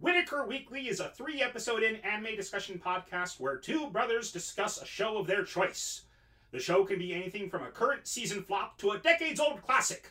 [0.00, 4.86] Whitaker Weekly is a three episode in anime discussion podcast where two brothers discuss a
[4.86, 6.04] show of their choice.
[6.52, 10.10] The show can be anything from a current season flop to a decades old classic.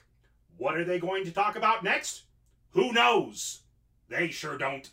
[0.57, 2.25] What are they going to talk about next?
[2.73, 3.61] Who knows?
[4.09, 4.91] They sure don't.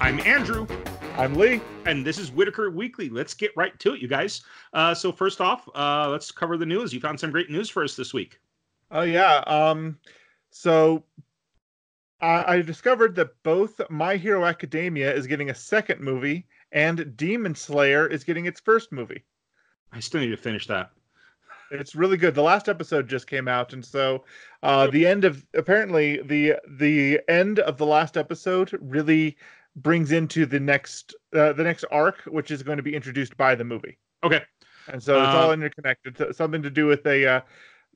[0.00, 0.66] I'm Andrew,
[1.22, 1.60] I'm Lee.
[1.86, 3.08] and this is Whitaker Weekly.
[3.08, 4.42] Let's get right to it, you guys.
[4.72, 6.92] Uh, so first off, uh, let's cover the news.
[6.92, 8.40] You found some great news for us this week.
[8.90, 9.36] Oh yeah.
[9.46, 10.00] Um,
[10.50, 11.04] so
[12.20, 17.54] I, I discovered that both My Hero Academia is getting a second movie, and Demon
[17.54, 19.22] Slayer is getting its first movie.
[19.92, 20.90] I still need to finish that.
[21.70, 22.34] It's really good.
[22.34, 24.24] The last episode just came out, and so
[24.64, 29.36] uh, the end of apparently the the end of the last episode really
[29.76, 33.54] brings into the next uh, the next arc, which is going to be introduced by
[33.54, 33.98] the movie.
[34.22, 34.42] Okay.
[34.88, 36.16] and so it's Uh, all interconnected.
[36.18, 37.40] So- Something to do with a uh,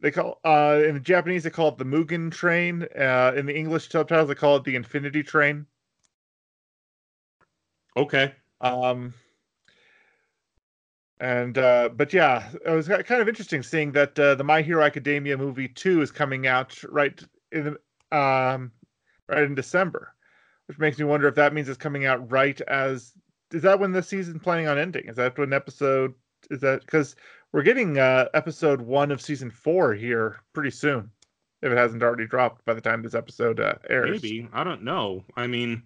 [0.00, 2.86] they call uh, in the Japanese they call it the Mugen Train.
[2.98, 5.66] Uh, in the English subtitles they call it the Infinity Train.
[7.96, 8.34] Okay.
[8.60, 9.14] Um,
[11.20, 14.82] and uh, but yeah, it was kind of interesting seeing that uh, the My Hero
[14.82, 17.64] Academia movie two is coming out right in
[18.10, 18.70] the, um
[19.28, 20.14] right in December,
[20.66, 23.12] which makes me wonder if that means it's coming out right as
[23.52, 25.08] is that when the season planning on ending?
[25.08, 26.14] Is that when episode
[26.50, 27.16] is that because
[27.52, 31.10] we're getting uh episode one of season four here pretty soon
[31.62, 34.22] if it hasn't already dropped by the time this episode uh, airs.
[34.22, 34.48] Maybe.
[34.52, 35.24] I don't know.
[35.36, 35.82] I mean,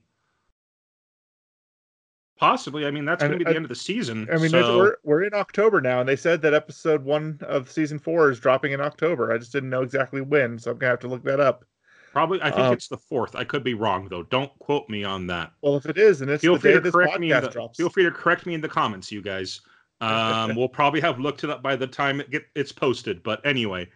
[2.38, 2.86] possibly.
[2.86, 4.28] I mean, that's going to be the I- end of the season.
[4.32, 7.70] I mean, so we're we're in October now, and they said that episode one of
[7.70, 9.32] season four is dropping in October.
[9.32, 11.64] I just didn't know exactly when, so I'm gonna have to look that up.
[12.12, 13.36] Probably, I think um, it's the fourth.
[13.36, 14.22] I could be wrong, though.
[14.24, 15.52] Don't quote me on that.
[15.62, 17.32] Well, if it is, and it's Feel the free to correct me.
[17.32, 17.76] In the, drops.
[17.76, 19.60] feel free to correct me in the comments, you guys.
[20.02, 23.22] Um, we'll probably have looked it up by the time it get it's posted.
[23.22, 23.86] But anyway,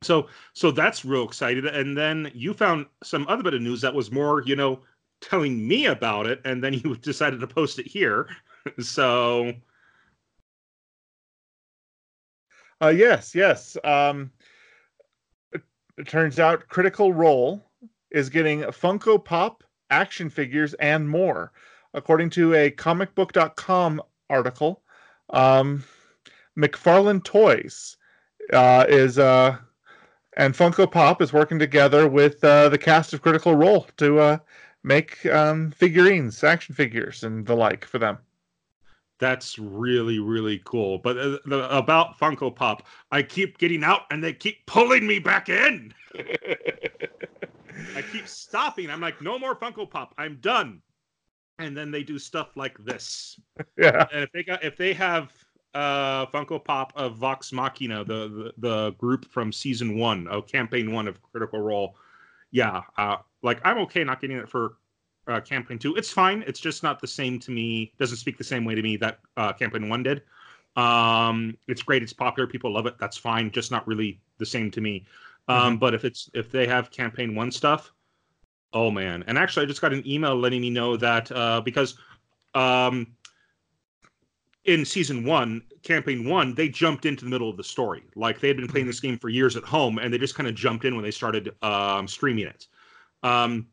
[0.00, 1.66] so so that's real excited.
[1.66, 4.82] And then you found some other bit of news that was more, you know,
[5.20, 8.28] telling me about it, and then you decided to post it here.
[8.78, 9.52] so
[12.80, 13.76] Uh, yes, yes.
[13.82, 14.30] Um,
[15.98, 17.64] it, turns out Critical Role
[18.10, 21.52] is getting Funko Pop action figures and more,
[21.92, 24.82] according to a comicbook.com article.
[25.30, 25.84] Um,
[26.56, 27.96] McFarlane Toys
[28.52, 29.56] uh, is uh,
[30.36, 34.38] and Funko Pop is working together with uh, the cast of Critical Role to uh,
[34.82, 38.18] make um, figurines, action figures, and the like for them.
[39.20, 40.98] That's really really cool.
[40.98, 45.18] But uh, the, about Funko Pop, I keep getting out and they keep pulling me
[45.18, 45.94] back in.
[47.96, 48.90] I keep stopping.
[48.90, 50.14] I'm like, no more Funko Pop.
[50.18, 50.82] I'm done.
[51.58, 53.38] And then they do stuff like this.
[53.78, 54.06] yeah.
[54.12, 55.32] And if they got if they have
[55.74, 60.92] uh Funko Pop of Vox Machina, the the, the group from season one of campaign
[60.92, 61.96] one of Critical Role,
[62.50, 64.76] yeah, uh like I'm okay not getting it for
[65.26, 65.94] uh, campaign two.
[65.96, 66.44] It's fine.
[66.46, 67.92] It's just not the same to me.
[67.98, 70.22] Doesn't speak the same way to me that uh, campaign one did.
[70.76, 72.02] Um, it's great.
[72.02, 72.46] It's popular.
[72.46, 72.98] People love it.
[72.98, 73.50] That's fine.
[73.50, 75.04] Just not really the same to me.
[75.48, 77.92] Um, But if it's if they have campaign one stuff,
[78.72, 79.24] oh man!
[79.26, 81.96] And actually, I just got an email letting me know that uh, because
[82.54, 83.06] um,
[84.64, 88.02] in season one, campaign one, they jumped into the middle of the story.
[88.16, 90.48] Like they had been playing this game for years at home, and they just kind
[90.48, 92.66] of jumped in when they started um, streaming it.
[93.22, 93.66] Um,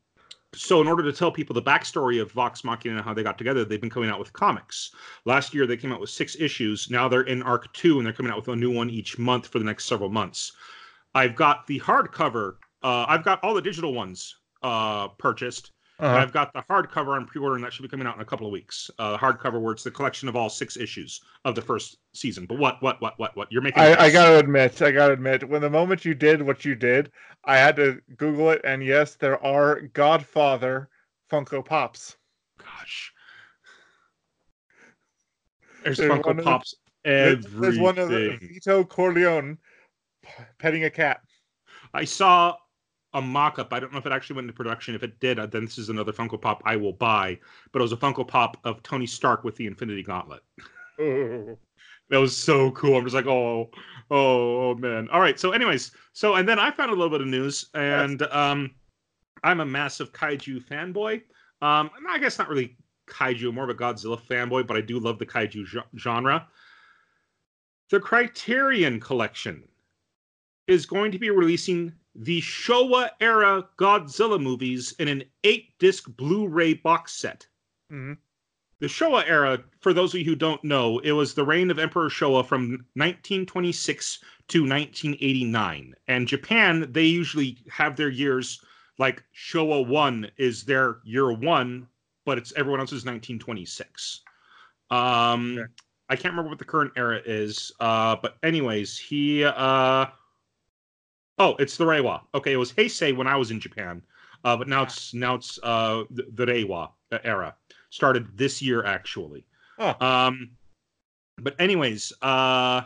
[0.53, 3.37] so in order to tell people the backstory of Vox Machina and how they got
[3.37, 4.91] together, they've been coming out with comics.
[5.25, 6.89] Last year they came out with six issues.
[6.89, 9.47] Now they're in arc two, and they're coming out with a new one each month
[9.47, 10.51] for the next several months.
[11.15, 12.55] I've got the hardcover.
[12.83, 15.71] Uh, I've got all the digital ones uh, purchased.
[16.01, 16.17] Uh-huh.
[16.17, 18.47] I've got the hardcover on pre-order, and that should be coming out in a couple
[18.47, 18.89] of weeks.
[18.97, 22.47] Uh, hardcover, where it's the collection of all six issues of the first season.
[22.47, 23.51] But what, what, what, what, what?
[23.51, 23.83] You're making.
[23.83, 24.13] I, face.
[24.13, 27.11] gotta admit, I gotta admit, when the moment you did what you did,
[27.45, 30.89] I had to Google it, and yes, there are Godfather
[31.31, 32.17] Funko Pops.
[32.57, 33.13] Gosh.
[35.83, 36.75] There's There's Funko the- Pops.
[37.03, 37.61] There's- Everything.
[37.61, 39.57] There's one of the Vito Corleone
[40.57, 41.21] petting a cat.
[41.93, 42.55] I saw
[43.13, 43.73] a mock-up.
[43.73, 44.95] I don't know if it actually went into production.
[44.95, 47.39] If it did, uh, then this is another Funko Pop I will buy.
[47.71, 50.41] But it was a Funko Pop of Tony Stark with the Infinity Gauntlet.
[52.11, 52.97] That was so cool.
[52.97, 53.71] I'm just like, oh,
[54.11, 55.07] oh, oh, man.
[55.13, 55.39] All right.
[55.39, 58.71] So, anyways, so and then I found a little bit of news, and um,
[59.43, 61.21] I'm a massive kaiju fanboy.
[61.61, 62.75] Um, I guess not really
[63.07, 66.45] kaiju, more of a Godzilla fanboy, but I do love the kaiju ge- genre.
[67.89, 69.63] The Criterion Collection
[70.67, 76.47] is going to be releasing the Showa era Godzilla movies in an eight disc Blu
[76.47, 77.47] ray box set.
[77.91, 78.17] Mhm.
[78.79, 81.77] the Showa era, for those of you who don't know, it was the reign of
[81.77, 85.93] Emperor Showa from 1926 to 1989.
[86.07, 88.59] And Japan, they usually have their years
[88.97, 91.87] like Showa 1 is their year 1,
[92.25, 94.21] but it's everyone else's 1926.
[94.89, 95.71] Um Okay.
[96.09, 97.71] I can't remember what the current era is.
[97.79, 100.07] Uh but anyways, he uh
[101.37, 102.21] Oh, it's the Reiwa.
[102.35, 104.01] Okay, it was Heisei when I was in Japan.
[104.43, 106.89] Uh, but now it's now it's uh the, the Reiwa
[107.23, 107.55] era.
[107.89, 109.45] Started this year actually.
[109.79, 109.95] Oh.
[110.05, 110.51] Um
[111.37, 112.81] but anyways, uh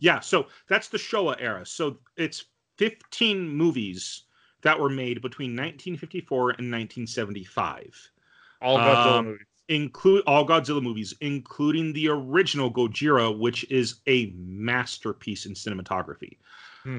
[0.00, 1.64] yeah, so that's the Showa era.
[1.64, 2.44] So it's
[2.78, 4.24] 15 movies
[4.62, 8.10] that were made between 1954 and 1975
[8.60, 9.46] All Godzilla Um, movies.
[9.68, 16.38] include all Godzilla movies, including the original Gojira, which is a masterpiece in cinematography.
[16.82, 16.98] Hmm.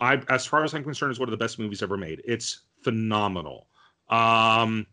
[0.00, 2.22] I, as far as I'm concerned, is one of the best movies ever made.
[2.24, 3.68] It's phenomenal.
[4.08, 4.86] Um,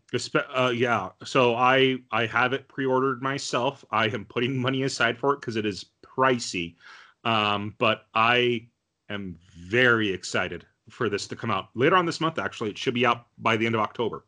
[0.54, 1.10] uh, yeah.
[1.24, 3.84] So I I have it pre-ordered myself.
[3.90, 6.76] I am putting money aside for it because it is pricey.
[7.24, 8.68] Um, but I
[9.10, 12.38] am very excited for this to come out later on this month.
[12.38, 14.24] Actually, it should be out by the end of October.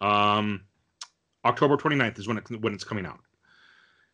[0.00, 0.62] Um,
[1.44, 3.20] October 29th is when it when it's coming out.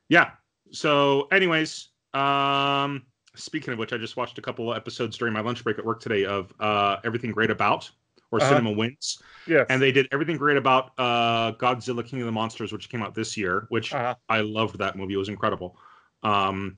[0.08, 0.30] Yeah.
[0.70, 5.40] So, anyways, um, speaking of which, I just watched a couple of episodes during my
[5.40, 7.90] lunch break at work today of uh, Everything Great About
[8.30, 8.48] or Uh-huh.
[8.48, 9.66] Cinema Wins, Yes.
[9.70, 13.14] and they did Everything Great About uh, Godzilla King of the Monsters, which came out
[13.14, 15.14] this year, which uh, I loved that movie.
[15.14, 15.76] It was incredible.
[16.22, 16.76] Um,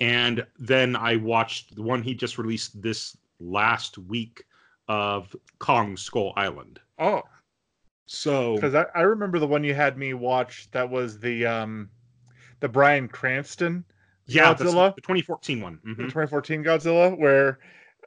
[0.00, 4.44] and then I watched the one he just released this last week
[4.88, 6.78] of Kong Skull Island.
[6.98, 7.22] oh,
[8.06, 10.70] So because I, I remember the one you had me watch.
[10.72, 11.88] That was the um,
[12.60, 13.84] the Bryan Cranston,
[14.34, 14.94] yeah, Godzilla?
[14.94, 15.78] the 2014 one.
[15.84, 15.96] the Mhm.
[16.08, 17.58] 2014 Godzilla, where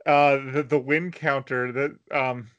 [0.05, 2.49] uh, the the win counter that um,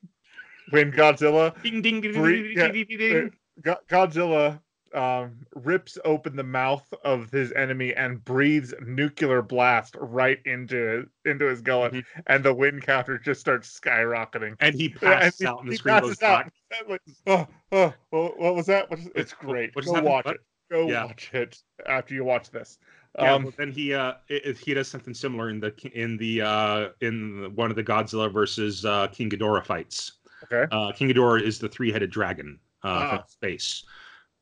[0.70, 3.32] when Godzilla Ding ding ding Bre- ding ding ding ding.
[3.62, 4.60] Go- Godzilla
[4.94, 11.44] um, rips open the mouth of his enemy and breathes nuclear blast right into into
[11.46, 12.04] his gullet, Mhm.
[12.28, 14.56] and the win counter just starts skyrocketing.
[14.60, 16.50] And he Yeah, and passes he- out, and the he screen goes passes out.
[16.70, 16.88] black.
[16.88, 18.88] Like, oh, oh, what what was that?
[18.90, 19.74] What is- It's great.
[19.74, 20.04] Go happened?
[20.06, 20.34] watch What?
[20.36, 20.40] it.
[20.70, 21.04] Go Yeah.
[21.04, 22.78] watch it after you watch this.
[23.18, 26.88] Yeah, Um, well, then he uh he does something similar in the in the uh
[27.00, 30.12] in the- one of the Godzilla versus uh King Ghidorah fights.
[30.44, 30.66] Okay.
[30.70, 33.08] Uh King Ghidorah is the three-headed dragon uh Ah.
[33.16, 33.84] from space.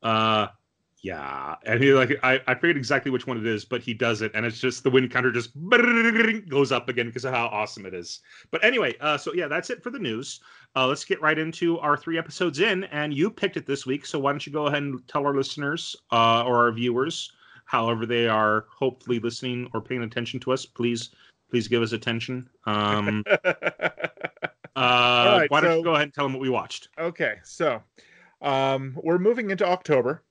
[0.03, 0.47] Uh
[1.01, 4.23] yeah, and he like I, I figured exactly which one it is, but he does
[4.23, 5.51] it, and it's just the win counter just
[6.49, 8.21] goes up again because of how awesome it is.
[8.49, 10.39] But anyway, uh, so yeah, that's it for the news.
[10.75, 14.03] Uh, let's get right into our three episodes in, and you picked it this week,
[14.05, 17.31] so why don't you go ahead and tell our listeners uh, or our viewers,
[17.65, 21.09] however they are hopefully listening or paying attention to us, please,
[21.49, 22.47] please give us attention.
[22.65, 23.47] Um, uh,
[24.75, 26.89] right, why don't so- you go ahead and tell them what we watched?
[26.97, 27.81] Okay, so
[28.41, 30.23] um, we're moving into October,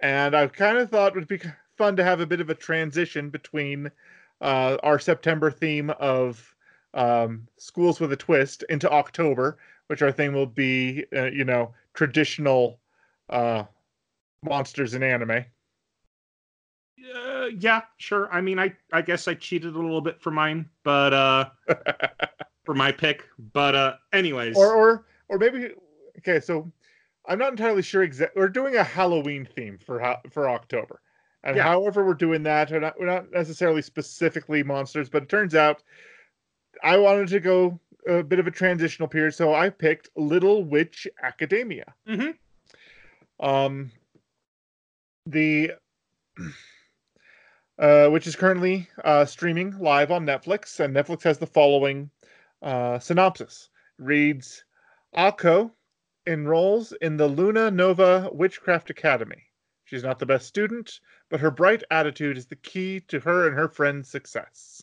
[0.00, 1.40] and I kind of thought it would be
[1.76, 3.90] fun to have a bit of a transition between
[4.40, 6.54] uh, our September theme of
[6.94, 11.72] um, schools with a twist into October, which our thing will be, uh, you know,
[11.94, 12.78] traditional
[13.28, 13.64] uh,
[14.42, 15.44] monsters in anime.
[17.14, 18.28] Uh, yeah, sure.
[18.32, 21.50] I mean, I I guess I cheated a little bit for mine, but uh,
[22.64, 23.24] for my pick.
[23.52, 25.70] But uh, anyways, or or or maybe
[26.18, 26.70] okay so
[27.26, 31.00] i'm not entirely sure exactly we're doing a halloween theme for for october
[31.44, 31.62] and Yeah.
[31.62, 35.82] however we're doing that we're not, we're not necessarily specifically monsters but it turns out
[36.82, 37.78] i wanted to go
[38.08, 42.34] a bit of a transitional period so i picked little witch academia Mhm.
[43.38, 43.92] um
[45.26, 45.70] the
[47.80, 52.10] uh, which is currently uh, streaming live on Netflix, and Netflix has the following
[52.62, 54.64] uh, synopsis: reads,
[55.16, 55.70] Akko
[56.26, 59.42] enrolls in the Luna Nova Witchcraft Academy.
[59.84, 63.56] She's not the best student, but her bright attitude is the key to her and
[63.56, 64.82] her friends' success.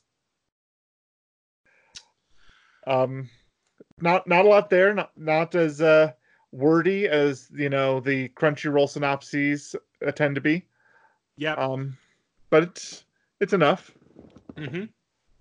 [2.87, 3.29] Um,
[4.01, 4.93] not not a lot there.
[4.93, 6.13] Not not as uh,
[6.51, 9.75] wordy as you know the Crunchyroll synopses
[10.05, 10.65] uh, tend to be.
[11.37, 11.53] yeah.
[11.53, 11.97] Um,
[12.49, 13.05] but it's
[13.39, 13.91] it's enough.
[14.57, 14.85] hmm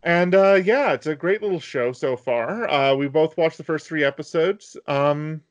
[0.02, 2.68] And uh, yeah, it's a great little show so far.
[2.68, 4.76] Uh, we both watched the first three episodes.
[4.86, 5.42] Um,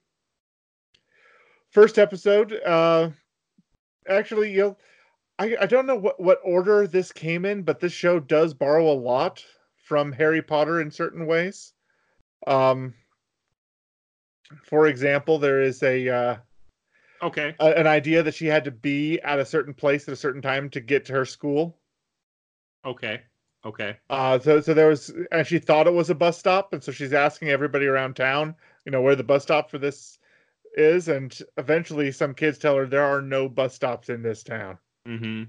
[1.71, 3.09] first episode, uh,
[4.07, 4.77] actually, you know,
[5.39, 8.89] I, I don't know what, what order this came in, but this show does borrow
[8.89, 9.43] a lot
[9.75, 11.73] from Harry Potter in certain ways.
[12.47, 12.93] Um,
[14.63, 16.35] for example, there is a, uh,
[17.21, 17.55] Okay.
[17.59, 20.41] a an idea that she had to be at a certain place at a certain
[20.41, 21.77] time to get to her school.
[22.85, 23.21] Okay.
[23.65, 23.97] Okay.
[24.11, 26.91] Uh, so so there was, and she thought it was a bus stop, and so
[26.91, 28.55] she's asking everybody around town,
[28.85, 30.19] you know, where the bus stop for this
[30.77, 34.77] is, and eventually some kids tell her there are no bus stops in this town.
[35.07, 35.43] Mm-hmm.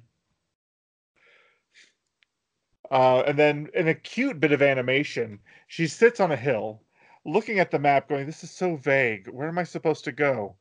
[2.90, 6.80] Uh, and then in a cute bit of animation, she sits on a hill,
[7.26, 9.28] looking at the map, going, "This is so vague.
[9.28, 10.56] Where am I supposed to go?"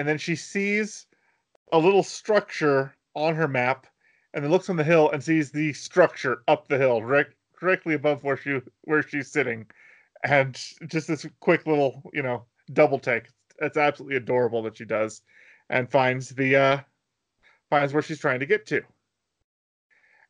[0.00, 1.04] And then she sees
[1.72, 3.86] a little structure on her map,
[4.32, 7.92] and then looks on the hill and sees the structure up the hill, direct, directly
[7.92, 9.66] above where she where she's sitting,
[10.24, 13.24] and just this quick little, you know, double take.
[13.60, 15.20] It's absolutely adorable that she does,
[15.68, 16.80] and finds the uh,
[17.68, 18.80] finds where she's trying to get to.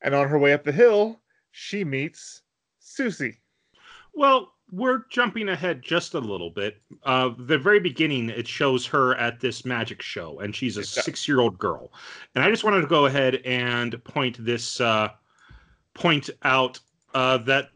[0.02, 1.20] And on her way up the hill,
[1.52, 2.42] she meets
[2.82, 3.36] Sucy.
[4.14, 6.80] Well, we're jumping ahead just a little bit.
[7.04, 11.58] Uh, the very beginning, it shows her at this magic show, and she's a six-year-old
[11.58, 11.92] girl.
[12.34, 15.10] And I just wanted to go ahead and point this uh,
[15.94, 16.78] point out
[17.14, 17.70] uh, that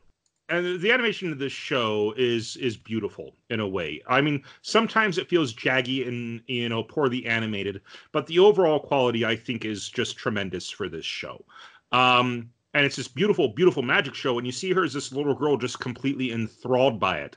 [0.49, 4.03] and the animation of this show is is beautiful in a way.
[4.07, 7.81] I mean, sometimes it feels jaggy and you know poorly animated,
[8.13, 11.45] but the overall quality I think is just tremendous for this show.
[11.93, 15.35] Um, and it's this beautiful, beautiful magic show, and you see her as this little
[15.35, 17.37] girl just completely enthralled by it.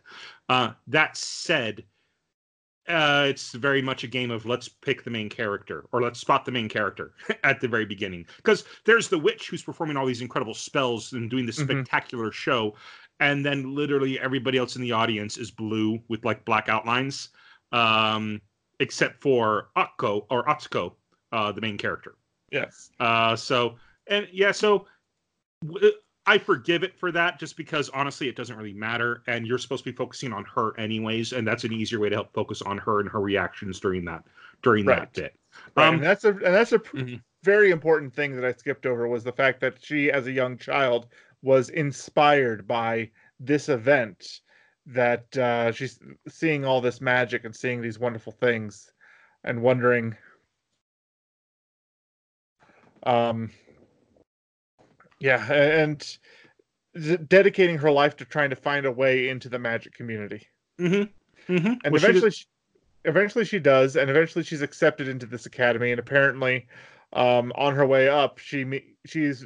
[0.49, 1.83] Uh, that said,
[2.87, 6.45] uh, it's very much a game of let's pick the main character or let's spot
[6.45, 7.11] the main character
[7.43, 11.29] at the very beginning because there's the witch who's performing all these incredible spells and
[11.29, 11.81] doing this mm-hmm.
[11.81, 12.73] spectacular show
[13.19, 17.29] and then literally everybody else in the audience is blue with like black outlines
[17.73, 18.39] um,
[18.79, 20.93] except for Akko or Atsuko,
[21.33, 22.15] uh, the main character
[22.51, 23.75] yes uh, so
[24.07, 24.87] and yeah so
[26.25, 29.85] I forgive it for that just because honestly it doesn't really matter and you're supposed
[29.85, 32.77] to be focusing on her anyways and that's an easier way to help focus on
[32.79, 34.23] her and her reactions during that
[34.61, 34.99] during right.
[34.99, 35.35] that bit.
[35.75, 35.87] Right.
[35.87, 37.15] Um, and that's a and that's a mm-hmm.
[37.43, 40.57] very important thing that I skipped over was the fact that she as a young
[40.57, 41.07] child
[41.41, 43.09] was inspired by
[43.39, 44.41] this event
[44.85, 48.91] that uh, she's seeing all this magic and seeing these wonderful things
[49.43, 50.15] and wondering
[53.03, 53.49] um
[55.19, 56.17] yeah, and
[57.27, 60.47] dedicating her life to trying to find a way into the magic community.
[60.79, 61.53] Mm-hmm.
[61.53, 61.73] Mm-hmm.
[61.83, 62.45] And well, eventually, she,
[63.05, 65.91] eventually she does, and eventually she's accepted into this academy.
[65.91, 66.67] And apparently,
[67.13, 69.45] um, on her way up, she she's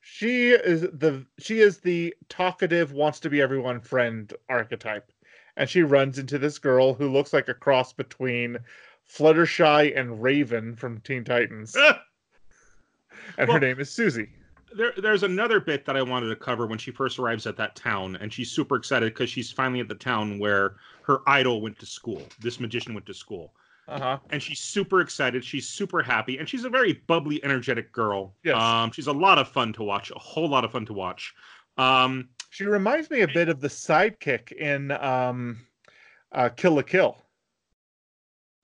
[0.00, 5.10] she is the she is the talkative, wants to be everyone friend archetype,
[5.56, 8.58] and she runs into this girl who looks like a cross between
[9.08, 11.76] Fluttershy and Raven from Teen Titans.
[13.38, 14.28] and well, her name is Sucy
[14.74, 17.76] there, there's another bit that I wanted to cover when she first arrives at that
[17.76, 21.78] town, and she's super excited because she's finally at the town where her idol went
[21.78, 22.22] to school.
[22.40, 23.52] This magician went to school.
[23.86, 24.18] Uh-huh.
[24.30, 25.44] And she's super excited.
[25.44, 28.34] She's super happy, and she's a very bubbly, energetic girl.
[28.42, 28.56] Yes.
[28.56, 30.10] Um, she's a lot of fun to watch.
[30.10, 31.34] A whole lot of fun to watch.
[31.76, 35.58] Um, she reminds me a bit of the sidekick in um,
[36.32, 37.16] uh, Kill la Kill.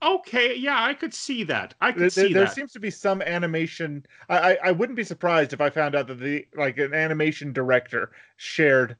[0.03, 1.75] Okay, yeah, I could see that.
[1.79, 2.55] I could there, see there that.
[2.55, 4.05] seems to be some animation.
[4.29, 7.53] I, I, I wouldn't be surprised if I found out that the like an animation
[7.53, 8.97] director shared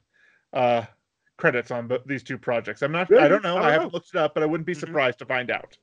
[0.52, 0.84] uh
[1.38, 2.82] credits on these two projects.
[2.82, 3.10] I'm not.
[3.10, 3.24] Really?
[3.24, 3.56] I don't know.
[3.56, 4.80] I, I haven't looked it up, but I wouldn't be mm-hmm.
[4.80, 5.28] surprised mm-hmm.
[5.28, 5.76] to find out.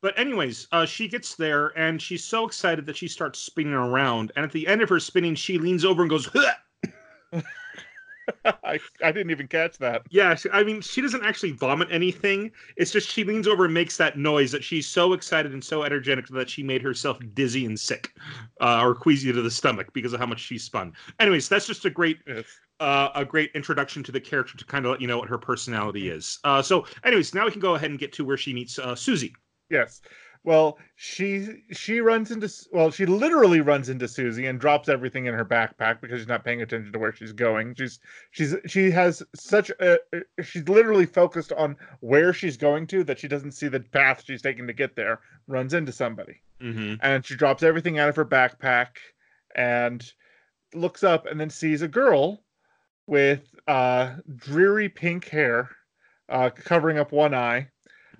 [0.00, 4.32] But anyways, uh, she gets there and she's so excited that she starts spinning around.
[4.36, 6.28] And at the end of her spinning, she leans over and goes.
[8.44, 10.02] I, I didn't even catch that.
[10.10, 12.50] Yeah, I mean, she doesn't actually vomit anything.
[12.76, 15.82] It's just she leans over and makes that noise that she's so excited and so
[15.82, 18.12] energetic that she made herself dizzy and sick,
[18.60, 20.92] uh, or queasy to the stomach because of how much she spun.
[21.20, 22.18] Anyways, that's just a great.
[22.26, 22.44] Yes.
[22.78, 25.38] Uh, a great introduction to the character to kind of let you know what her
[25.38, 26.38] personality is.
[26.44, 28.88] Uh, so, anyways, now we can go ahead and get to where she meets uh,
[28.88, 29.32] Sucy.
[29.70, 30.02] Yes.
[30.46, 35.34] Well, she she runs into well, she literally runs into Sucy and drops everything in
[35.34, 37.74] her backpack because she's not paying attention to where she's going.
[37.74, 37.98] She's
[38.30, 39.98] she's she has such a
[40.44, 44.40] she's literally focused on where she's going to that she doesn't see the path she's
[44.40, 45.18] taking to get there.
[45.48, 46.94] Runs into somebody, mm-hmm.
[47.02, 48.90] and she drops everything out of her backpack
[49.56, 50.12] and
[50.74, 52.44] looks up and then sees a girl
[53.08, 55.70] with uh, dreary pink hair
[56.28, 57.66] uh, covering up one eye.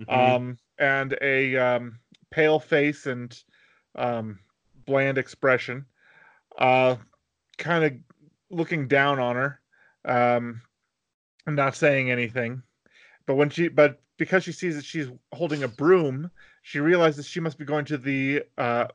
[0.00, 0.10] Mm-hmm.
[0.10, 1.98] Um, and a um,
[2.30, 3.36] pale face and
[3.94, 4.38] um,
[4.86, 5.86] bland expression,
[6.58, 6.96] uh,
[7.58, 7.92] kind of
[8.50, 9.60] looking down on her,
[10.04, 10.62] um,
[11.46, 12.62] and not saying anything.
[13.26, 16.30] But when she, but because she sees that she's holding a broom,
[16.62, 18.86] she realizes she must be going to the uh,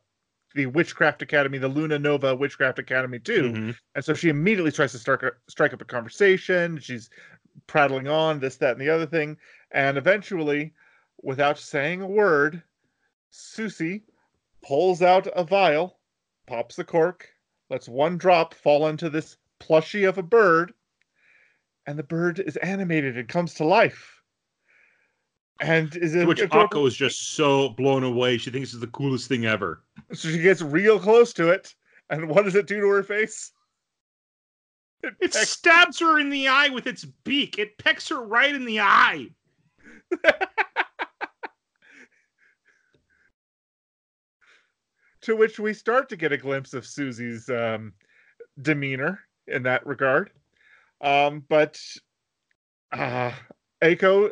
[0.53, 3.43] the Witchcraft Academy, the Luna Nova Witchcraft Academy too.
[3.43, 3.71] Mm-hmm.
[3.95, 6.79] And so she immediately tries to start strike up a conversation.
[6.79, 7.09] She's
[7.67, 9.37] prattling on this, that, and the other thing,
[9.71, 10.73] and eventually,
[11.21, 12.63] without saying a word,
[13.31, 14.03] Sucy
[14.63, 15.99] pulls out a vial,
[16.47, 17.27] pops the cork,
[17.69, 20.73] lets one drop fall into this plushie of a bird,
[21.87, 24.21] and the bird is animated and comes to life.
[25.59, 26.81] And is it which adorable?
[26.83, 28.37] Akko is just so blown away.
[28.37, 29.83] She thinks it's the coolest thing ever.
[30.11, 31.73] So she gets real close to it,
[32.09, 33.51] and what does it do to her face?
[35.03, 37.57] It It pecks- stabs her in the eye with its beak.
[37.59, 39.27] It pecks her right in the eye.
[45.21, 47.93] to which we start to get a glimpse of Sucy's um,
[48.61, 50.31] demeanor in that regard.
[51.01, 51.81] Um, but
[52.91, 53.31] uh,
[53.81, 54.31] Aiko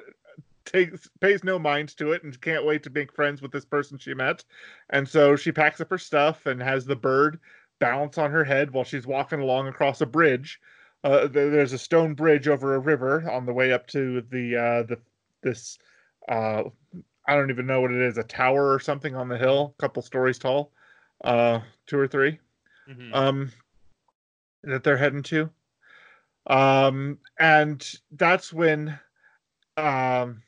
[0.65, 3.98] takes pays no mind to it and can't wait to make friends with this person
[3.98, 4.43] she met.
[4.91, 7.39] And so she packs up her stuff and has the bird
[7.79, 10.60] balance on her head while she's walking along across a bridge.
[11.03, 14.84] Uh, there's a stone bridge over a river on the way up to the uh,
[14.84, 15.00] the
[15.41, 15.79] this
[16.27, 16.63] uh,
[17.25, 19.81] I don't even know what it is, a tower or something on the hill, a
[19.81, 20.72] couple stories tall,
[21.23, 22.39] uh, two or three,
[22.88, 23.13] Mhm.
[23.15, 23.51] um,
[24.63, 25.49] that they're heading to.
[26.47, 28.99] Um, and that's when
[29.77, 30.41] um,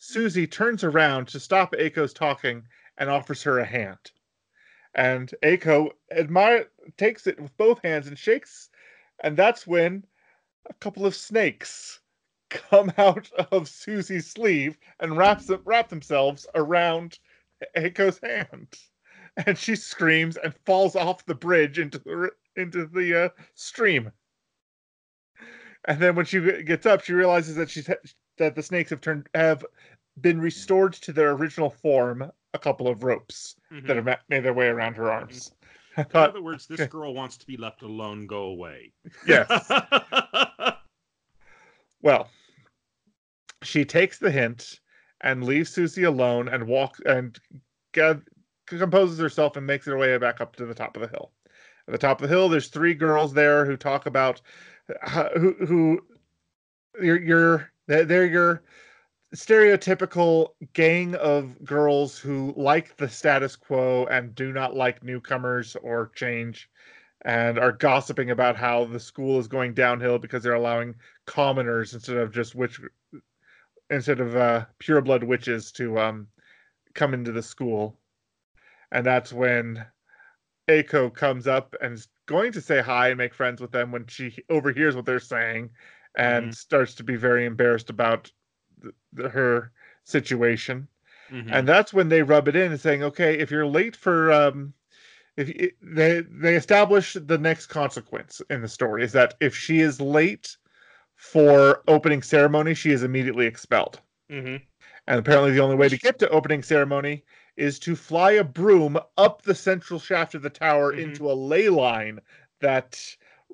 [0.00, 3.98] Sucy turns around to stop Aiko's talking and offers her a hand.
[4.94, 8.70] And Aiko admire takes it with both hands and shakes,
[9.22, 10.04] and that's when
[10.68, 12.00] a couple of snakes
[12.50, 17.18] come out of Sucy's sleeve and wraps them, wrap themselves around
[17.76, 18.68] Aiko's hand,
[19.46, 24.10] and she screams and falls off the bridge into the into the uh, stream.
[25.86, 27.88] And then when she gets up, she realizes that she's
[28.38, 29.64] that the snakes have turned have
[30.20, 32.30] been restored to their original form.
[32.54, 33.86] A couple of ropes Mhm.
[33.86, 35.52] that have made their way around her arms.
[35.98, 38.26] In thought, other words, this girl wants to be left alone.
[38.26, 38.92] Go away.
[39.26, 39.48] yes.
[42.00, 42.30] Well,
[43.62, 44.80] she takes the hint
[45.20, 47.36] and leaves Sucy alone and walks and
[48.68, 51.32] composes herself and makes her way back up to the top of the hill.
[51.86, 54.40] At the top of the hill, there's three girls there who talk about
[55.02, 56.00] uh, who who
[57.00, 58.62] you're, you're they're your
[59.34, 66.10] stereotypical gang of girls who like the status quo and do not like newcomers or
[66.14, 66.70] change
[67.22, 70.94] and are gossiping about how the school is going downhill because they're allowing
[71.26, 72.80] commoners instead of just witch
[73.90, 76.26] instead of uh pureblood witches to um
[76.94, 77.98] come into the school
[78.92, 79.84] and that's when
[80.68, 84.06] Aiko comes up and is going to say hi and make friends with them when
[84.06, 85.70] she overhears what they're saying
[86.16, 86.54] and Mhm.
[86.54, 88.30] starts to be very embarrassed about
[88.82, 89.72] th- th- her
[90.04, 90.88] situation
[91.30, 91.52] Mhm.
[91.52, 94.72] and that's when they rub it in and saying okay if you're late for um
[95.36, 95.48] if
[95.82, 100.56] they they establish the next consequence in the story is that if she is late
[101.16, 104.62] for opening ceremony she is immediately expelled Mhm.
[105.06, 107.24] and apparently the only way to get to opening ceremony
[107.58, 111.02] is to fly a broom up the central shaft of the tower Mhm.
[111.02, 112.20] into a ley line
[112.60, 112.98] that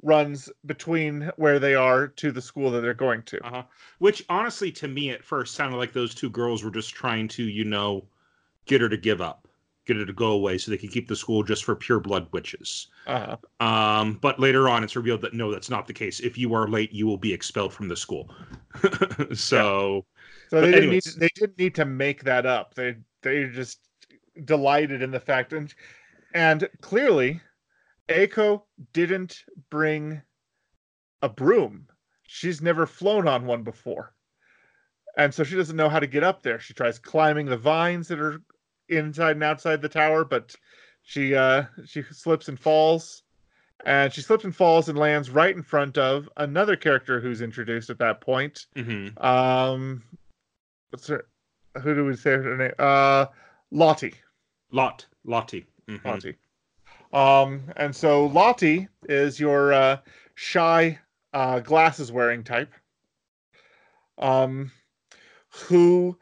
[0.02, 3.64] runs between where they are to the school that they're going to Uh-huh.
[3.98, 7.42] Which honestly, to me, at first sounded like those two girls were just trying to,
[7.44, 8.06] you know,
[8.66, 9.48] get her to give up,
[9.86, 12.28] get her to go away, so they could keep the school just for pure blood
[12.32, 12.88] witches.
[13.06, 16.20] uh Um, but later on, it's revealed that no, that's not the case.
[16.20, 18.34] If you are late, you will be expelled from the school.
[19.34, 20.06] so,
[20.50, 21.18] So they didn't need anyways.
[21.18, 22.74] they didn't need to make that up.
[22.74, 23.80] They they just
[24.44, 25.74] delighted in the fact and
[26.34, 27.40] and clearly
[28.08, 30.20] Aiko didn't bring
[31.22, 31.86] a broom.
[32.24, 34.14] She's never flown on one before.
[35.16, 36.58] And so she doesn't know how to get up there.
[36.58, 38.42] She tries climbing the vines that are
[38.88, 40.54] inside and outside the tower, but
[41.02, 43.22] she uh she slips and falls.
[43.86, 47.90] And she slips and falls and lands right in front of another character who's introduced
[47.90, 48.66] at that point.
[48.74, 49.22] mhm.
[49.22, 50.02] Um,
[50.90, 51.26] what's her?
[51.82, 52.72] Who do we say her name?
[52.78, 53.26] Uh,
[53.70, 54.14] Lottie.
[54.74, 55.66] Lot, Lottie.
[55.86, 56.04] Mhm.
[56.04, 56.36] Lottie.
[57.12, 59.98] Um, and so Lottie is your uh,
[60.34, 60.98] shy,
[61.32, 62.72] uh, glasses wearing type.
[64.18, 64.72] Um,
[65.48, 66.18] who,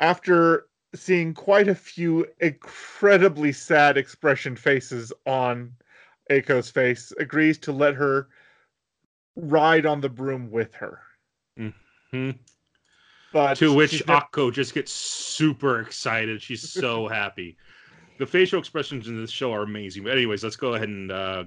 [0.00, 5.74] after seeing quite a few incredibly sad expression faces on
[6.30, 8.28] Aiko's face, agrees to let her
[9.34, 11.00] ride on the broom with her.
[11.58, 12.38] Mhm.
[13.32, 16.42] But To which Akko just gets super excited.
[16.42, 17.56] She's so happy.
[18.18, 20.04] The facial expressions in this show are amazing.
[20.04, 21.44] But anyways, let's go ahead and uh,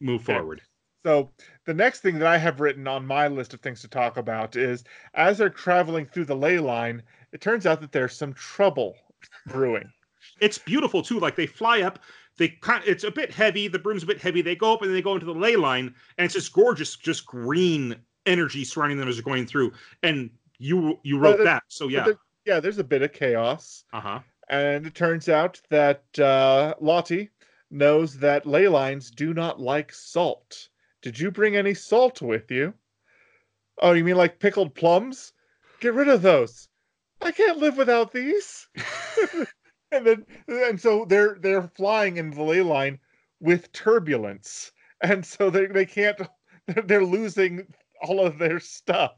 [0.00, 0.34] move Okay.
[0.38, 0.62] forward.
[1.04, 1.30] So
[1.66, 4.56] the next thing that I have written on my list of things to talk about
[4.56, 4.82] is
[5.14, 7.02] as they're traveling through the ley line,
[7.32, 8.96] it turns out that there's some trouble
[9.46, 9.90] brewing.
[10.40, 11.20] It's beautiful too.
[11.20, 12.00] Like they fly up.
[12.36, 13.68] They kind it's a bit heavy.
[13.68, 14.42] The broom's a bit heavy.
[14.42, 17.24] They go up and they go into the ley line, and it's just gorgeous, just
[17.24, 17.94] green
[18.26, 19.72] energy surrounding them as they're going through.
[20.02, 23.84] And you you wrote that, so yeah, there- Yeah, there's a bit of chaos.
[23.92, 24.20] uh huh.
[24.48, 27.30] And it turns out that uh, Lottie
[27.70, 30.68] knows that ley lines do not like salt.
[31.02, 32.74] Did you bring any salt with you?
[33.82, 35.32] Oh, you mean like pickled plums?
[35.80, 36.68] Get rid of those.
[37.20, 38.68] I can't live without these.
[39.92, 42.98] and then and so they're they're flying in the ley line
[43.40, 44.72] with turbulence.
[45.02, 46.20] And so they they can't
[46.86, 47.66] they're losing
[48.02, 49.12] all of their stuff.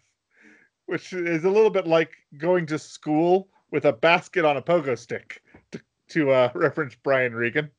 [0.86, 4.98] Which is a little bit like going to school with a basket on a pogo
[4.98, 7.70] stick to, to uh, reference Brian Regan.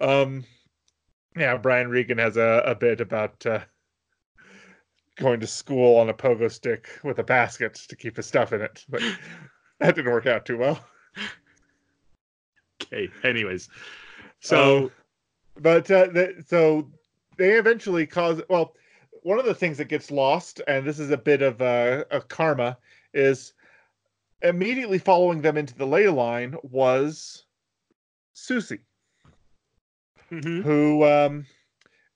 [0.00, 0.44] um
[1.36, 3.60] yeah, Brian Regan has a, a bit about uh,
[5.16, 8.62] going to school on a pogo stick with a basket to keep his stuff in
[8.62, 9.02] it, but
[9.80, 10.80] that didn't work out too well.
[12.82, 13.08] Okay.
[13.22, 13.68] Anyways,
[14.40, 14.90] so, Um,
[15.60, 16.90] but uh, the, so
[17.36, 18.40] they eventually cause.
[18.48, 18.74] Well,
[19.26, 22.20] one of the things that gets lost, and this is a bit of a, a
[22.20, 22.78] karma,
[23.12, 23.54] is
[24.42, 27.44] immediately following them into the ley line was
[28.36, 28.78] Sucy.
[30.30, 30.62] mhm.
[30.62, 31.44] who um,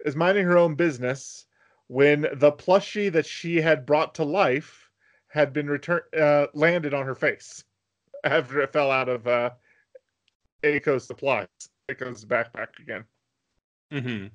[0.05, 1.47] is minding her own business
[1.89, 4.89] when the plushie that she had brought to life
[5.27, 7.65] had been returned uh, landed on her face
[8.23, 9.51] after it fell out of uh,
[10.63, 11.49] Aiko's supplies.
[11.91, 13.05] Aiko's backpack again,
[13.93, 14.31] Mhm.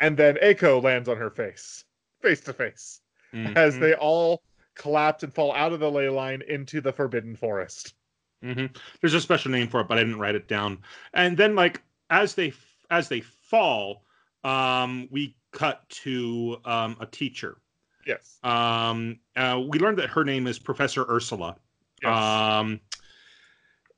[0.00, 1.84] and then Aiko lands on her face,
[2.20, 3.00] face to face,
[3.32, 3.80] as Mhm.
[3.80, 4.42] they all
[4.74, 7.94] collapse and fall out of the ley line into the forbidden forest.
[8.42, 8.66] hmm
[9.00, 10.82] There's a special name for it, but I didn't write it down.
[11.12, 12.52] And then, like as they
[12.90, 14.04] as they fall,
[14.44, 17.60] um, we cut to um, a teacher.
[18.06, 18.38] Yes.
[18.42, 21.56] Um, uh, we learned that her name is Professor Ursula.
[22.02, 22.16] Yes.
[22.16, 22.80] Um,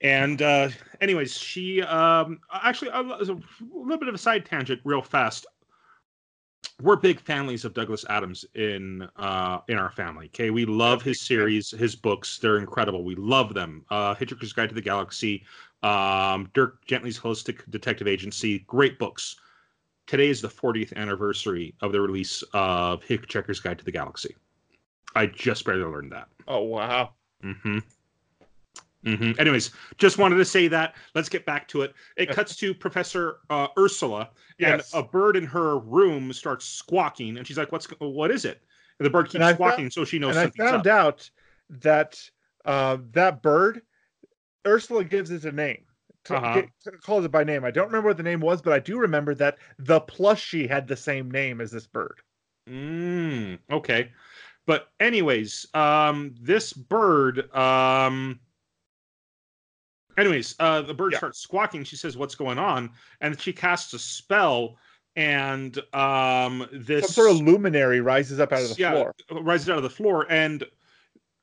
[0.01, 5.03] and uh, anyways, she um, actually as a little bit of a side tangent, real
[5.03, 5.47] fast.
[6.83, 10.27] We're big families of Douglas Adams in uh, in our family.
[10.27, 12.39] Okay, we love his series, his books.
[12.39, 13.05] They're incredible.
[13.05, 13.85] We love them.
[13.91, 15.45] Uh, Hitchhiker's Guide to the Galaxy,
[15.83, 18.61] um, Dirk Gently's Holistic Detective Agency.
[18.61, 19.37] Great books.
[20.07, 24.35] Today is the 40th anniversary of the release of Hitchhiker's Guide to the Galaxy.
[25.15, 26.29] I just barely learned that.
[26.49, 27.11] oh wow.
[27.45, 27.79] Mm-hmm.
[29.05, 29.41] Mm-hmm.
[29.41, 30.95] Anyways, just wanted to say that.
[31.15, 31.95] Let's get back to it.
[32.17, 34.93] It cuts to Professor uh, Ursula, Yes.
[34.93, 38.61] and a bird in her room starts squawking, and she's like, "What's what is it?"
[38.99, 40.93] And the bird keeps And squawking, found- so she knows and I found up.
[40.93, 41.31] out
[41.71, 42.21] that
[42.67, 43.81] uh, that bird,
[44.67, 45.85] Ursula gives it a name.
[46.25, 46.55] To, Uh-huh.
[46.61, 47.65] get- to calls it by name.
[47.65, 50.87] I don't remember what the name was, but I do remember that the plushie had
[50.87, 52.21] the same name as this bird.
[52.69, 54.13] Mm, okay.
[54.67, 58.39] But anyways, um, this bird, um,
[60.19, 61.19] anyways, uh, the bird Yeah.
[61.19, 61.85] starts squawking.
[61.85, 64.77] She says, "What's going on?" And she casts a spell,
[65.17, 69.15] and um, this Some sort of luminary rises up out of the yeah, floor.
[69.43, 70.65] rises out of the floor, and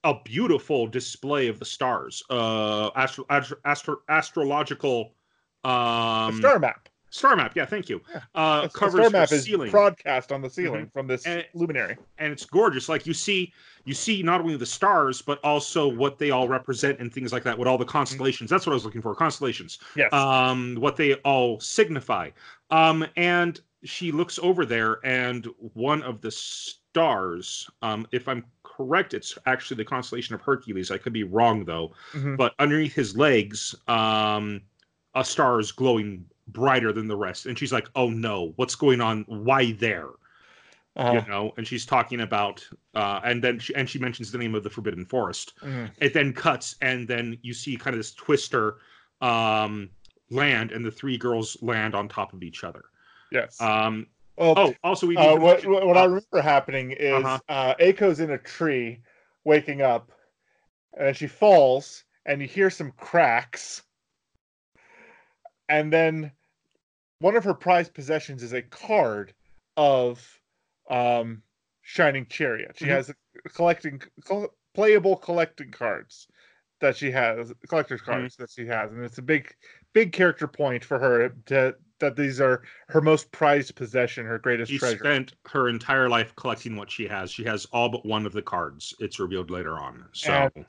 [0.04, 5.16] a beautiful display of the stars, uh, astro, astro, astro astrological,
[5.64, 6.88] A um, star map.
[7.18, 7.54] Star map.
[7.56, 8.02] Yeah, thank you.
[8.14, 8.22] Yeah.
[8.36, 9.72] Uh, covers star map is ceiling.
[9.72, 11.98] broadcast on the ceiling from this And- luminary.
[12.20, 12.88] and it's gorgeous.
[12.88, 13.52] Like you see,
[13.86, 17.44] you see not only the stars, but also what they all represent and things like
[17.44, 17.58] that.
[17.58, 19.16] With all the constellations, that's what I was looking for.
[19.16, 19.80] Constellations.
[19.96, 20.12] Yes.
[20.14, 22.30] Um, what they all signify.
[22.70, 29.14] Um, and she looks over there, and one of the stars, um, if I'm correct,
[29.14, 30.92] it's actually the constellation of Hercules.
[30.92, 31.94] I could be wrong though.
[32.14, 32.38] Mhm.
[32.38, 34.62] But underneath his legs, um,
[35.16, 39.02] a star is glowing brighter than the rest, and she's like, "Oh no, what's going
[39.02, 39.24] on?
[39.28, 40.10] Why there?"
[40.96, 44.38] Uh, you know and she's talking about uh and then she and she mentions the
[44.40, 45.92] name of the forbidden forest mhm.
[45.98, 48.78] it then cuts and then you see kind of this twister
[49.22, 49.92] um
[50.32, 52.86] land and the three girls land on top of each other
[53.32, 53.62] Yes.
[53.62, 54.08] um
[54.38, 57.40] well, oh also we uh, what, what I remember happening is Uh-huh.
[57.50, 59.00] uh, Aiko's in a tree,
[59.44, 60.12] waking up,
[60.98, 63.82] and she falls, and you hear some cracks,
[65.70, 66.32] and then
[67.20, 69.34] one of her prized possessions is a card
[69.76, 70.40] of
[70.90, 71.42] um,
[71.82, 72.78] Shining Chariot.
[72.78, 72.90] She Mhm.
[72.90, 73.12] has
[73.54, 76.28] collecting col- playable collecting cards
[76.80, 78.12] that she has, collector's Mm-hmm.
[78.12, 79.54] cards that she has, and it's a big,
[79.94, 84.72] big character point for her to that these are her most prized possession, her greatest
[84.72, 85.00] she treasure.
[85.00, 88.42] spent her entire life collecting what she has she has all but one of the
[88.44, 90.66] cards it's revealed later on so And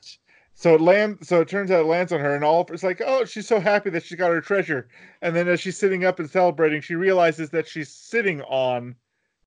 [0.59, 1.29] so it lands.
[1.29, 3.61] So it turns out it lands on her, and all it's like, oh, she's so
[3.61, 4.89] happy that she got her treasure.
[5.21, 8.95] And then as she's sitting up and celebrating, she realizes that she's sitting on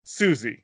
[0.07, 0.62] Sucy,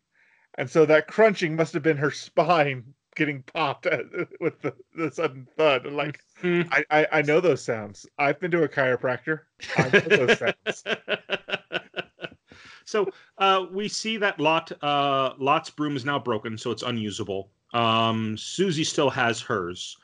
[0.56, 2.82] and so that crunching must have been her spine
[3.14, 4.06] getting popped at-
[4.40, 5.84] with the, the sudden thud.
[5.84, 6.62] And like, Hmm.
[6.70, 8.06] I, I I know those sounds.
[8.18, 9.40] I've been to a chiropractor.
[9.76, 10.84] I know those sounds.
[12.86, 13.06] so
[13.36, 17.50] uh, we see that Lot uh, Lot's broom is now broken, so it's unusable.
[17.74, 19.98] Um, Sucy still has hers,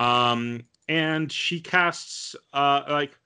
[0.00, 3.16] um, and she casts uh, like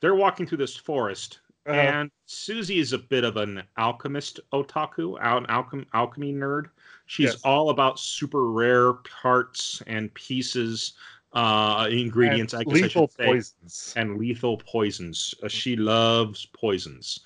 [0.00, 5.18] they're walking through this forest, Uh, and Sucy is a bit of an alchemist otaku,
[5.20, 6.70] an alchem- alchemy nerd.
[7.06, 7.42] She's Yes.
[7.42, 10.92] all about super rare parts and pieces,
[11.32, 12.52] uh, ingredients.
[12.54, 13.92] and I guess I lethal should say, poisons.
[13.96, 15.34] and lethal poisons.
[15.42, 17.20] Uh, she loves poisons.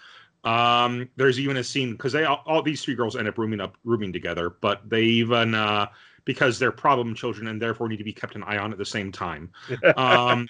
[0.44, 3.60] Um, there's even a scene because they all, all these three girls end up rooming
[3.60, 5.86] up rooming together, but they even uh,
[6.24, 8.84] because they're problem children and therefore need to be kept an eye on at the
[8.84, 9.50] same time.
[9.96, 10.48] Um,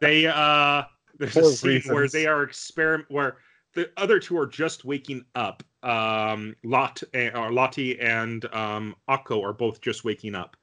[0.00, 0.82] they uh,
[1.18, 3.38] there's a scene where they are experiment where
[3.74, 5.62] the other two are just waking up.
[5.82, 10.56] Um, Lot and, or Lottie and um, Akko are both just waking up,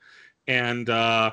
[0.48, 1.32] and uh,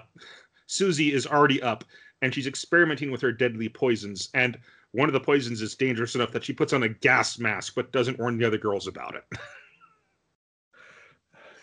[0.69, 1.85] Sucy is already up
[2.23, 4.31] and she's experimenting with her deadly poisons.
[4.33, 4.59] And
[4.93, 7.93] one of the poisons is dangerous enough that she puts on a gas mask but
[7.93, 9.25] doesn't warn the other girls about it.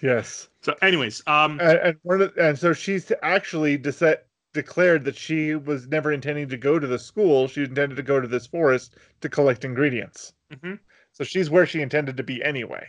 [0.02, 0.50] Yes.
[0.62, 4.20] So, anyways, um, and, and one of the, and so she's actually dece-
[4.54, 7.48] declared that she was never intending to go to the school.
[7.48, 10.34] She intended to go to this forest to collect ingredients.
[10.52, 10.80] mhm.
[11.12, 12.88] So she's where she intended to be anyway.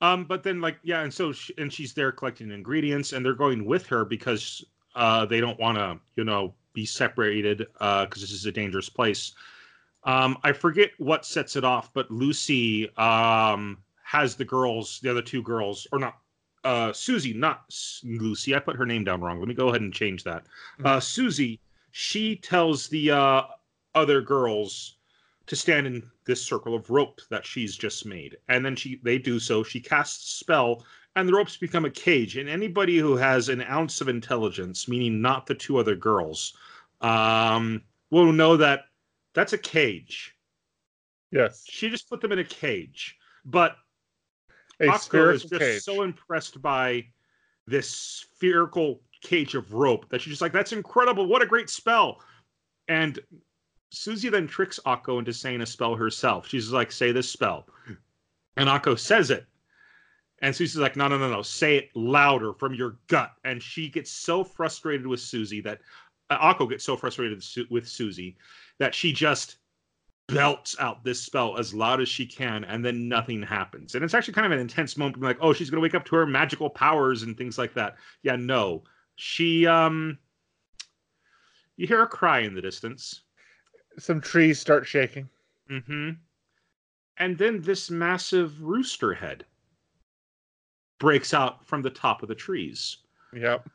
[0.00, 3.34] Um, but then like yeah, and so she, and she's there collecting ingredients, and they're
[3.34, 8.32] going with her because uh, they don't want to you know be separated because this
[8.32, 9.32] is a dangerous place.
[10.04, 15.22] Um, I forget what sets it off, but Lucy um, has the girls, the other
[15.22, 16.18] two girls, or not
[16.64, 17.64] uh, Sucy, not
[18.04, 18.54] Lucy.
[18.54, 19.38] I put her name down wrong.
[19.38, 20.46] Let me go ahead and change that.
[20.84, 21.58] Uh, Sucy,
[21.90, 23.42] she tells the uh,
[23.94, 24.96] other girls
[25.46, 29.16] to stand in this circle of rope that she's just made and then she they
[29.16, 33.16] do so she casts a spell and the ropes become a cage and anybody who
[33.16, 36.54] has an ounce of intelligence meaning not the two other girls
[37.00, 38.86] um will know that
[39.34, 40.34] that's a cage
[41.30, 41.64] Yes.
[41.68, 43.76] she just put them in a cage but
[44.80, 45.82] Akko is just cage.
[45.82, 47.06] so impressed by
[47.66, 51.26] this spherical cage of rope that she's just like, "That's incredible!
[51.26, 52.22] What a great spell!"
[52.88, 53.18] And
[53.92, 56.46] Sucy then tricks Akko into saying a spell herself.
[56.46, 57.66] She's like, "Say this spell,"
[58.56, 59.46] and Akko says it.
[60.40, 61.42] And Sucy's like, "No, no, no, no!
[61.42, 65.80] Say it louder from your gut." And she gets so frustrated with Sucy that
[66.30, 68.36] uh, Akko gets so frustrated Su- with Sucy
[68.78, 69.56] that she just
[70.28, 73.94] belts out this spell as loud as she can, and then nothing happens.
[73.94, 75.22] And it's actually kind of an intense moment.
[75.22, 77.96] Like, oh, she's gonna wake up to her magical powers and things like that.
[78.22, 78.82] Yeah, no,
[79.16, 80.18] she um,
[81.76, 83.22] you hear a cry in the distance.
[83.98, 85.28] Some trees start shaking.
[85.70, 86.10] Mm-hmm.
[87.18, 89.44] And then this massive rooster head
[90.98, 92.98] breaks out from the top of the trees.
[93.32, 93.68] Yep.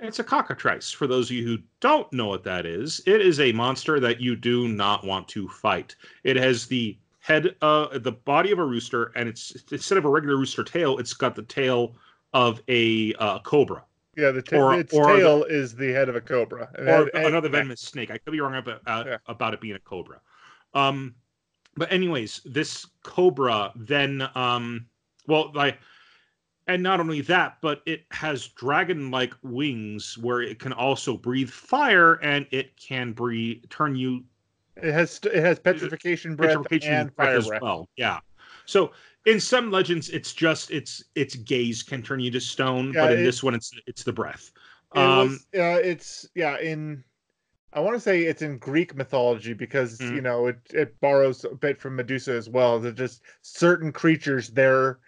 [0.00, 0.92] It's a cockatrice.
[0.92, 4.20] For those of you who don't know what that is, it is a monster that
[4.20, 5.96] you do not want to fight.
[6.22, 10.08] It has the head, uh, the body of a rooster, and it's instead of a
[10.08, 11.96] regular rooster tail, it's got the tail
[12.32, 13.82] of a uh, cobra
[14.16, 14.30] Yeah.
[14.30, 16.68] The ta- Or- its or the- tail is the head of a cobra.
[16.78, 18.10] And or and- another venomous snake.
[18.10, 19.16] I could be wrong about uh, Yeah.
[19.26, 20.20] about it being a cobra.
[20.74, 21.14] Um,
[21.76, 24.86] but anyways, this cobra then, um,
[25.26, 25.78] well, like,
[26.68, 32.14] and not only that, but it has dragon-like wings where it can also breathe fire,
[32.22, 34.24] and it can breathe turn you
[34.76, 37.60] It has it has petrification breath petrification and breath fire as breath.
[37.60, 37.88] well.
[37.96, 38.20] Yeah.
[38.66, 38.92] So
[39.26, 43.10] in some legends, it's just its its gaze can turn you to stone, Yeah, but
[43.12, 44.52] in it- this one, it's it's the breath.
[44.92, 47.04] It Um, was, uh, it's yeah in
[47.72, 50.18] I want to say it's in Greek mythology because Mhm.
[50.18, 52.80] you know it it borrows a bit from Medusa as well.
[52.80, 55.00] That just certain creatures their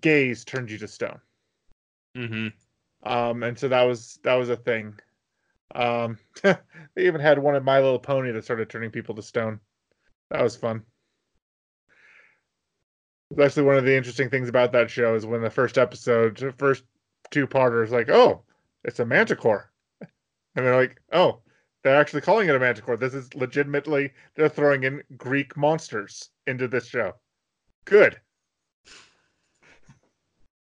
[0.00, 1.20] gaze turns you to stone.
[2.16, 2.52] mhm.
[3.02, 4.98] Um, and so that was that was a thing.
[5.74, 6.56] Um, they
[6.98, 9.60] even had one in My Little Pony that started turning people to stone.
[10.30, 10.84] That was fun.
[13.30, 16.36] It's actually one of the interesting things about that show is when the first episode,
[16.36, 16.84] the first
[17.30, 18.42] two parters, like, oh,
[18.84, 20.10] it's a manticore, and
[20.66, 21.40] they're like, oh,
[21.82, 22.96] they're actually calling it a manticore.
[22.96, 27.14] This is legitimately they're throwing in Greek monsters into this show.
[27.84, 28.20] Good.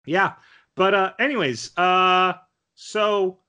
[0.05, 0.33] Yeah.
[0.75, 2.33] But uh anyways, uh
[2.75, 3.39] so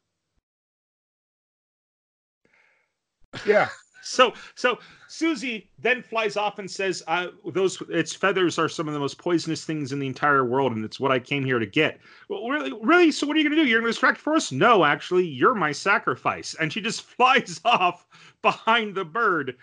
[3.47, 3.69] Yeah.
[4.03, 8.95] so so Sucy then flies off and says, uh those its feathers are some of
[8.95, 11.67] the most poisonous things in the entire world, and it's what I came here to
[11.67, 12.01] get.
[12.29, 13.11] Well, really, really?
[13.13, 13.69] So what are you gonna do?
[13.69, 14.53] You're gonna distract for us?
[14.53, 16.55] No, actually, you're my sacrifice.
[16.61, 18.07] And she just flies off
[18.43, 19.57] behind the bird.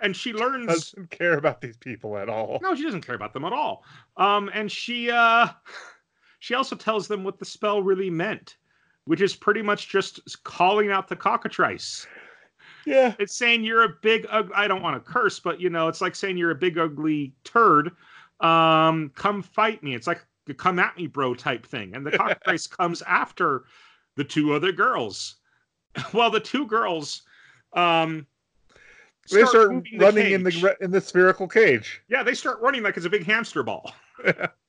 [0.00, 2.60] And she learns Doesn't care about these people at all.
[2.62, 3.84] No, she doesn't care about them at all.
[4.16, 5.48] Um, and she uh,
[6.38, 8.56] she also tells them what the spell really meant,
[9.04, 12.06] which is pretty much just calling out the cockatrice.
[12.86, 13.14] Yeah.
[13.18, 14.26] It's saying you're a big.
[14.30, 16.78] Ug- I don't want to curse, but you know, it's like saying you're a big
[16.78, 17.90] ugly turd.
[18.40, 19.94] Um, come fight me.
[19.94, 20.24] It's like
[20.56, 21.94] come at me, bro, type thing.
[21.94, 23.64] And the cockatrice comes after
[24.16, 25.36] the two other girls.
[26.12, 27.22] Well, the two girls,
[27.72, 28.24] um,
[29.32, 32.96] they start the running in the in the spherical cage, Yeah, they start running like
[32.96, 33.92] it's a big hamster ball.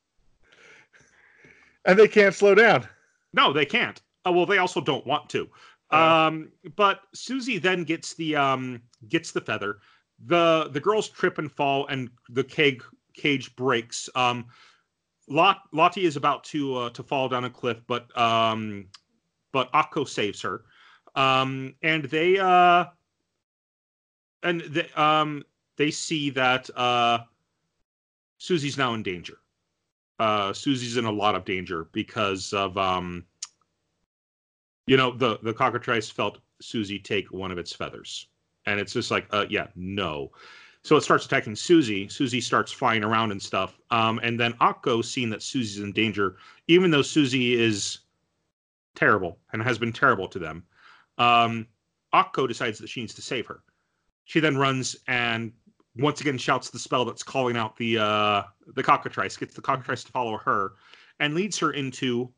[1.85, 2.87] and they can't slow down.
[3.33, 4.01] No, they can't.
[4.25, 5.49] Uh, well, they also don't want to.
[5.91, 5.97] Oh.
[5.97, 9.79] Um, but Sucy then gets the um gets the feather.
[10.25, 12.81] The the girls trip and fall, and the cage
[13.13, 14.09] cage breaks.
[14.15, 14.45] Um,
[15.27, 18.87] Lot Lottie is about to uh, to fall down a cliff, but um,
[19.51, 20.63] but Akko saves her.
[21.15, 22.85] Um, and they uh,
[24.43, 25.43] and they um
[25.77, 27.19] they see that uh,
[28.39, 29.37] Sucy's now in danger.
[30.19, 33.25] Uh, Sucy's in a lot of danger because of um,
[34.89, 38.27] you know, the the cockatrice felt Sucy take one of its feathers,
[38.65, 40.31] and it's just like, uh, yeah, no.
[40.83, 42.07] So it starts attacking Sucy.
[42.07, 43.77] Sucy starts flying around and stuff.
[43.91, 47.99] Um, and then Akko, seeing that Sucy's in danger, even though Sucy is
[48.95, 50.63] terrible and has been terrible to them,
[51.17, 51.67] um,
[52.13, 53.61] Akko decides that she needs to save her.
[54.23, 55.51] She then runs and
[56.01, 58.43] once again shouts the spell that's calling out the uh,
[58.75, 60.73] the cockatrice, gets the cockatrice to follow her,
[61.19, 62.31] and leads her into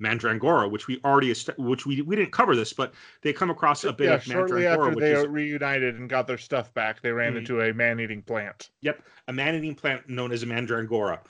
[0.00, 3.84] Mandrangora, which we already est- which we we didn't cover this, but they come across
[3.84, 7.00] a bit yeah, of shortly Mandrangora, after they is reunited and got their stuff back,
[7.00, 7.38] they ran Mhm.
[7.38, 8.70] into a man-eating plant.
[8.80, 11.20] Yep, a man-eating plant known as a mandrangora.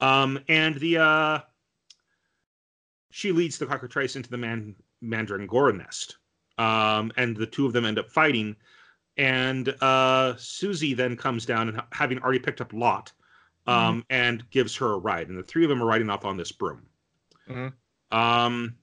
[0.00, 1.40] Um, and the uh,
[3.10, 6.16] she leads the cockatrice into the man mandrangora nest.
[6.56, 8.56] Um, and the two of them end up fighting.
[9.16, 13.12] And uh, Sucy then comes down and having already picked up Lot,
[13.66, 15.28] um, and gives her a ride.
[15.28, 16.88] And the three of them are riding off on this broom.
[17.48, 17.72] Mhm.
[18.10, 18.76] Um.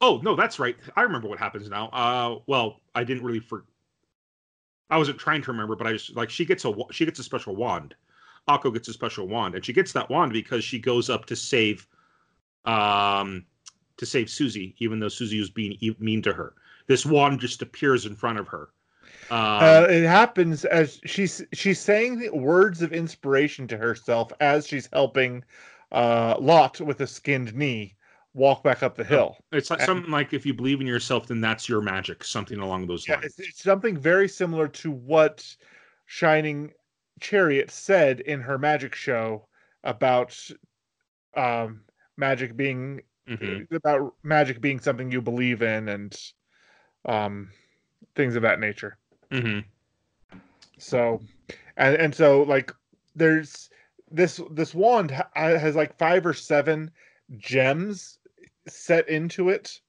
[0.00, 0.76] Oh no, that's right.
[0.96, 1.88] I remember what happens now.
[1.88, 3.64] Uh, well, I didn't really for.
[4.90, 7.22] I wasn't trying to remember, but I just like she gets a she gets a
[7.24, 7.94] special wand.
[8.48, 11.36] Akko gets a special wand, and she gets that wand because she goes up to
[11.36, 11.86] save,
[12.66, 13.46] um,
[13.96, 16.54] to save Sucy, even though Sucy was being e- mean to her.
[16.86, 18.68] This wand just appears in front of her.
[19.30, 24.66] Um, uh, it happens as she's she's saying the words of inspiration to herself as
[24.66, 25.42] she's helping
[25.92, 27.96] uh, Lot with a skinned knee
[28.34, 29.38] walk back up the hill.
[29.52, 32.22] it's like and- something like if you believe in yourself, then that's your magic.
[32.24, 33.26] Something along those Yeah, lines.
[33.26, 35.44] it's, it's something very similar to what
[36.06, 36.72] Shining
[37.20, 39.46] Chariot said in her magic show
[39.84, 40.36] about
[41.36, 41.80] um,
[42.16, 43.72] magic being Mhm.
[43.72, 46.14] about magic being something you believe in and
[47.04, 47.50] um,
[48.14, 48.96] things of that nature.
[49.30, 49.60] hmm
[50.78, 51.20] So,
[51.76, 52.72] and and so like
[53.14, 53.70] there's
[54.10, 56.90] this this wand ha- has like five or seven
[57.36, 58.18] gems
[58.66, 59.80] set into it,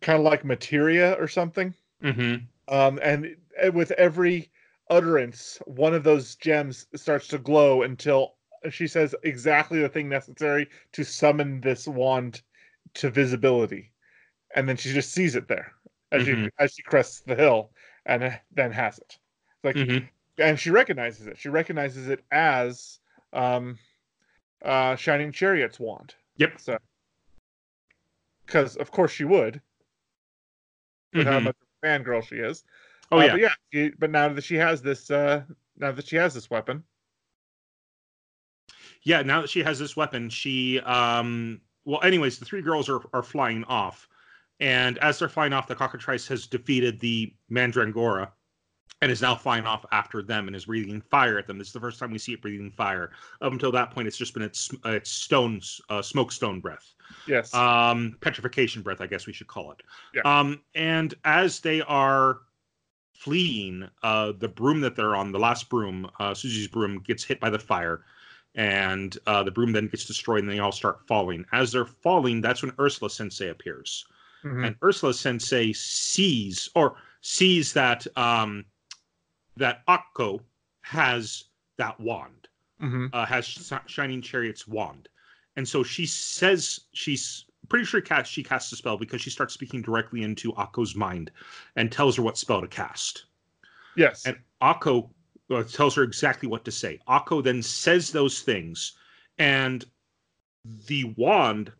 [0.00, 1.74] kind of like materia or something.
[2.02, 2.36] hmm
[2.68, 3.36] Um, and
[3.72, 4.50] with every
[4.90, 8.34] utterance, one of those gems starts to glow until
[8.70, 12.42] she says exactly the thing necessary to summon this wand
[12.94, 13.92] to visibility,
[14.54, 15.72] and then she just sees it there
[16.12, 16.50] as she Mhm.
[16.58, 17.70] as she crests the hill,
[18.06, 19.18] and then has it.
[19.62, 19.98] Like hmm
[20.38, 21.36] and she recognizes it.
[21.36, 23.00] She recognizes it as
[23.32, 23.76] um,
[24.62, 26.14] uh, Shining Chariot's wand.
[26.36, 26.60] Yep.
[26.60, 26.78] So,
[28.46, 29.60] because of course she would,
[31.12, 31.44] with how Mhm.
[31.44, 32.64] much of a fangirl she is.
[33.10, 33.30] Oh Uh, yeah.
[33.32, 33.54] But yeah.
[33.72, 35.44] She, but now that she has this, uh,
[35.76, 36.84] now that she has this weapon,
[39.02, 43.00] yeah now that she has this weapon she um well anyways the three girls are
[43.12, 44.07] are flying off
[44.60, 48.32] and as they're flying off the cockatrice has defeated the mandrangora
[49.00, 51.58] and is now flying off after them and is breathing fire at them.
[51.58, 53.12] This is the first time we see it breathing fire.
[53.40, 56.94] Up until that point it's just been its its stones uh, smoke stone breath.
[57.26, 59.82] Yes, um petrification breath i guess we should call it.
[60.14, 60.22] Yeah.
[60.24, 62.40] um and as they are
[63.14, 67.40] fleeing uh the broom that they're on the last broom uh sucy's broom gets hit
[67.40, 68.04] by the fire
[68.54, 71.44] and uh the broom then gets destroyed and they all start falling.
[71.52, 74.04] As they're falling that's when ursula sensei appears
[74.44, 74.66] Mhm.
[74.66, 78.64] and ursula sensei sees or sees that um
[79.56, 80.40] that akko
[80.82, 81.44] has
[81.76, 82.48] that wand
[82.80, 83.10] Mhm.
[83.12, 85.08] uh, has Sh- Shining Chariot's wand,
[85.56, 89.52] and so she says she's pretty sure cast she casts a spell because she starts
[89.52, 91.32] speaking directly into Akko's mind
[91.74, 93.24] and tells her what spell to cast.
[93.96, 95.10] yes, And Akko
[95.50, 97.00] uh, tells her exactly what to say.
[97.08, 98.92] Akko then says those things,
[99.38, 99.84] and
[100.86, 101.72] the wand,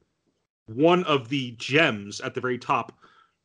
[0.69, 2.93] one of the gems at the very top,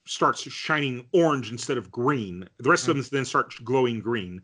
[0.06, 2.48] starts shining orange instead of green.
[2.58, 4.42] The rest of them then start glowing green.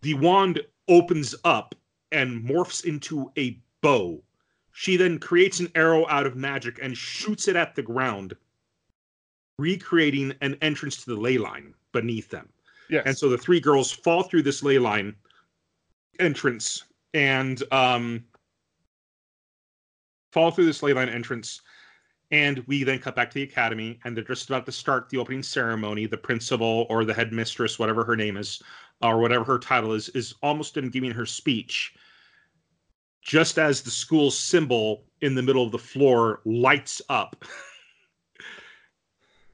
[0.00, 1.74] The wand opens up
[2.12, 4.22] and morphs into a bow.
[4.72, 8.34] She then creates an arrow out of magic and shoots it at the ground,
[9.58, 12.48] recreating an entrance to the ley line beneath them.
[12.88, 15.14] yes, And so the three girls fall through this ley line
[16.18, 18.24] entrance and um,
[20.32, 21.60] fall through this ley line entrance
[22.30, 25.18] And we then cut back to the academy, and they're just about to start the
[25.18, 26.06] opening ceremony.
[26.06, 28.62] The principal or the headmistress, whatever her name is,
[29.02, 31.94] or whatever her title is, is almost in giving her speech.
[33.22, 37.44] Just as the school symbol in the middle of the floor lights up,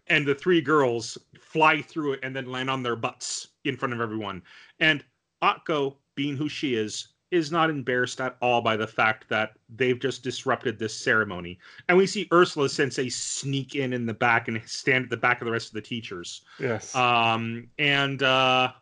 [0.07, 3.95] and the three girls fly through it and then land on their butts in front
[3.95, 4.43] of everyone.
[4.81, 5.05] And
[5.43, 9.99] Akko, being who she is, is not embarrassed at all by the fact that they've
[9.99, 11.59] just disrupted this ceremony.
[11.89, 15.41] And we see Ursula Sensei sneak in in the back and stand at the back
[15.41, 16.43] of the rest of the teachers.
[16.59, 16.95] Yes.
[16.95, 18.73] Um, and uh,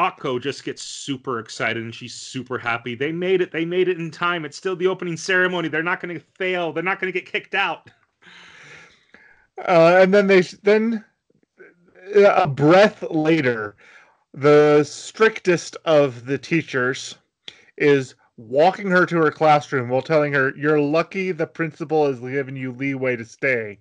[0.00, 2.94] Akko just gets super excited and she's super happy.
[2.94, 3.52] They made it.
[3.52, 4.46] They made it in time.
[4.46, 5.68] It's still the opening ceremony.
[5.68, 6.72] They're not going to fail.
[6.72, 7.90] They're not going to get kicked out.
[9.58, 11.04] Uh, and then they then
[12.14, 13.76] a breath later,
[14.32, 17.16] the strictest of the teachers
[17.76, 22.56] is walking her to her classroom while telling her, "You're lucky the principal is giving
[22.56, 23.78] you leeway to stay."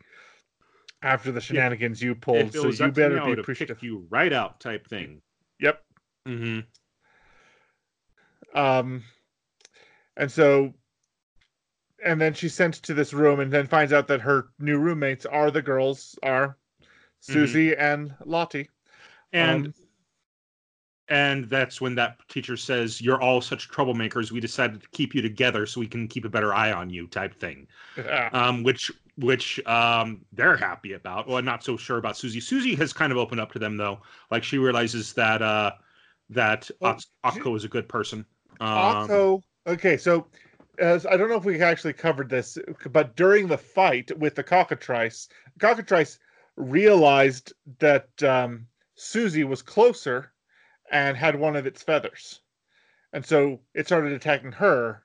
[1.02, 3.82] After the shenanigans you pulled, so you better be appreciative.
[3.82, 5.22] You right out, type thing.
[5.62, 5.82] Yep.
[6.28, 6.60] Mm-hmm.
[8.60, 9.04] Um,
[10.18, 10.74] and so
[12.04, 15.26] and then she's sent to this room and then finds out that her new roommates
[15.26, 16.58] are the girls are
[17.22, 17.82] Sucy mm-hmm.
[17.82, 18.70] and Lottie.
[19.34, 19.74] And um,
[21.10, 25.22] and that's when that teacher says, You're all such troublemakers, we decided to keep you
[25.22, 27.68] together so we can keep a better eye on you, type thing.
[28.32, 31.28] Um, which which um they're happy about.
[31.28, 32.38] Well, I'm not so sure about Sucy.
[32.38, 34.00] Sucy has kind of opened up to them though.
[34.32, 35.72] Like she realizes that uh
[36.30, 38.26] that well, Akko is a good person.
[38.60, 40.28] Um, Akko okay, so
[40.78, 42.58] as I don't know if we actually covered this,
[42.92, 45.28] but during the fight with the cockatrice,
[45.60, 46.20] cockatrice
[46.56, 50.32] realized that um, Sucy was closer
[50.92, 52.42] and had one of its feathers,
[53.14, 55.04] and so it started attacking her.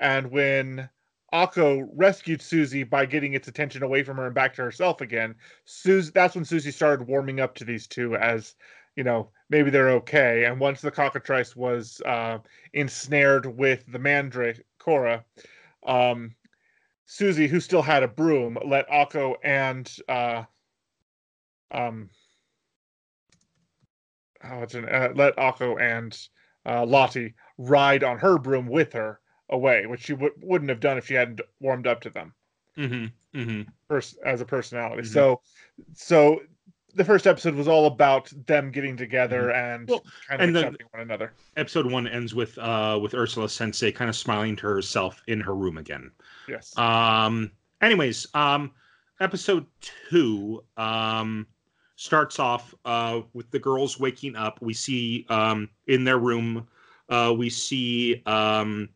[0.00, 0.88] And when
[1.32, 5.34] Akko rescued Sucy by getting its attention away from her and back to herself again,
[5.66, 8.54] Sucy, that's when Sucy started warming up to these two as
[8.96, 10.44] you know maybe they're okay.
[10.44, 12.38] And once the cockatrice was uh,
[12.72, 15.24] ensnared with the mandrake Cora,
[15.86, 16.34] um,
[17.06, 20.44] Sucy, who still had a broom, let Akko and uh,
[21.70, 22.08] um,
[24.50, 26.16] oh, it's an, uh, let Akko and
[26.66, 29.20] uh, Lottie ride on her broom with her
[29.50, 32.34] away, which she w- wouldn't have done if she hadn't warmed up to them.
[32.76, 33.38] Mm-hmm.
[33.38, 33.62] Mm-hmm.
[33.88, 35.02] Pers- as a personality.
[35.02, 35.12] Mm-hmm.
[35.12, 35.40] So,
[35.94, 36.40] so
[36.94, 39.74] the first episode was all about them getting together mm-hmm.
[39.74, 41.32] and well, kind of and accepting one another.
[41.56, 45.54] Episode one ends with uh with Ursula Sensei kind of smiling to herself in her
[45.54, 46.10] room again.
[46.48, 46.76] Yes.
[46.78, 47.50] Um.
[47.80, 48.70] Anyways, um,
[49.20, 49.66] episode
[50.08, 51.46] two um
[52.04, 54.60] starts off uh with the girls waking up.
[54.60, 56.68] We see um in their room
[57.08, 58.90] uh we see um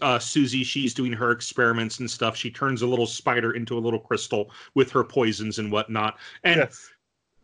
[0.00, 2.34] uh, Sucy, she's doing her experiments and stuff.
[2.34, 6.16] She turns a little spider into a little crystal with her poisons and whatnot.
[6.42, 6.90] And yes.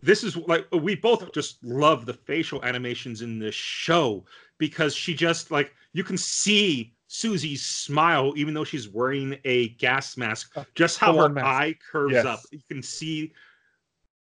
[0.03, 4.24] this is like we both just love the facial animations in this show
[4.57, 10.16] because she just like you can see Sucy's smile, even though she's wearing a gas
[10.16, 10.57] mask.
[10.74, 11.47] Just how her mask.
[11.47, 12.24] eye curves yes.
[12.24, 13.32] up, you can see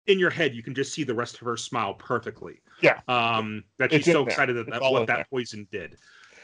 [0.06, 0.54] in your head.
[0.54, 2.60] You can just see the rest of her smile perfectly.
[2.82, 3.00] Yeah.
[3.08, 5.26] Um, that she's so excited that, that what that there.
[5.30, 5.96] poison did.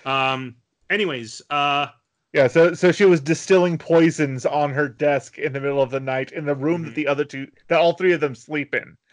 [0.04, 0.56] Um,
[0.88, 1.88] anyways, uh
[2.32, 6.00] yeah, so so she was distilling poisons on her desk in the middle of the
[6.00, 6.86] night in the room mm-hmm.
[6.86, 8.96] that the other two that all three of them sleep in.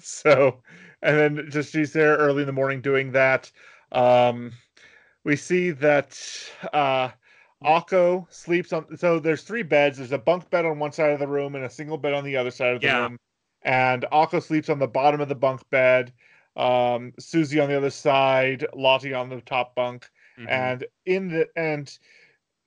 [0.00, 0.62] So
[1.02, 3.50] and then just she's there early in the morning doing that.
[3.90, 4.52] Um
[5.24, 6.16] we see that
[6.72, 7.10] uh
[7.64, 9.98] Akko sleeps on so there's three beds.
[9.98, 12.22] There's a bunk bed on one side of the room and a single bed on
[12.22, 13.00] the other side of the yeah.
[13.00, 13.18] room.
[13.62, 16.12] And Akko sleeps on the bottom of the bunk bed.
[16.56, 20.48] Um, Sucy on the other side, Lottie on the top bunk Mm-hmm.
[20.48, 21.98] And in the and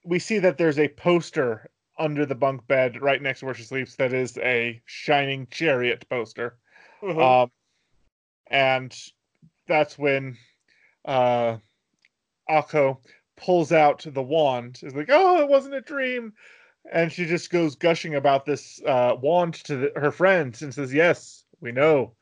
[0.04, 3.64] we see that there's a poster under the bunk bed right next to where she
[3.64, 6.58] sleeps that is a shining chariot poster.
[7.02, 7.20] Mm-hmm.
[7.20, 7.52] Um,
[8.48, 8.96] and
[9.68, 10.38] that's when
[11.06, 11.58] uh
[12.50, 12.98] Akko
[13.38, 14.82] pulls out the wand.
[14.84, 16.34] Is like, oh, it wasn't a dream.
[16.92, 20.94] And she just goes gushing about this uh, wand to the, her friends and says,
[20.94, 22.14] "Yes, we know.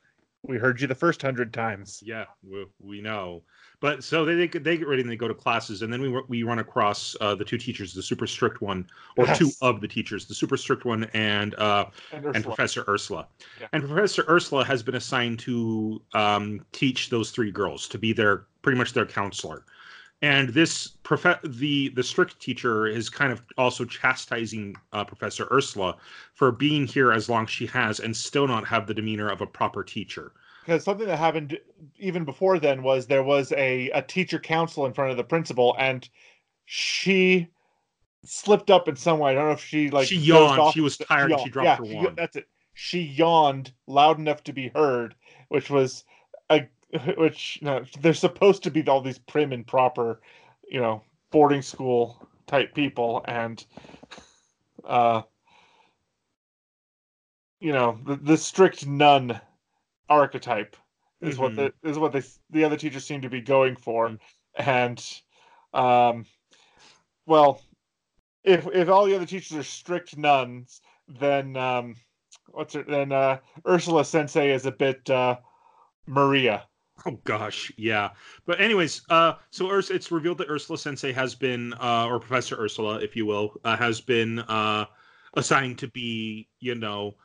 [0.43, 3.43] We heard you the first hundred times." Yeah, we, we know.
[3.81, 6.21] But so they, they they get ready and they go to classes, and then we
[6.27, 8.85] we run across uh, the two teachers, the super strict one,
[9.15, 9.37] or yes.
[9.37, 13.27] two of the teachers, the super strict one, and uh, and, and Professor Ursula.
[13.61, 13.67] Yeah.
[13.71, 18.45] And Professor Ursula has been assigned to um, teach those three girls to be their
[18.61, 19.63] pretty much their counselor.
[20.21, 25.95] And this prof- the the strict teacher is kind of also chastising uh, Professor Ursula
[26.33, 29.39] for being here as long as she has and still not have the demeanor of
[29.39, 30.33] a proper teacher
[30.69, 31.57] because something that happened
[31.97, 35.75] even before then was there was a, a teacher council in front of the principal
[35.79, 36.07] and
[36.65, 37.47] she
[38.23, 39.31] slipped up in some way.
[39.31, 40.73] I don't know if she like she yawned.
[40.73, 42.17] She was tired and she dropped yeah, her she- wand.
[42.17, 42.47] that's it.
[42.75, 45.15] She yawned loud enough to be heard,
[45.49, 46.05] which was
[46.49, 46.67] a
[47.17, 50.21] which you know, they're supposed to be all these prim and proper,
[50.69, 53.65] you know, boarding school type people, and
[54.85, 55.21] uh,
[57.59, 59.39] you know, the, the strict nun
[60.09, 60.75] archetype
[61.21, 64.19] is what the is what they the other teachers seem to be going for, Mm.
[64.55, 65.21] and
[65.73, 66.25] um,
[67.25, 67.61] well,
[68.43, 71.95] if if all the other teachers are strict nuns, then um,
[72.47, 73.37] what's her then uh,
[73.67, 75.37] Ursula Sensei is a bit uh,
[76.07, 76.65] Maria.
[77.05, 78.09] Oh gosh, yeah.
[78.45, 82.57] But anyways, uh, so Urs- it's revealed that Ursula Sensei has been, uh, or Professor
[82.59, 84.85] Ursula, if you will, uh, has been uh,
[85.35, 87.15] assigned to be, you know,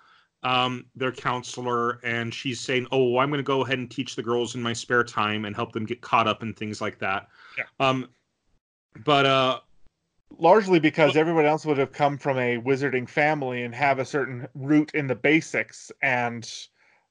[0.43, 4.23] um, their counselor, and she's saying, "Oh, I'm going to go ahead and teach the
[4.23, 7.29] girls in my spare time and help them get caught up and things like that."
[7.57, 7.65] Yeah.
[7.81, 8.11] Um,
[9.05, 9.61] but uh,
[10.39, 14.47] largely because everyone else would have come from a wizarding family and have a certain
[14.55, 16.51] root in the basics and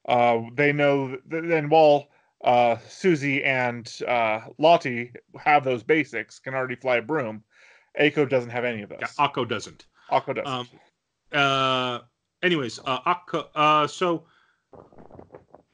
[0.08, 2.08] uh, they know th- then while
[2.44, 7.42] uh, Sucy and uh, Lottie have those basics, can already fly a broom.
[7.98, 8.98] Akko doesn't have any of those.
[9.00, 9.86] yeah, Akko doesn't.
[10.10, 10.46] Akko doesn't.
[10.46, 10.68] Um,
[11.32, 12.00] uh
[12.42, 14.24] anyways uh Akko, uh so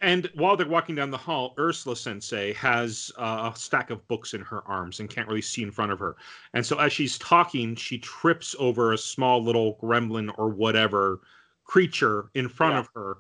[0.01, 4.33] and while they're walking down the hall ursula sensei has uh, a stack of books
[4.33, 6.16] in her arms and can't really see in front of her
[6.55, 11.21] and so as she's talking she trips over a small little gremlin or whatever
[11.64, 12.81] creature in front Yeah.
[12.81, 13.18] of her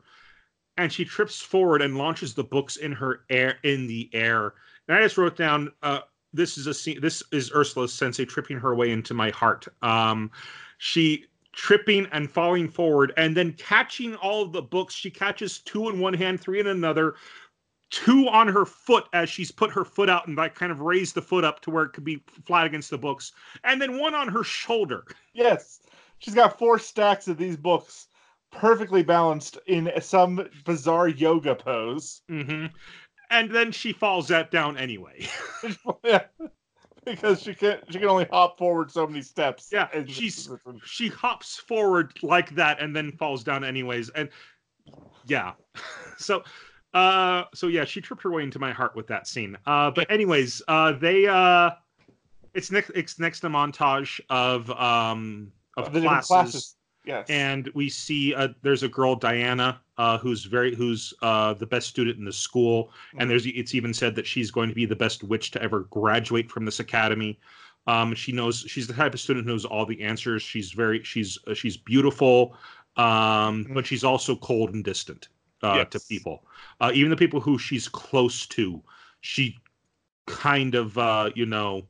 [0.80, 4.54] and she trips forward and launches the books in her air in the air.
[4.88, 6.00] And i just wrote down uh
[6.32, 9.68] this is a scene this is ursula sensei tripping her way into my heart.
[9.82, 10.30] Um
[10.78, 14.94] she tripping and falling forward and then catching all of the books.
[14.94, 17.14] She catches two in one hand three in another
[17.90, 21.14] two on her foot as she's put her foot out and like kind of raised
[21.14, 23.32] the foot up to where it could be flat against the books.
[23.64, 25.04] And then one on her shoulder.
[25.34, 25.80] Yes,
[26.20, 28.06] she's got four stacks of these books
[28.52, 32.22] perfectly balanced in some bizarre yoga pose.
[32.28, 32.66] hmm
[33.32, 35.24] and then she falls that down anyway
[36.04, 36.22] yeah.
[37.06, 39.68] Because she can she can only hop forward so many steps.
[39.72, 40.48] Yeah, she's-
[40.84, 44.28] she hops forward like that and then falls down anyways and
[45.26, 45.52] yeah
[46.18, 46.42] so
[46.94, 50.10] uh so yeah she tripped her way into my heart with that scene uh but
[50.10, 51.70] anyways uh they uh
[52.52, 56.76] it's next it's next a montage of um of the classes, classes.
[57.10, 57.26] Yes.
[57.28, 61.88] and we see uh there's a girl diana uh who's very who's uh the best
[61.88, 62.78] student in the school.
[63.14, 63.20] Mhm.
[63.20, 65.80] and there's it's even said that she's going to be the best witch to ever
[65.90, 67.38] graduate from this academy.
[67.86, 70.42] Um she knows she's the type of student who knows all the answers.
[70.42, 72.54] She's very she's uh, she's beautiful
[72.96, 75.28] um but she's also cold and distant
[75.62, 76.36] uh to people.
[76.80, 78.82] Uh even the people who she's close to
[79.20, 79.56] she
[80.26, 81.86] kind of uh you know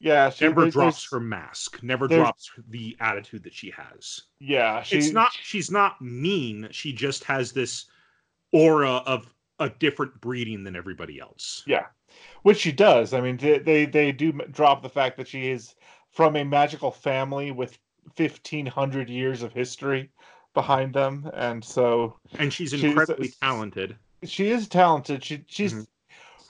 [0.00, 4.98] yeah, she never drops her mask never drops the attitude that she has Yeah, she,
[4.98, 7.86] it's not she's not mean she just has this
[8.52, 11.86] aura of a different breeding than everybody else Yeah,
[12.42, 13.12] which she does.
[13.12, 15.74] I mean, they they, do drop the fact that she is
[16.12, 17.78] from a magical family with
[18.14, 20.10] fifteen hundred years of history
[20.54, 25.22] behind them, and so and she's She's- incredibly talented she is talented.
[25.22, 25.86] She she's Mhm.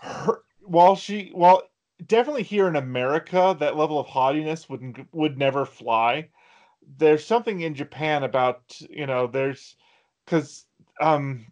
[0.00, 1.62] her while she while
[2.06, 6.28] definitely here in America that level of haughtiness would would never fly.
[6.96, 9.76] There's something in Japan about you know there's
[10.24, 10.66] because
[11.00, 11.46] um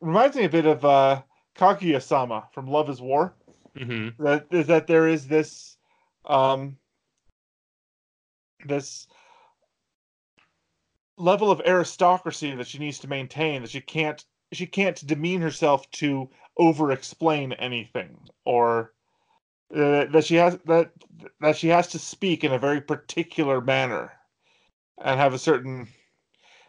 [0.00, 1.22] reminds me a bit of uh
[1.56, 3.34] Kaguya-sama from Love Is War.
[3.76, 5.76] hmm That is that there is this
[6.26, 6.76] um
[8.66, 9.06] this
[11.16, 15.90] level of aristocracy that she needs to maintain that she can't she can't demean herself
[15.92, 18.92] to over explain anything or
[19.74, 20.92] uh, that she has that
[21.40, 24.12] that she has to speak in a very particular manner
[24.98, 25.88] and have a certain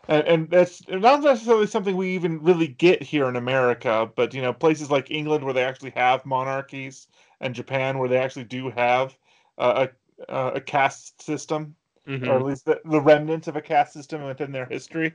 [0.07, 4.41] and, and that's not necessarily something we even really get here in America, but you
[4.41, 7.07] know, places like England where they actually have monarchies,
[7.39, 9.17] and Japan where they actually do have
[9.57, 9.87] uh,
[10.29, 11.75] a a, a caste system,
[12.05, 15.13] hmm or at least the, the remnants of a caste system within their history.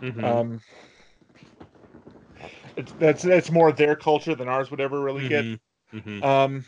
[0.00, 0.60] hmm Um,
[2.76, 5.46] it's that's that's more their culture than ours would ever really get.
[5.92, 6.64] Hmm Um,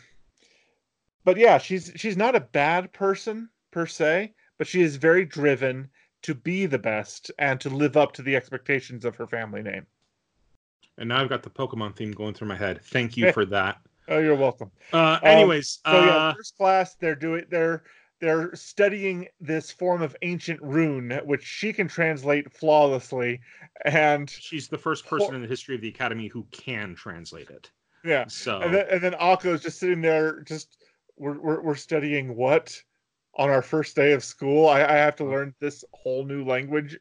[1.25, 5.91] but yeah, she's she's not a bad person per se, but she is very driven
[6.23, 9.87] to be the best and to live up to the expectations of her family name.
[10.99, 12.81] and now i've got the pokemon theme going through my head.
[12.83, 13.79] Thank you for that.
[14.09, 14.71] Oh, you're welcome.
[14.93, 17.85] uh anyways So yeah, uh first class, they're doing they're
[18.21, 23.41] they're studying this form of ancient rune, which she can translate flawlessly,
[23.87, 27.71] and she's the first person in the history of the academy who can translate it
[28.05, 30.77] yeah, so and then and then Akko's just sitting there, just
[31.17, 32.81] we're we're, we're studying what
[33.37, 34.69] on our first day of school.
[34.69, 36.99] I, I have to learn this whole new language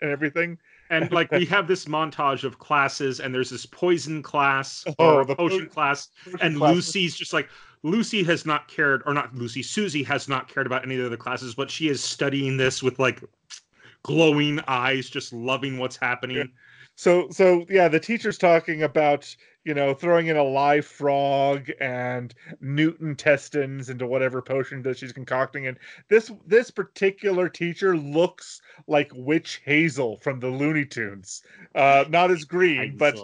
[0.00, 0.58] and everything.
[0.90, 5.24] And like we have this montage of classes, and there's this poison class Oh, or
[5.24, 6.08] the potion po- class,
[6.40, 7.48] and Class- Lucy's just like
[7.82, 11.06] Lucy has not cared, or not Lucy, Sucy has not cared about any of the
[11.06, 13.22] other classes, but she is studying this with like
[14.02, 16.50] glowing eyes, just loving what's happening.
[16.96, 19.34] So so yeah, the teacher's talking about
[19.64, 25.12] you know throwing in a live frog and Newton testins into whatever potion that she's
[25.12, 25.78] concocting, and
[26.08, 31.42] this this particular teacher looks like Witch Hazel from the Looney Tunes.
[31.74, 33.18] Uh, not as green, but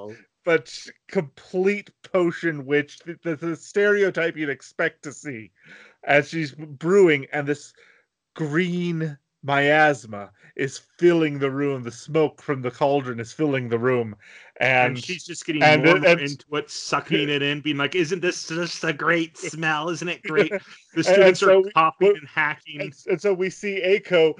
[0.44, 0.74] but
[1.08, 5.50] complete potion witch, the, the, the stereotype you'd expect to see
[6.04, 7.74] as she's brewing, and this
[8.34, 11.82] green miasma is filling the room.
[11.82, 14.16] The smoke from the cauldron is filling the room,
[14.60, 17.76] and, and she's just getting and more and and- into it, sucking it in, being
[17.76, 19.88] like, "Isn't this just a great smell?
[19.90, 20.52] Isn't it great?"
[20.94, 22.92] The students so are we- coughing and hacking.
[23.08, 24.38] and, so we see Akko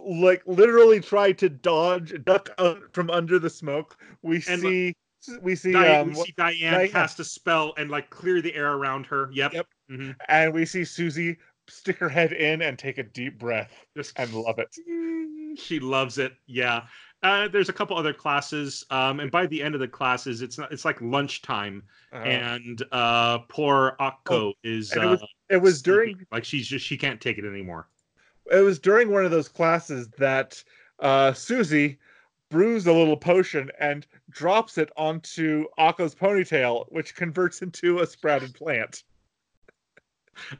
[0.00, 3.96] like literally try to dodge, duck out from under the smoke.
[4.22, 4.94] We see
[5.42, 6.88] we see Diane, um, we see Diane, Diane.
[6.90, 9.28] cast a spell and like clear the air around her.
[9.32, 9.52] Yep.
[9.54, 9.66] Yep.
[9.90, 11.36] hmm and we see Sucy
[11.68, 14.74] stick her head in and take a deep breath Just and love it.
[15.58, 16.34] She loves it.
[16.46, 16.82] Yeah.
[17.22, 20.56] Uh, there's a couple other classes, um, and by the end of the classes, it's
[20.56, 20.70] not.
[20.70, 24.92] It's like lunchtime, Uh, and uh, poor Akko is.
[24.94, 27.88] it was- uh, it was during like she's just she can't take it anymore.
[28.52, 30.62] it was during one of those classes that
[31.00, 31.96] uh, Sucy
[32.50, 38.54] brews a little potion and drops it onto Akko's ponytail, which converts into a sprouted
[38.54, 39.02] plant.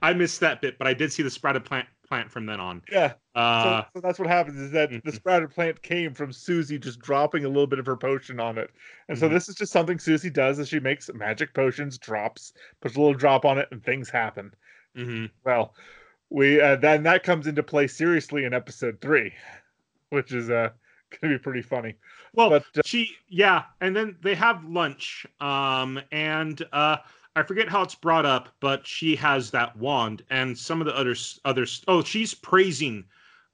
[0.03, 2.83] I missed that bit, but I did see the sprouted plant plant from then on.
[2.91, 3.14] Yeah,
[3.53, 5.12] so, Uh, so that's what happens is that the mhm.
[5.12, 8.70] sprouted plant came from Sucy just dropping a little bit of her potion on it.
[9.09, 9.33] And so Mhm.
[9.33, 13.14] this is just something Sucy does as she makes magic potions, drops, puts a little
[13.14, 14.55] drop on it, and things happen.
[14.95, 15.31] mhm.
[15.45, 15.74] Well,
[16.31, 19.35] we uh, then that comes into play seriously in episode three,
[20.11, 20.70] which is uh
[21.20, 21.97] gonna be pretty funny.
[22.33, 26.99] Well, But uh, she yeah and then they have lunch um and uh
[27.39, 30.97] i forget how it's brought up but she has that wand and some of the
[30.97, 31.14] other
[31.45, 33.05] others oh she's praising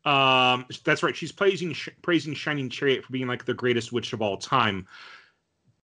[0.05, 4.20] um that's right she's praising praising shining chariot for being like the greatest witch of
[4.20, 4.87] all time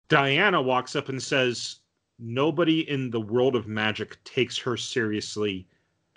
[0.09, 1.77] diana walks up and says
[2.19, 5.67] nobody in the world of magic takes her seriously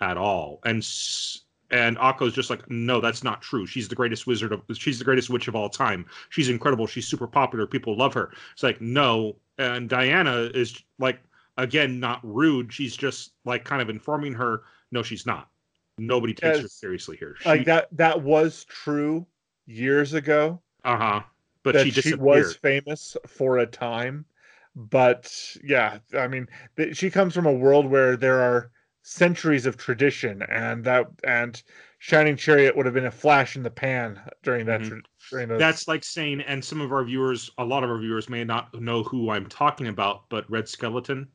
[0.01, 0.83] at all and
[1.71, 3.65] and Akko's just like, no, that's not true.
[3.65, 6.05] She's the greatest wizard of, she's the greatest witch of all time.
[6.29, 6.85] She's incredible.
[6.87, 7.65] She's super popular.
[7.65, 8.31] People love her.
[8.53, 9.35] It's like, no.
[9.57, 11.19] And Diana is like,
[11.57, 12.71] again, not rude.
[12.73, 15.49] She's just like kind of informing her, no, she's not.
[15.97, 17.35] Nobody takes her seriously here.
[17.39, 19.25] She, like that that was true
[19.65, 20.61] years ago.
[20.83, 21.21] uh huh.
[21.63, 24.25] But she she, was famous for a time.
[24.75, 25.33] But
[25.63, 26.47] yeah, I mean,
[26.91, 28.71] she comes from a world where there are
[29.03, 31.61] centuries of tradition, and that and
[31.99, 34.87] Shining Chariot would have been a flash in the pan during that Mhm.
[34.89, 35.01] tra-
[35.31, 35.59] during those.
[35.59, 38.73] That's like saying, and some of our viewers, a lot of our viewers may not
[38.79, 41.31] know who I'm talking about, but Red Skeleton.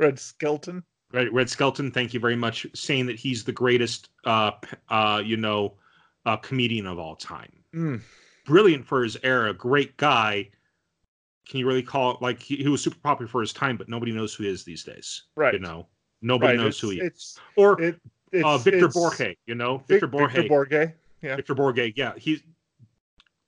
[0.00, 0.82] Red Skelton.
[1.12, 1.90] Right, Red Skelton.
[1.90, 4.52] thank you very much, saying that he's the greatest, uh,
[4.88, 5.74] uh, you know,
[6.24, 7.52] uh, comedian of all time.
[7.74, 8.00] Mm.
[8.46, 10.48] Brilliant for his era, great guy.
[11.48, 13.88] Can you really call it like he, he was super popular for his time, but
[13.88, 15.24] nobody knows who he is these days.
[15.36, 15.52] Right.
[15.52, 15.86] You know,
[16.22, 16.62] nobody right.
[16.62, 17.06] knows it's, who he is.
[17.06, 18.00] it's Or it,
[18.32, 20.32] it's uh, Victor Borge, you know, Vic- Victor Borge.
[20.32, 20.92] Victor Borge.
[21.22, 21.36] Yeah.
[21.36, 22.40] Victor Borge, yeah, he's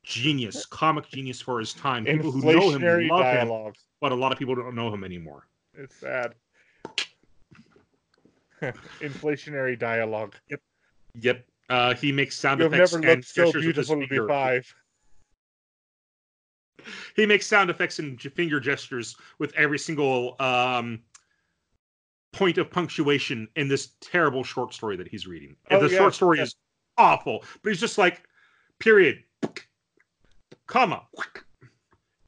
[0.03, 2.05] genius, comic genius for his time.
[2.05, 5.47] People who know him love him, but a lot of people don't know him anymore.
[5.75, 6.35] It's sad.
[9.01, 10.35] Inflationary dialogue.
[11.21, 11.45] Yep.
[11.69, 14.09] Uh, he makes sound You've effects never and looked so gestures with his beautiful to
[14.09, 14.29] be finger.
[14.29, 14.75] five.
[17.17, 21.01] he makes sound effects and finger gestures with every single um,
[22.33, 25.57] point of punctuation in this terrible short story that he's reading.
[25.71, 26.45] And Oh, the yeah, short story yeah.
[26.45, 26.57] is
[26.99, 28.23] awful, but he's just like,
[28.79, 29.23] period,
[30.67, 31.03] comma,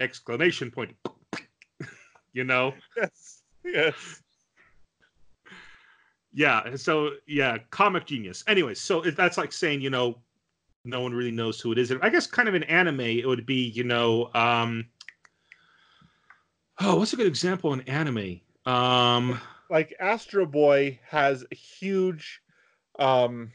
[0.01, 0.95] exclamation point.
[2.33, 2.75] you know?
[2.97, 3.43] Yes.
[3.65, 4.23] Yes.
[6.35, 6.75] Yeah.
[6.77, 8.43] So, yeah, comic genius.
[8.49, 10.19] Anyways, so that's like saying, you know,
[10.85, 11.93] no one really knows who it is.
[12.03, 14.85] I guess kind of an anime, it would be, you know, um,
[16.81, 18.41] oh, what's a good example in anime?
[18.67, 22.41] Um, Like Astro Boy has a huge
[22.99, 23.51] um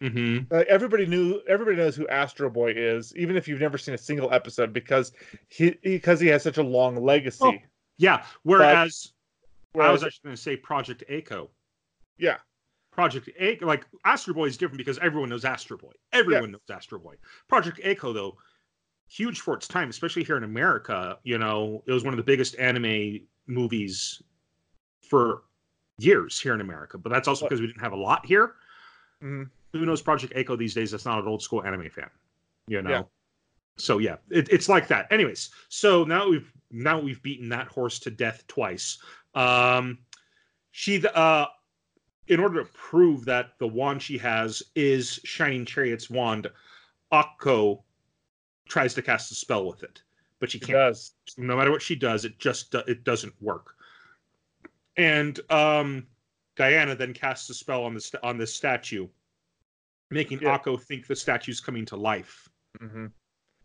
[0.00, 0.46] mhm.
[0.50, 3.98] uh, everybody knew everybody knows who Astro Boy is, even if you've never seen a
[3.98, 5.12] single episode, because
[5.48, 7.40] he because he has such a long legacy.
[7.42, 7.54] Oh,
[7.98, 8.24] Yeah.
[8.42, 9.12] Whereas
[9.74, 11.50] I Whereas- was actually going to say Project A-ko.
[12.18, 12.38] Yeah,
[12.92, 15.92] Project A-ko, like Astro Boy is different because everyone knows Astro Boy.
[16.12, 17.16] Everyone knows Astro Boy.
[17.48, 18.36] Project A-ko, though,
[19.08, 21.18] huge for its time, especially here in America.
[21.24, 24.22] You know, it was one of the biggest anime movies
[25.08, 25.42] for
[25.98, 26.98] years here in America.
[26.98, 28.54] But that's also because we didn't have a lot here.
[29.22, 29.48] Mhm.
[29.72, 30.90] who knows Project A-ko these days?
[30.92, 32.10] That's not an old school anime fan,
[32.68, 32.90] you know.
[32.90, 33.02] Yeah.
[33.76, 35.10] So yeah, it, it's like that.
[35.10, 38.98] Anyways, so now we've now we've beaten that horse to death twice.
[39.34, 39.98] Um,
[40.70, 41.46] she uh,
[42.28, 46.50] in order to prove that the wand she has is Shining Chariot's wand,
[47.12, 47.82] Akko
[48.68, 50.02] tries to cast a spell with it,
[50.40, 51.12] but she can't does.
[51.36, 53.74] no matter what she does, it just it doesn't work.
[54.96, 56.06] And um,
[56.56, 59.08] Diana then casts a spell on the st- on this statue,
[60.10, 60.56] making Yeah.
[60.58, 62.48] Akko think the statue's coming to life.
[62.80, 63.06] hmm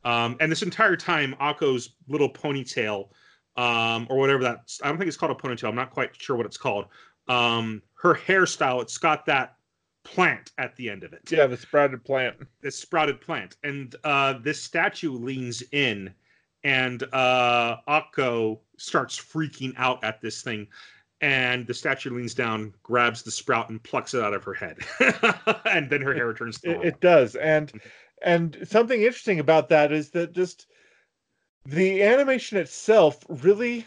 [0.04, 3.10] Um, and this entire time, Akko's little ponytail,
[3.58, 5.70] um, or whatever that I don't think it's called a ponytail.
[5.70, 6.86] I'm not quite sure what it's called.
[7.30, 9.56] Um, her hairstyle, it's got that
[10.04, 11.22] plant at the end of it.
[11.30, 12.36] Yeah, the sprouted plant.
[12.62, 13.58] The sprouted plant.
[13.64, 16.14] And uh this statue leans in
[16.64, 20.68] and uh akko starts freaking out at this thing.
[21.22, 24.80] And the statue leans down grabs the sprout and plucks it out of her head.
[25.66, 26.88] And then her hair returns to It, normal.
[26.88, 27.72] it does, and
[28.24, 30.68] and something interesting about that is that just
[31.66, 33.86] the animation itself really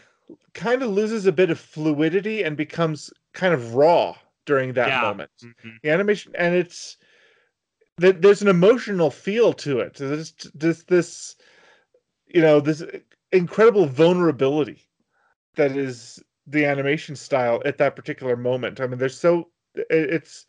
[0.53, 4.15] kind of loses a bit of fluidity and becomes kind of raw
[4.45, 5.01] during that Yeah.
[5.01, 5.31] moment.
[5.41, 5.81] Mhm.
[5.81, 6.97] The animation, and it's
[7.97, 9.95] there- there's an emotional feel to it.
[9.95, 11.35] There's this this
[12.27, 12.83] you know this
[13.31, 14.87] incredible vulnerability
[15.55, 18.79] that is the animation style at that particular moment.
[18.81, 20.45] I mean, there's so it- it's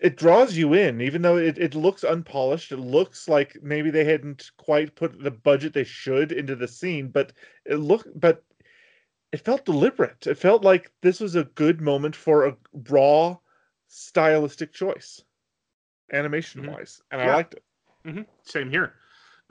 [0.00, 2.72] it draws you in, even though it, it looks unpolished.
[2.72, 7.08] It looks like maybe they hadn't quite put the budget they should into the scene,
[7.08, 7.32] but
[7.64, 8.44] it look but
[9.34, 10.28] it felt deliberate.
[10.28, 12.56] It felt like this was a good moment for a
[12.88, 13.36] raw
[13.88, 15.22] stylistic choice,
[16.12, 17.64] animation wise, and I liked it.
[18.04, 18.94] hmm Same here.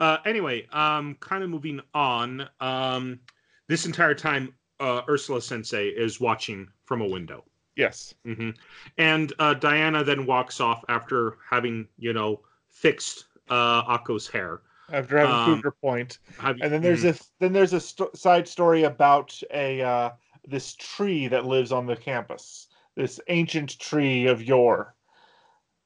[0.00, 2.48] Uh, anyway, um, kind of moving on.
[2.60, 3.20] Um,
[3.68, 7.44] this entire time, uh, Ursula Sensei is watching from a window.
[7.76, 8.14] Yes.
[8.24, 8.50] hmm
[8.96, 14.62] And uh, Diana then walks off after having, you know, fixed uh, Akko's hair.
[14.90, 17.20] After having Um, her point, Have- and then there's mhm.
[17.20, 20.10] a then there's a side story about a uh,
[20.46, 22.68] this tree that lives on the campus.
[22.94, 24.94] This ancient tree of yore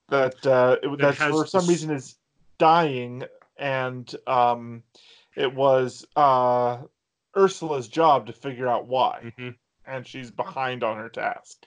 [0.08, 2.16] that uh, it, that for some this- reason is
[2.58, 3.24] dying,
[3.56, 4.82] and um,
[5.36, 6.82] it was uh,
[7.36, 9.54] Ursula's job to figure out why, Mhm,
[9.86, 11.66] and she's behind on her task,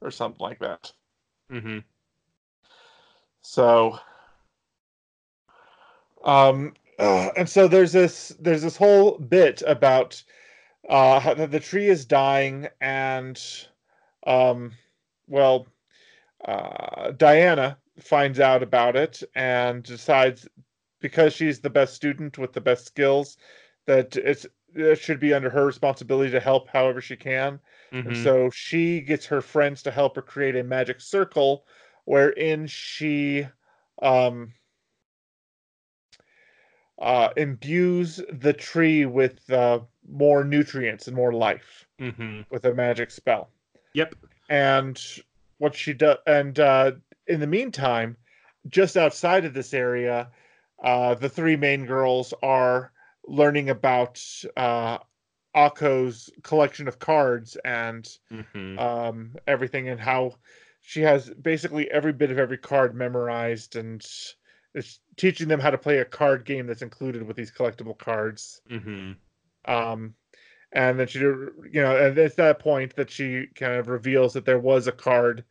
[0.00, 0.92] or something like that.
[1.50, 1.78] Mm-hmm.
[3.42, 3.98] So,
[6.24, 10.22] um, uh, and so there's this there's this whole bit about
[10.88, 13.40] uh how the, tree is dying, and
[14.26, 14.72] um,
[15.28, 15.66] well,
[16.44, 20.48] uh, Diana finds out about it and decides
[21.00, 23.36] because she's the best student with the best skills
[23.86, 27.58] that it's it should be under her responsibility to help however she can.
[27.92, 28.22] And mhm.
[28.22, 31.64] so she gets her friends to help her create a magic circle
[32.04, 33.48] wherein she
[34.00, 34.52] um,
[37.00, 42.46] uh, imbues the tree with uh, more nutrients and more life Mhm.
[42.50, 43.50] with a magic spell.
[43.94, 44.14] Yep.
[44.48, 45.00] And
[45.58, 46.92] what she does, and uh,
[47.26, 48.16] in the meantime,
[48.68, 50.30] just outside of this area,
[50.82, 52.92] uh, the three main girls are
[53.26, 54.22] learning about
[54.56, 54.98] uh,
[55.54, 58.78] Akko's collection of cards and Mhm.
[58.78, 60.34] um, everything and how
[60.80, 64.06] she has basically every bit of every card memorized and
[64.74, 68.62] is teaching them how to play a card game that's included with these collectible cards.
[68.70, 69.16] Mhm.
[69.64, 70.14] Um,
[70.72, 74.44] and then she, you know, and it's that point that she kind of reveals that
[74.44, 75.44] there was a card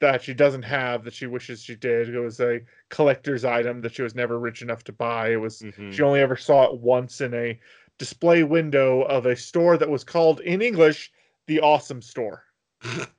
[0.00, 2.08] that she doesn't have that she wishes she did.
[2.08, 2.60] It was a
[2.90, 5.30] collector's item that she was never rich enough to buy.
[5.30, 5.92] It was Mhm.
[5.92, 7.58] she only ever saw it once in a
[7.98, 11.12] display window of a store that was called in English
[11.46, 12.44] the Awesome Store.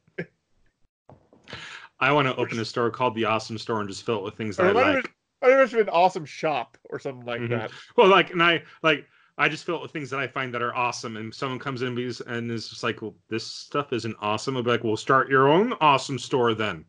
[2.00, 4.36] I want to open a store called the Awesome Store and just fill it with
[4.36, 5.08] things that I it
[5.42, 5.50] like.
[5.50, 7.50] been- might have been an awesome shop or something like Mhm.
[7.50, 7.72] that.
[7.96, 9.08] Well, like, and I like
[9.40, 11.84] I just fill it with things that I find that are awesome, and someone comes
[11.84, 14.84] in and is, and is just like, "Well, this stuff isn't awesome." I'll be like,
[14.84, 16.86] "Well, start your own awesome store then.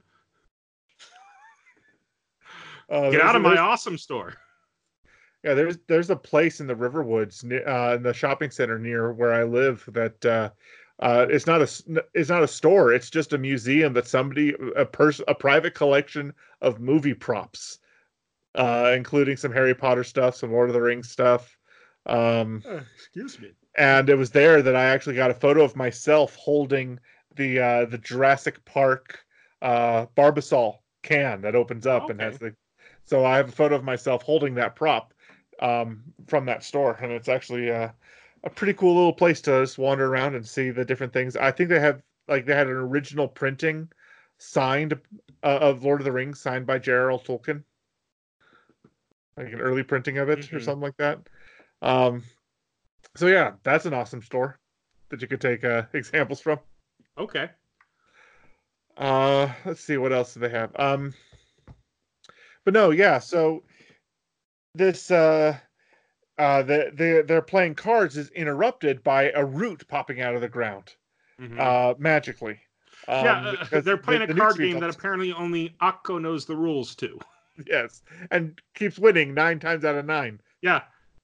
[2.88, 4.34] Uh, Get out of my awesome store."
[5.44, 9.32] Yeah, there's there's a place in the Riverwoods uh, in the shopping center near where
[9.34, 10.50] I live that uh,
[11.00, 12.92] uh, it's not a it's not a store.
[12.92, 17.78] It's just a museum that somebody a person a private collection of movie props,
[18.54, 21.56] uh, including some Harry Potter stuff, some Lord of the Rings stuff.
[22.06, 22.62] Um,
[22.94, 23.52] excuse me.
[23.76, 26.98] and it was there that I actually got a photo of myself holding
[27.36, 29.20] the uh, the Jurassic Park
[29.62, 32.54] uh, Barbasol can that opens up and has the.
[33.04, 35.14] So I have a photo of myself holding that prop
[35.60, 37.88] um, from that store, and it's actually uh,
[38.44, 41.36] a pretty cool little place to just wander around and see the different things.
[41.36, 43.88] I think they have like they had an original printing
[44.38, 44.92] signed
[45.42, 47.18] uh, of Lord of the Rings, signed by J.R.R.
[47.18, 47.62] Tolkien,
[49.38, 50.64] like an early printing of it or Mhm.
[50.64, 51.20] something like that.
[51.82, 52.24] Um,
[53.16, 54.58] so yeah, that's an awesome store
[55.10, 56.58] that you could take uh, examples from.
[57.16, 57.50] Okay.
[58.96, 60.70] Uh, let's see what else do they have.
[60.78, 61.14] Um,
[62.64, 63.20] but no, yeah.
[63.20, 63.62] So
[64.74, 65.56] this uh,
[66.36, 70.48] uh, the they they're playing cards is interrupted by a root popping out of the
[70.48, 70.96] ground
[71.40, 71.58] Mhm.
[71.58, 72.60] uh, magically.
[73.06, 76.56] Um, yeah, uh, they're playing the a card game that apparently only Akko knows the
[76.56, 77.18] rules to.
[77.66, 80.40] yes, and keeps winning nine times out of nine.
[80.62, 80.82] Yeah.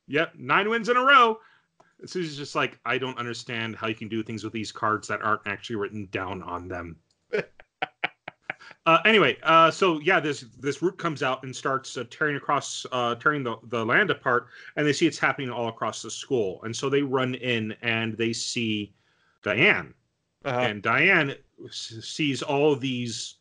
[0.09, 0.35] Yep.
[0.37, 1.39] Nine wins in a row.
[2.05, 5.23] Sucy's just like, I don't understand how you can do things with these cards that
[5.23, 6.97] aren't actually written down on them.
[8.87, 12.85] uh, anyway, uh, so yeah, this this root comes out and starts uh, tearing across,
[12.93, 16.61] uh, tearing the, the land apart, and they see it's happening all across the school,
[16.65, 18.93] and so they run in and they see
[19.43, 19.95] Diane,
[20.45, 20.61] Uh-huh.
[20.61, 21.35] and Diane
[21.67, 23.37] s- sees all these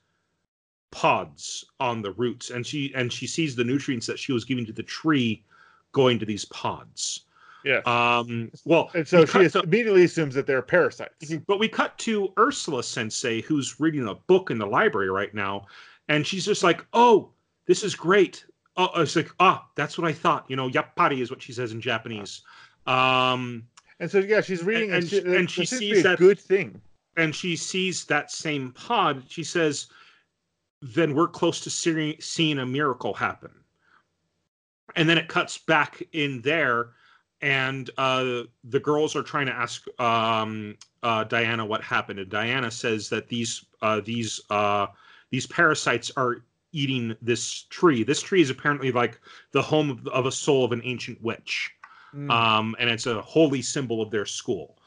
[0.94, 4.66] pods on the roots, and she and she sees the nutrients that she was giving
[4.68, 5.44] to the tree
[5.92, 7.26] going to these pods.
[7.66, 11.34] yeah Um, well, and so we she to- immediately assumes that they're parasites.
[11.48, 15.66] but we cut to Ursula Sensei, who's reading a book in the library right now,
[16.10, 17.32] and she's just like, "Oh,
[17.66, 18.46] this is great."
[18.78, 21.72] Oh, it's like, "Ah, that's what I thought." You know, "Yappari" is what she says
[21.74, 22.42] in Japanese.
[22.88, 23.64] Um,
[24.00, 26.82] And so yeah, she's reading, and, and she, she- and she sees that- good thing.
[27.18, 29.24] and she sees that same pod.
[29.30, 29.88] She says,
[30.84, 33.52] "Then we're close to seeing, seeing a miracle happen."
[34.96, 36.90] And then it cuts back in there,
[37.42, 42.70] and uh, the girls are trying to ask um, uh, Diana what happened, and Diana
[42.70, 44.88] says that these uh, these uh,
[45.32, 48.04] these parasites are eating this tree.
[48.04, 49.20] This tree is apparently like
[49.52, 51.72] the home of, of a soul of an ancient witch
[52.16, 52.30] Mm.
[52.30, 54.78] um, and it's a holy symbol of their school,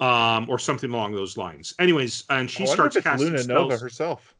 [0.00, 1.74] um, or something along those lines.
[1.78, 3.70] Anyways, and she starts casting Luna spells.
[3.70, 4.33] Nova herself.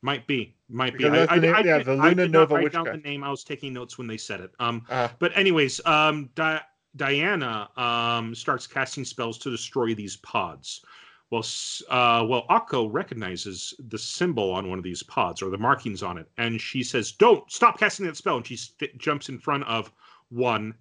[0.00, 1.06] Might be, might be.
[1.08, 3.24] I, I, name- I yeah, the I Luna did not write down the name.
[3.24, 4.52] I was taking notes when they said it.
[4.60, 6.62] Um, Uh, but anyways, um, Di-
[6.96, 10.84] Diana um starts casting spells to destroy these pods.
[11.30, 11.44] Well,
[11.90, 16.16] uh, well, Akko recognizes the symbol on one of these pods or the markings on
[16.16, 19.64] it, and she says, "Don't stop casting that spell." And she st- jumps in front
[19.64, 19.92] of
[20.30, 20.74] one,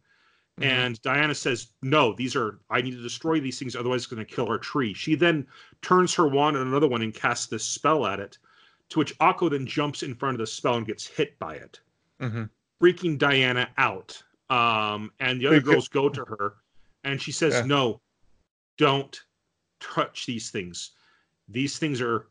[0.59, 0.65] mhm.
[0.65, 2.59] and Diana says, "No, these are.
[2.69, 5.47] I need to destroy these things, otherwise it's going to kill our tree." She then
[5.81, 8.37] turns her wand on another one and casts this spell at it,
[8.89, 11.79] to which Akko then jumps in front of the spell and gets hit by it,
[12.21, 12.49] Mhm.
[12.81, 14.21] freaking Diana out.
[14.49, 16.55] Um, and the other girls go to her,
[17.03, 17.65] and she says, Yeah.
[17.65, 18.01] "No,
[18.77, 19.21] don't
[19.79, 20.91] touch these things.
[21.47, 22.27] These things are."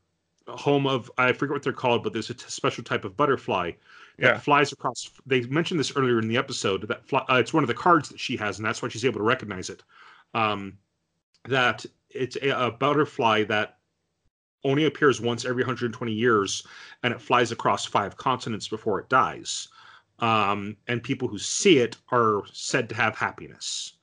[0.49, 3.73] home of I forget what they're called, but there's a t- special type of butterfly
[4.19, 4.39] that Yeah.
[4.39, 5.11] flies across.
[5.27, 8.09] They mentioned this earlier in the episode that fly, uh, it's one of the cards
[8.11, 9.83] that she has, and that's why she's able to recognize it.
[10.35, 10.79] Um,
[11.47, 13.76] that it's a, a butterfly that
[14.67, 16.67] only appears once every 120 years,
[17.03, 19.69] and it flies across five continents before it dies.
[20.19, 23.95] Um, and people who see it are said to have happiness.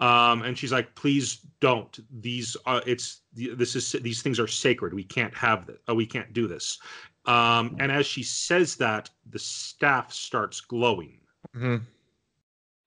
[0.00, 1.98] Um, and she's like, "Please don't.
[2.20, 4.92] These are it's this is these things are sacred.
[4.92, 5.80] We can't have that.
[5.88, 6.78] Uh, we can't do this."
[7.26, 11.20] Um, and as she says that, the staff starts glowing.
[11.56, 11.82] Mhm.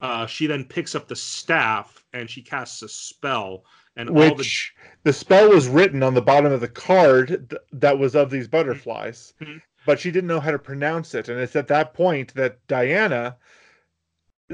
[0.02, 3.64] Uh, she then picks up the staff and she casts a spell,
[3.98, 4.74] and all the Which
[5.04, 8.48] the spell was written on the bottom of the card th- that was of these
[8.48, 9.62] butterflies, Mhm.
[9.86, 11.28] but she didn't know how to pronounce it.
[11.30, 13.38] And it's at that point that Diana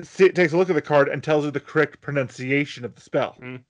[0.02, 3.02] see, takes a look at the card and tells her the correct pronunciation of the
[3.02, 3.38] spell.
[3.42, 3.64] Mhm.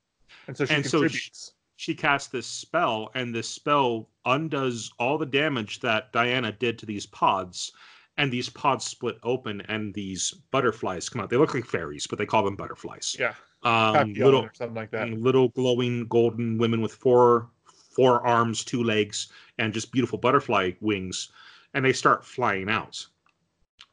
[0.48, 1.54] And so she And so she- contributes.
[1.76, 6.86] she casts this spell, and this spell undoes all the damage that Diana did to
[6.86, 7.74] these pods.
[8.16, 11.30] And these pods split open, and these butterflies come out.
[11.32, 13.16] They look like fairies, but they call them butterflies.
[13.20, 15.10] yeah, Um, little, or something like that.
[15.10, 19.28] little glowing golden women with four four arms, two legs,
[19.60, 21.30] and just beautiful butterfly wings,
[21.74, 23.06] and they start flying out.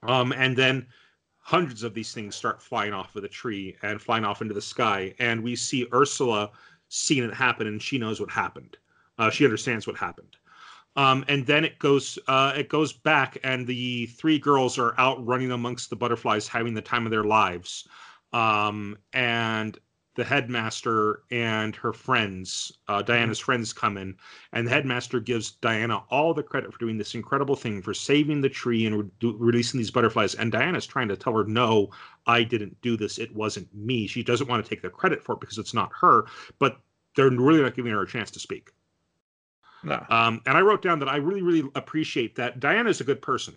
[0.02, 0.86] Um, and then
[1.38, 4.62] hundreds of these things start flying off of the tree and flying off into the
[4.62, 6.50] sky, and we see Ursula
[6.88, 8.76] seeing it happen, and she knows what happened.
[9.18, 10.36] Uh, she understands what happened.
[10.96, 15.24] Um, and then it goes uh, it goes back, and the three girls are out
[15.24, 17.86] running amongst the butterflies, having the time of their lives.
[18.33, 19.78] Um, and
[20.16, 24.16] the headmaster and her friends, uh, Diana's friends, come in,
[24.53, 28.41] and the headmaster gives Diana all the credit for doing this incredible thing, for saving
[28.41, 30.35] the tree and re- releasing these butterflies.
[30.35, 31.91] And Diana's trying to tell her, "No,
[32.26, 33.18] I didn't do this.
[33.18, 35.93] It wasn't me." She doesn't want to take the credit for it because it's not
[36.01, 36.26] her,
[36.59, 36.81] but
[37.16, 38.72] they're really not giving her a chance to speak.
[39.83, 40.05] No.
[40.11, 43.57] Um, and I wrote down that I really, really appreciate that Diana's a good person.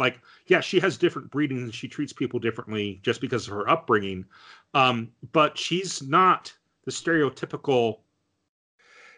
[0.00, 3.68] Like, yeah, she has different breeding and she treats people differently just because of her
[3.68, 4.24] upbringing.
[4.74, 6.52] Um, but she's not
[6.84, 7.98] the stereotypical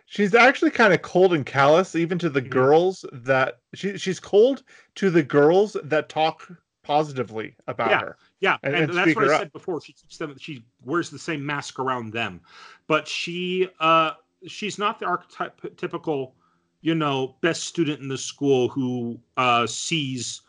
[0.06, 2.50] she's actually kind of cold and callous, even to the Mhm.
[2.50, 4.62] girls that she she's cold
[4.96, 6.48] to the girls that talk
[6.82, 8.00] positively about Yeah.
[8.00, 8.18] her.
[8.40, 9.40] Yeah, And- and, and that's what I up.
[9.40, 9.80] said before.
[9.80, 10.36] She keeps them.
[10.38, 12.40] She wears the same mask around them,
[12.86, 14.14] but she uh
[14.46, 16.34] she's not the archetype typical,
[16.80, 20.42] you know, best student in the school who uh sees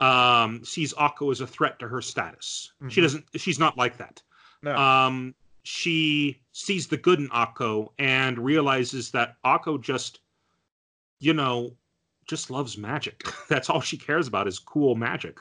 [0.00, 2.72] um sees Akko as a threat to her status.
[2.88, 3.04] She Mhm.
[3.04, 3.24] doesn't.
[3.36, 4.22] She's not like that.
[4.62, 4.76] No.
[4.76, 10.20] Um, she sees the good in Akko and realizes that Akko just,
[11.18, 11.76] you know,
[12.26, 13.22] just loves magic.
[13.48, 15.38] That's all she cares about is cool magic.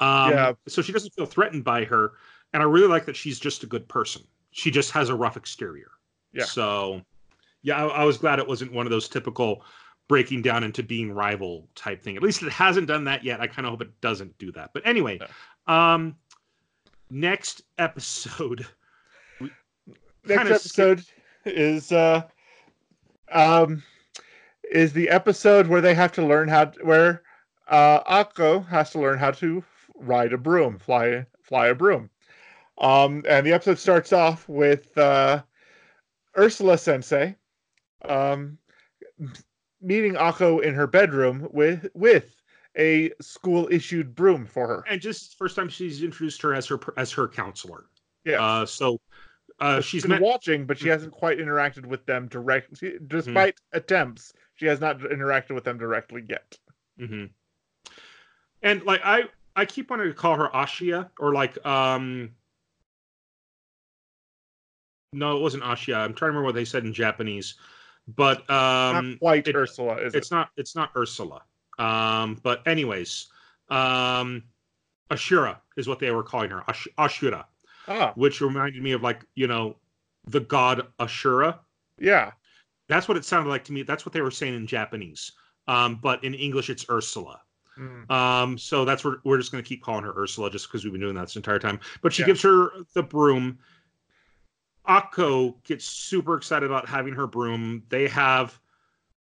[0.00, 0.52] Um, Yeah.
[0.68, 2.12] So she doesn't feel threatened by her,
[2.52, 4.22] and I really like that she's just a good person.
[4.52, 5.90] She just has a rough exterior.
[6.32, 6.44] Yeah.
[6.44, 7.02] So,
[7.62, 9.64] yeah, I, I was glad it wasn't one of those typical
[10.08, 12.16] breaking down into being rival type thing.
[12.16, 13.40] At least it hasn't done that yet.
[13.40, 14.70] I kind of hope it doesn't do that.
[14.72, 15.20] But anyway,
[15.66, 16.16] um,
[17.10, 18.66] next episode.
[20.24, 21.04] Next kinda episode
[21.46, 22.22] is uh
[23.32, 23.82] um
[24.70, 27.22] is the episode where they have to learn how to, where
[27.68, 29.62] uh Akko has to learn how to
[29.94, 32.10] ride a broom, fly fly a broom.
[32.78, 35.42] Um and the episode starts off with uh
[36.36, 37.36] Ursula Sensei
[38.04, 38.58] um
[39.80, 42.34] meeting Akko in her bedroom with with
[42.76, 44.84] a school issued broom for her.
[44.88, 47.86] and just first time she's introduced her as her as her counselor.
[48.24, 48.42] Yeah.
[48.42, 49.00] Uh, so
[49.60, 50.20] uh, she's been met.
[50.22, 52.94] watching, but she hasn't quite interacted with them directly.
[53.06, 56.56] Despite attempts, she has not interacted with them directly yet.
[57.00, 57.26] Mm-hmm.
[58.62, 59.24] And like I,
[59.56, 62.30] I keep wanting to call her Ashia or like um.
[65.12, 65.96] No, it wasn't Ashia.
[65.96, 67.54] I'm trying to remember what they said in Japanese,
[68.16, 70.18] but um, not quite it- Ursula, is it?
[70.18, 71.42] it's not it's not Ursula.
[71.78, 73.26] Um, but anyways,
[73.70, 74.42] um,
[75.10, 77.44] Ashura is what they were calling her, Ash- Ashura,
[77.86, 79.76] Ah, which reminded me of like you know
[80.26, 81.58] the god Ashura.
[81.98, 82.32] yeah.
[82.88, 83.82] That's what it sounded like to me.
[83.82, 85.32] That's what they were saying in Japanese.
[85.66, 87.38] Um, but in English, it's Ursula.
[87.78, 88.10] Mm.
[88.10, 90.92] Um, so that's what we're just going to keep calling her Ursula, just because we've
[90.94, 91.78] been doing that this entire time.
[92.00, 92.28] But she Yeah.
[92.28, 93.58] gives her the broom.
[94.88, 97.82] Akko gets super excited about having her broom.
[97.88, 98.58] They have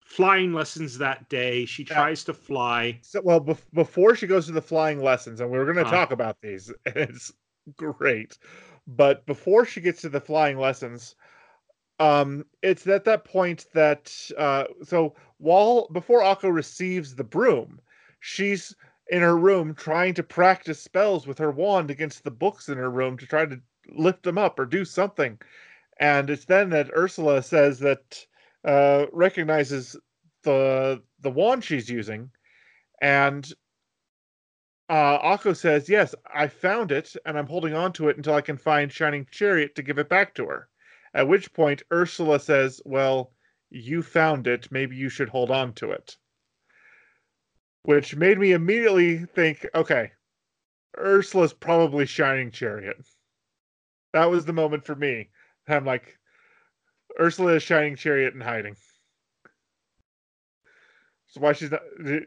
[0.00, 1.64] flying lessons that day.
[1.66, 2.98] She tries to fly.
[3.02, 5.86] So, well, bef- before she goes to the flying lessons, and we are going to
[5.86, 5.90] Uh.
[5.90, 7.32] talk about these, it's
[7.76, 8.38] great.
[8.86, 11.14] But before she gets to the flying lessons,
[12.00, 17.80] um, it's at that point that uh, so while before Akko receives the broom,
[18.20, 18.74] she's
[19.10, 22.90] in her room trying to practice spells with her wand against the books in her
[22.90, 23.60] room to try to
[23.90, 25.38] lift them up or do something.
[26.00, 28.26] And it's then that Ursula says that
[28.64, 29.96] uh, recognizes
[30.42, 32.30] the the wand she's using,
[33.02, 33.52] and
[34.88, 38.40] uh, Akko says, "Yes, I found it, and I'm holding on to it until I
[38.40, 40.68] can find Shining Chariot to give it back to her."
[41.14, 43.32] At which point Ursula says, "Well,
[43.70, 44.70] you found it.
[44.70, 46.16] Maybe you should hold on to it."
[47.82, 50.12] Which made me immediately think, okay,
[50.96, 53.06] Ursula's probably Shining Chariot.
[54.12, 55.28] That was the moment for me.
[55.68, 56.18] I'm like,
[57.20, 58.76] Ursula is Shining Chariot in hiding.
[61.26, 61.82] So why she's not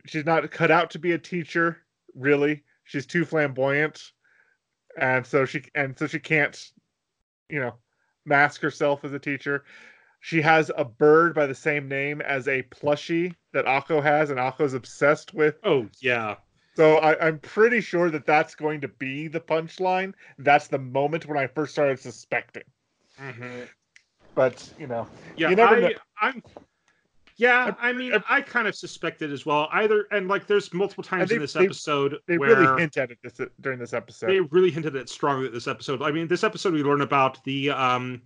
[0.05, 1.77] she's not cut out to be a teacher,
[2.13, 2.63] really.
[2.83, 4.11] She's too flamboyant.
[4.99, 6.71] And so she and so she can't,
[7.49, 7.75] you know,
[8.25, 9.63] mask herself as a teacher.
[10.19, 14.39] She has a bird by the same name as a plushie that Akko has, and
[14.39, 15.57] Akko's obsessed with.
[15.63, 16.35] Oh yeah,
[16.75, 20.13] So I, I'm pretty sure that that's going to be the punchline.
[20.37, 22.63] That's the moment when I first started suspecting.
[24.35, 25.49] But you know, yeah.
[25.49, 25.89] You never I, know.
[26.21, 26.43] I'm.
[27.37, 29.67] Yeah, I mean, I kind of suspected as well.
[29.71, 32.97] Either and like, there's multiple times they- in this they- episode they where really hint
[32.97, 34.27] at it this during this episode.
[34.27, 36.01] they really hinted at it strongly at this episode.
[36.01, 38.21] I mean, this episode we learn about the um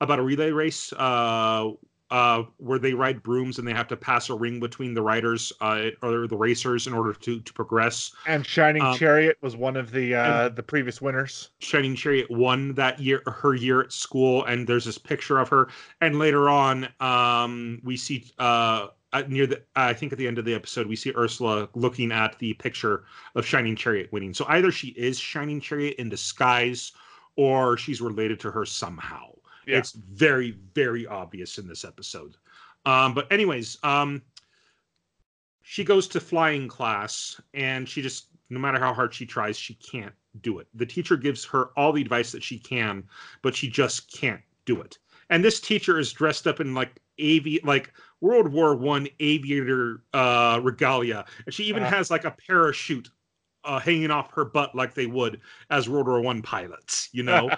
[0.00, 1.70] about a relay race uh
[2.10, 5.52] uh where they ride brooms and they have to pass a ring between the riders
[5.60, 8.12] uh or the racers in order to to progress.
[8.26, 11.50] and Shining um, Chariot was one of the uh, the previous winners.
[11.58, 15.68] Shining Chariot won that year her year at school and there's this picture of her
[16.00, 18.88] and later on um we see uh
[19.28, 22.38] near the I think at the end of the episode we see Ursula looking at
[22.38, 23.04] the picture
[23.34, 24.34] of Shining Chariot winning.
[24.34, 26.92] So either she is Shining Chariot in disguise
[27.36, 29.30] or she's related to her somehow.
[29.68, 29.78] Yeah.
[29.78, 32.36] It's very very obvious in this episode.
[32.86, 34.22] Um but anyways, um
[35.62, 39.74] she goes to flying class and she just no matter how hard she tries she
[39.74, 43.04] can't do it the teacher gives her all the advice that she can
[43.42, 44.98] but she just can't do it
[45.30, 47.92] and this teacher is dressed up in like avi like
[48.22, 51.90] world war one aviator uh regalia and she even Uh.
[51.90, 53.10] has like a parachute
[53.64, 55.40] uh, hanging off her butt like they would
[55.70, 57.50] as world war one pilots you know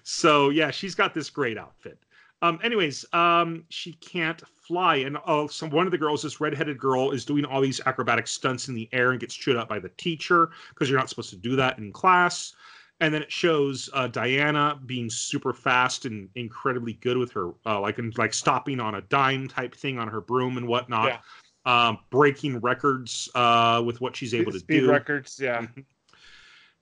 [0.03, 1.97] so yeah she's got this great outfit
[2.43, 6.77] Um, anyways, um, she can't fly, and oh, some one of the girls, this redheaded
[6.77, 9.79] girl, is doing all these acrobatic stunts in the air and gets chewed up by
[9.79, 12.53] the teacher because you're not supposed to do that in class.
[12.99, 17.79] And then it shows uh, Diana being super fast and incredibly good with her, uh,
[17.79, 21.21] like and like stopping on a dime type thing on her broom and whatnot,
[21.65, 21.87] Yeah.
[21.87, 24.91] um, breaking records uh, with what she's able to Speed do.
[24.91, 25.65] records, yeah.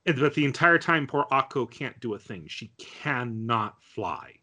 [0.06, 2.46] But the entire time, poor Akko can't do a thing.
[2.48, 4.34] She cannot fly.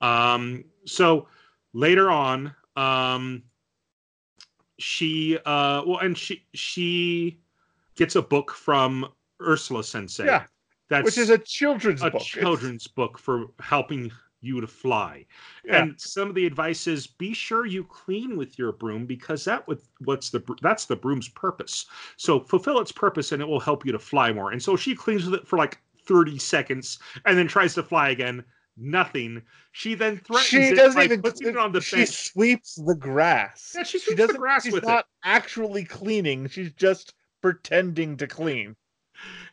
[0.00, 1.28] Um, so
[1.72, 3.42] later on, um,
[4.78, 7.38] she uh, well, and she she
[7.96, 9.06] gets a book from
[9.40, 10.26] Ursula Sensei.
[10.26, 10.44] Yeah,
[10.90, 12.16] that's Which is a children's a book.
[12.16, 14.10] It's- children's book for helping
[14.46, 15.26] you to fly.
[15.64, 15.82] Yeah.
[15.82, 19.66] And some of the advice is be sure you clean with your broom because that
[19.68, 21.86] would what's the that's the broom's purpose.
[22.16, 24.52] So fulfill its purpose and it will help you to fly more.
[24.52, 28.10] And so she cleans with it for like 30 seconds and then tries to fly
[28.10, 28.44] again.
[28.76, 29.42] Nothing.
[29.72, 32.10] She then threatens she it doesn't by even puts it on the she bench.
[32.10, 33.74] sweeps the grass.
[33.74, 34.86] Yeah, she she sweeps the doesn't grass she's with it.
[34.86, 36.48] not actually cleaning.
[36.48, 38.76] She's just pretending to clean.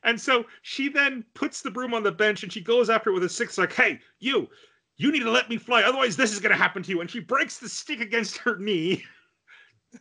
[0.03, 3.13] And so she then puts the broom on the bench and she goes after it
[3.13, 3.47] with a stick.
[3.49, 4.49] It's like, hey, you,
[4.97, 5.83] you need to let me fly.
[5.83, 7.01] Otherwise, this is going to happen to you.
[7.01, 9.03] And she breaks the stick against her knee.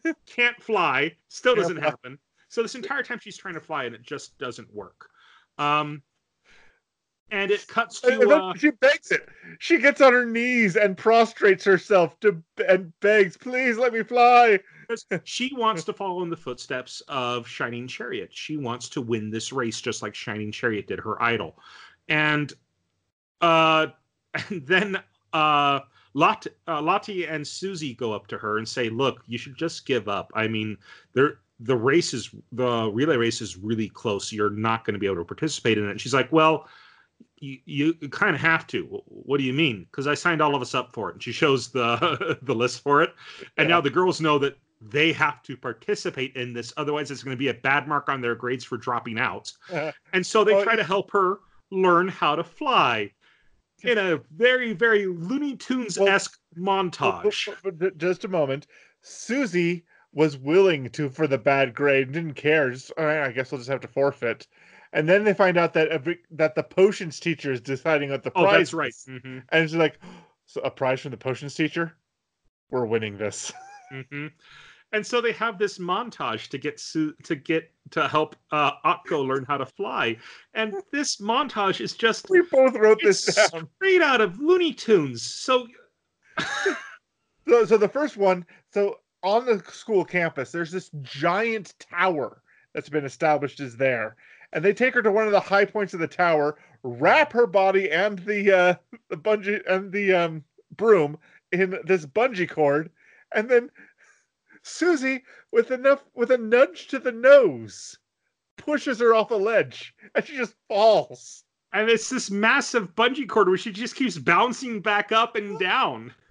[0.27, 1.15] Can't fly.
[1.29, 2.19] Still doesn't happen.
[2.49, 5.09] So this entire time she's trying to fly and it just doesn't work.
[5.59, 6.03] Um,
[7.31, 8.29] and it cuts to.
[8.29, 9.27] Uh, she begs it.
[9.59, 14.61] She gets on her knees and prostrates herself to and begs, "Please let me fly."
[15.25, 18.29] she wants to follow in the footsteps of Shining Chariot.
[18.33, 21.57] She wants to win this race just like Shining Chariot did, her idol.
[22.09, 22.53] And
[23.41, 23.87] uh
[24.35, 25.03] and then
[25.33, 25.81] uh
[26.15, 29.87] Lot, uh, Lottie and Sucy go up to her and say, "Look, you should just
[29.87, 30.31] give up.
[30.35, 30.77] I mean,
[31.15, 34.31] there the race is the relay race is really close.
[34.31, 36.69] You're not going to be able to participate in it." And she's like, "Well,
[37.41, 38.85] you, you kind of have to.
[39.07, 39.85] What do you mean?
[39.85, 42.83] Because I signed all of us up for it." And she shows the the list
[42.83, 43.15] for it,
[43.57, 43.77] and Yeah.
[43.77, 46.73] now the girls know that they have to participate in this.
[46.77, 49.53] Otherwise, it's going to be a bad mark on their grades for dropping out.
[49.69, 53.13] Uh, And so they Well, try to help her learn how to fly
[53.85, 57.49] in a very, very Looney Tunes esque montage.
[57.63, 58.67] But- but just a moment.
[59.03, 62.71] Sucy was willing to for the bad grade, didn't care.
[62.71, 64.47] Just, right, I guess we'll just have to forfeit.
[64.93, 68.31] And then they find out that every, that the potions teacher is deciding what the
[68.35, 68.59] Oh, prize.
[68.59, 68.91] that's right.
[68.91, 69.09] is.
[69.09, 69.99] hmm And she's like,
[70.47, 71.97] "So a prize from the potions teacher?
[72.71, 73.53] We're winning this."
[74.11, 74.27] hmm
[74.93, 79.27] And so they have this montage to get Su- to get to help uh, Akko
[79.27, 80.17] learn how to fly,
[80.55, 83.69] and this montage is just we both wrote this down.
[83.77, 85.23] straight out of Looney Tunes.
[85.23, 85.67] So
[87.49, 92.89] So, so the first one, so on the school campus, there's this giant tower that's
[92.89, 94.17] been established is there,
[94.53, 97.47] and they take her to one of the high points of the tower, wrap her
[97.47, 98.75] body and the uh,
[99.09, 100.45] the bungee and the um,
[100.77, 101.19] broom
[101.51, 102.91] in this bungee cord,
[103.35, 103.71] and then
[104.65, 107.99] Sucy, with enough with a nudge to the nose,
[108.57, 111.45] pushes her off a ledge, and she just falls.
[111.73, 116.15] and it's this massive bungee cord where she just keeps bouncing back up and down.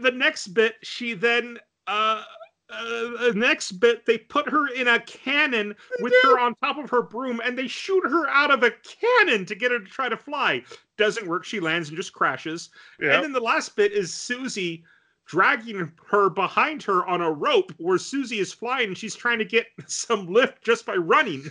[0.00, 2.24] The next bit, she then uh,
[2.68, 6.90] uh, the next bit, they put her in a cannon with her on top of
[6.90, 10.08] her broom, and they shoot her out of a cannon to get her to try
[10.08, 10.62] to fly.
[10.96, 11.44] Doesn't work.
[11.44, 12.70] She lands and just crashes.
[13.14, 14.82] And then the last bit is Sucy
[15.26, 19.44] dragging her behind her on a rope where Sucy is flying and she's trying to
[19.44, 21.44] get some lift just by running.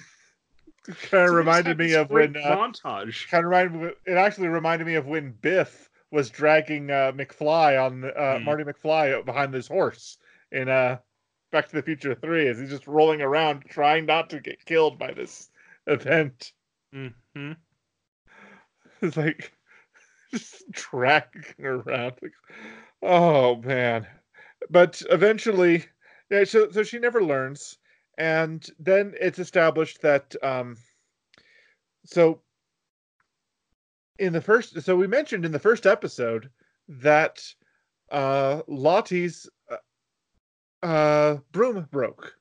[1.10, 3.28] kind of reminded me of when uh, montage.
[3.30, 7.84] kind of reminded me, it actually reminded me of when Biff was dragging uh, McFly
[7.84, 8.44] on uh, Mm.
[8.44, 10.18] Marty McFly behind his horse
[10.52, 10.98] in uh,
[11.52, 14.98] Back to the Future Three, as he's just rolling around trying not to get killed
[15.00, 15.50] by this
[15.88, 16.52] event.
[16.94, 17.08] hmm
[19.02, 19.52] It's like
[20.32, 22.14] just dragging around.
[22.22, 22.32] Like,
[23.06, 24.08] oh man!
[24.70, 25.86] But eventually,
[26.30, 26.44] yeah.
[26.44, 27.78] So so she never learns,
[28.18, 30.78] and then it's established that um.
[32.06, 32.42] So
[34.20, 36.50] in the first, so we mentioned in the first episode
[36.88, 37.44] that
[38.12, 42.36] uh Lottie's uh, uh broom broke.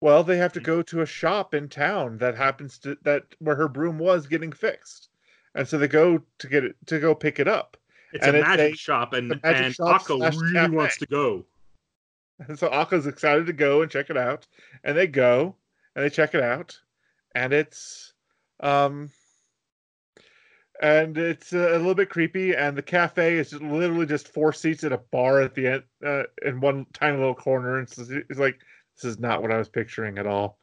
[0.00, 3.56] Well, they have to go to a shop in town that happens to that where
[3.56, 5.08] her broom was getting fixed,
[5.54, 7.76] and so they go to get it to go pick it up.
[8.14, 10.76] It's And a magic shop, and, a magic and shop slash really cafe.
[10.76, 11.44] wants to go.
[12.38, 14.46] And so Akko's excited to go and check it out,
[14.84, 15.56] and they go
[15.94, 16.78] and they check it out,
[17.34, 18.12] and it's
[18.60, 19.10] um
[20.80, 24.84] and it's a little bit creepy, and the cafe is just literally just four seats
[24.84, 28.38] at a bar at the end uh, in one tiny little corner, and it's, it's
[28.38, 28.60] like
[28.94, 30.58] this is not what I was picturing at all.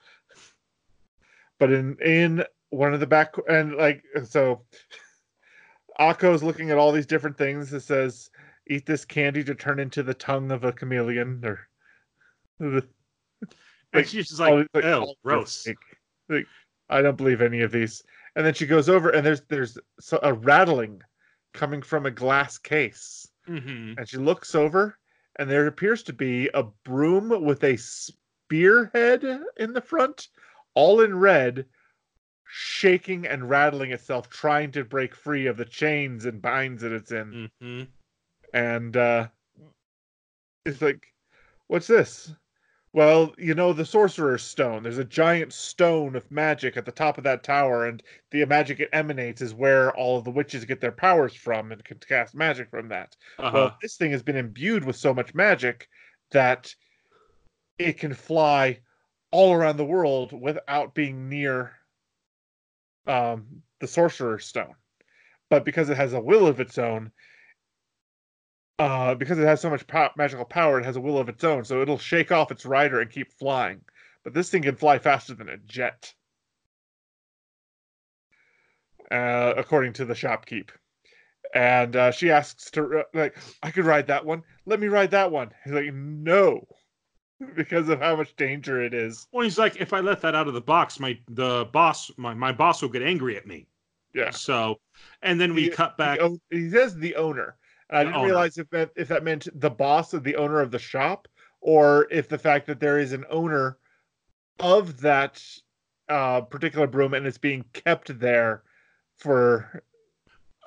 [1.60, 4.61] But in in one of the back and like so.
[6.02, 7.72] Akko's looking at all these different things.
[7.73, 8.32] It says,
[8.68, 11.68] "Eat this candy to turn into the tongue of a chameleon," or
[12.60, 12.84] and
[13.94, 15.68] Like, she's just like, these, oh, all gross.
[16.30, 16.48] Like,
[16.90, 18.03] I don't believe any of these.
[18.36, 19.78] And then she goes over, and there's there's
[20.23, 21.02] a rattling
[21.53, 23.28] coming from a glass case.
[23.45, 24.98] hmm And she looks over,
[25.38, 29.23] and there appears to be a broom with a spearhead
[29.57, 30.30] in the front,
[30.73, 31.65] all in red,
[32.52, 37.11] shaking and rattling itself, trying to break free of the chains and binds that it's
[37.11, 37.49] in.
[37.60, 37.84] hmm
[38.53, 39.28] And uh,
[40.65, 41.07] it's like,
[41.68, 42.34] what's this?
[42.94, 44.84] Well, you know, the Sorcerer's Stone.
[44.84, 48.82] There's a giant stone of magic at the top of that tower, and the magic
[48.82, 52.36] it emanates is where all of the witches get their powers from and can cast
[52.36, 53.15] magic from that.
[53.40, 53.52] Uh-huh.
[53.53, 55.88] Well, this thing has been imbued with so much magic
[56.32, 56.76] that
[57.78, 58.80] it can fly
[59.32, 61.72] all around the world without being near
[63.07, 63.45] um,
[63.80, 64.76] the Sorcerer's Stone.
[65.49, 67.11] But because it has a will of its own,
[68.80, 71.44] uh, because it has so much pow- magical power, it has a will of its
[71.44, 73.82] own, so it'll shake off its rider and keep flying.
[74.23, 76.14] But this thing can fly faster than a jet,
[79.11, 80.69] uh, according to the shopkeep.
[81.53, 84.44] And uh, she asks to uh, like, I could ride that one.
[84.65, 85.52] Let me ride that one.
[85.64, 86.65] He's like, no,
[87.55, 89.27] because of how much danger it is.
[89.31, 92.34] Well, he's like, if I let that out of the box, my the boss, my,
[92.34, 93.68] my boss will get angry at me.
[94.13, 94.31] Yeah.
[94.31, 94.80] So,
[95.22, 96.19] and then we The- cut back.
[96.19, 97.55] The he says the owner.
[97.89, 98.26] And I didn't owner.
[98.27, 101.27] realize if that, if that meant the boss of the owner of the shop,
[101.59, 103.77] or if the fact that there is an owner
[104.59, 105.43] of that
[106.09, 108.63] uh, particular broom and it's being kept there
[109.18, 109.84] for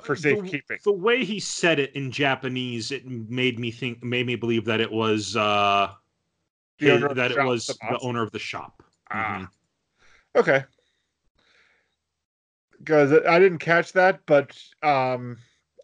[0.03, 0.79] for the- safekeeping.
[0.85, 4.81] The way he said it in Japanese, it made me think, made me believe that
[4.81, 5.95] it was uh, The
[6.79, 8.83] his- owner of the that it was the the owner of the shop.
[9.11, 9.49] Ah.
[10.37, 10.65] Okay.
[12.79, 15.39] Because I didn't catch that, but um,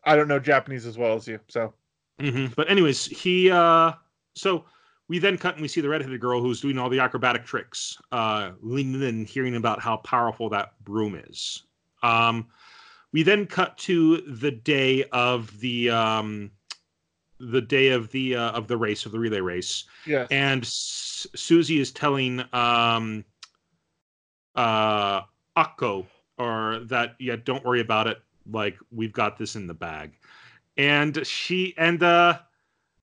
[0.04, 1.38] I don't know Japanese as well as you.
[1.48, 1.72] So
[2.18, 3.92] hmm But anyways, he uh
[4.34, 4.64] so
[5.08, 7.96] we then cut and we see the redheaded girl who's doing all the acrobatic tricks,
[8.12, 11.64] uh leaning in, hearing about how powerful that broom is.
[12.02, 12.48] Um
[13.12, 16.50] we then cut to the day of the um
[17.40, 19.84] the day of the uh, of the race of the relay race.
[20.06, 20.26] Yeah.
[20.30, 23.24] and S- Sucy is telling um
[24.54, 25.22] uh
[25.56, 26.06] Akko
[26.38, 28.20] or that yeah don't worry about it.
[28.50, 30.12] Like we've got this in the bag.
[30.76, 32.38] And she and uh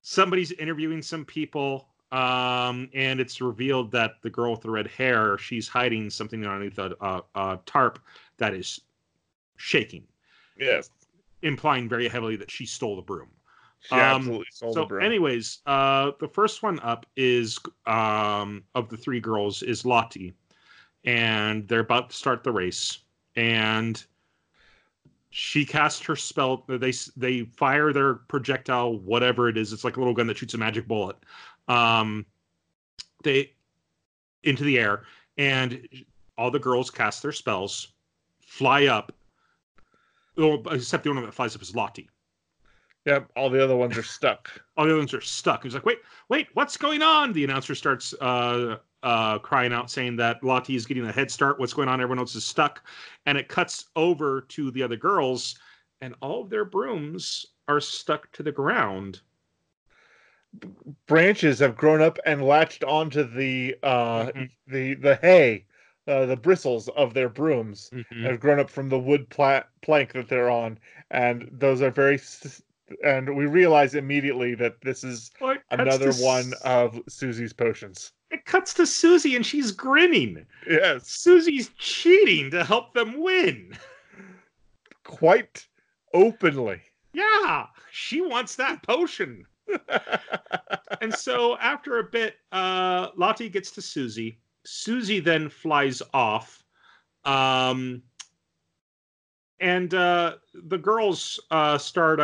[0.01, 5.37] somebody's interviewing some people um and it's revealed that the girl with the red hair
[5.37, 7.99] she's hiding something underneath a, a, a tarp
[8.37, 8.81] that is
[9.57, 10.03] shaking.
[10.59, 10.89] Yes,
[11.41, 13.29] implying very heavily that she stole the broom
[13.87, 19.19] she Um, absolutely so anyways uh the first one up is um of the three
[19.21, 20.33] girls is lottie.
[21.05, 22.99] And they're about to start the race.
[23.37, 24.03] And
[25.29, 29.71] she casts her spell they they fire their projectile whatever it is.
[29.71, 31.15] It's like a little gun that shoots a magic bullet.
[31.69, 32.25] Um
[33.23, 33.53] they
[34.43, 35.03] into the air.
[35.37, 35.87] And
[36.37, 37.93] all the girls cast their spells
[38.41, 39.13] fly up.
[40.35, 42.09] Well, except the one that flies up is lottie
[43.07, 44.49] Yep, all the other ones are stuck.
[44.77, 45.63] all the other ones are stuck.
[45.63, 47.31] He's like, wait, wait, what's going on?
[47.31, 51.57] The announcer starts uh, uh, crying out, saying that Lottie is getting a head start.
[51.57, 52.01] What's going on?
[52.01, 52.83] Everyone else is stuck.
[53.25, 55.57] And it cuts over to the other girls,
[56.01, 59.21] and all of their brooms are stuck to the ground.
[61.07, 64.49] Branches have grown up and latched onto the uh, Mhm.
[64.67, 65.65] the the hay,
[66.07, 67.89] uh, the bristles of their brooms.
[67.93, 68.23] Mhm.
[68.23, 70.77] have grown up from the wood pla- plank that they're on,
[71.11, 72.15] and those are very.
[72.15, 72.61] s-
[73.03, 78.13] And we realize immediately that this is Well, another one of Sucy's potions.
[78.31, 80.45] it cuts to Sucy, and she's grinning.
[80.69, 83.73] Yes, Sucy's cheating to help them win.
[85.03, 85.67] quite
[86.13, 86.81] openly.
[87.13, 89.45] Yeah, she wants that potion.
[91.01, 94.37] and so after a bit, uh, Lottie gets to Sucy.
[94.65, 96.63] Sucy then flies off.
[97.25, 98.01] Um,
[99.59, 102.19] and uh, the girls uh, start.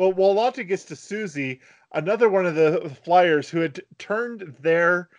[0.00, 1.60] Well, while Lottie gets to Sucy,
[1.92, 5.10] another one of the flyers who had turned their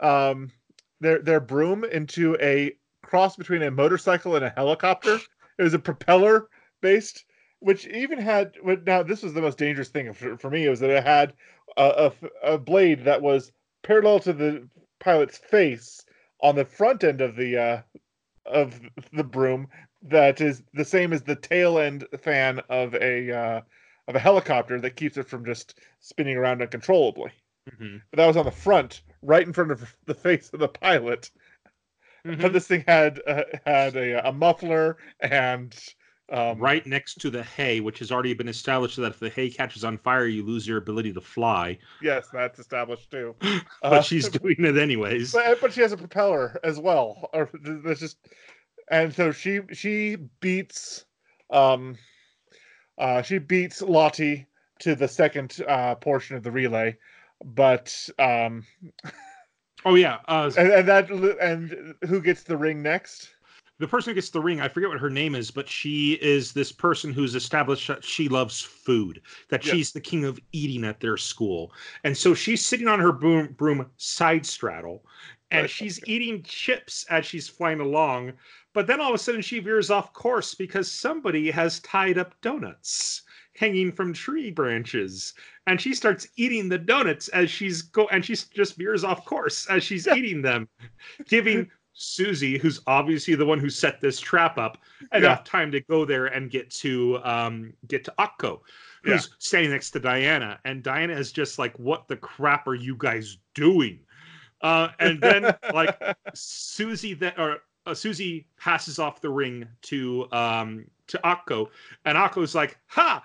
[0.00, 0.50] um
[0.98, 5.18] their their broom into a cross between a motorcycle and a helicopter.
[5.58, 6.48] It was a propeller
[6.80, 7.26] based,
[7.58, 8.54] which even had.
[8.86, 10.66] Now, this was the most dangerous thing for, for me.
[10.70, 11.34] Was that it had
[11.76, 12.10] a,
[12.42, 13.52] a, a blade that was
[13.82, 14.66] parallel to the
[15.00, 16.02] pilot's face
[16.40, 17.82] on the front end of the uh,
[18.46, 18.80] of
[19.12, 19.68] the broom.
[20.00, 23.60] That is the same as the tail end fan of a uh,
[24.10, 27.32] of a helicopter that keeps it from just spinning around uncontrollably.
[27.68, 30.68] mhm, But that was on the front, right in front of the face of the
[30.68, 31.30] pilot.
[32.24, 32.52] But mhm.
[32.52, 35.74] this thing had uh, had a, a muffler and
[36.28, 39.30] Um, right next to the hay, which has already been established so that if the
[39.30, 41.78] hay catches on fire, you lose your ability to fly.
[42.00, 43.36] Yes, that's established too.
[43.90, 45.32] But Uh, she's doing it anyways.
[45.32, 47.28] but, but she has a propeller as well.
[47.32, 48.18] Or that's just,
[48.90, 51.06] and so she she beats,
[51.50, 51.98] um,
[53.00, 54.46] uh, she beats Lottie
[54.80, 56.96] to the second uh, portion of the relay,
[57.44, 58.64] but um,
[59.84, 61.10] Oh yeah, uh, and, and that
[61.40, 63.30] and who gets the ring next?
[63.78, 66.52] the person who gets the ring, I forget what her name is, but she is
[66.52, 71.00] this person who's established that she loves food, that she's the king of eating at
[71.00, 71.72] their school.
[72.04, 75.02] And so she's sitting on her broom, broom side straddle
[75.50, 78.32] and she's eating chips as she's flying along.
[78.72, 82.40] But then all of a sudden she veers off course because somebody has tied up
[82.40, 83.22] donuts
[83.56, 85.34] hanging from tree branches.
[85.66, 89.66] And she starts eating the donuts as she's go and she just veers off course
[89.68, 90.68] as she's eating them
[91.26, 91.70] giving
[92.00, 94.78] Sucy, who's obviously the one who set this trap up,
[95.12, 98.60] enough time to go there and get to um, get to Akko,
[99.02, 102.96] who's standing next to Diana, and Diana is just like, "What the crap are you
[102.96, 104.00] guys doing?"
[104.62, 105.42] Uh, and then
[105.74, 105.98] like
[106.34, 111.68] Sucy that or uh, Sucy passes off the ring to um, to Akko,
[112.04, 113.24] and Akko's like, "Ha!"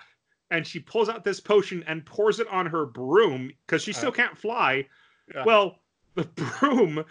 [0.51, 4.11] And she pulls out this potion and pours it on her broom because she still
[4.11, 4.87] can't fly.
[5.33, 5.43] Yeah.
[5.45, 5.79] Well,
[6.13, 6.23] the
[6.59, 7.03] broom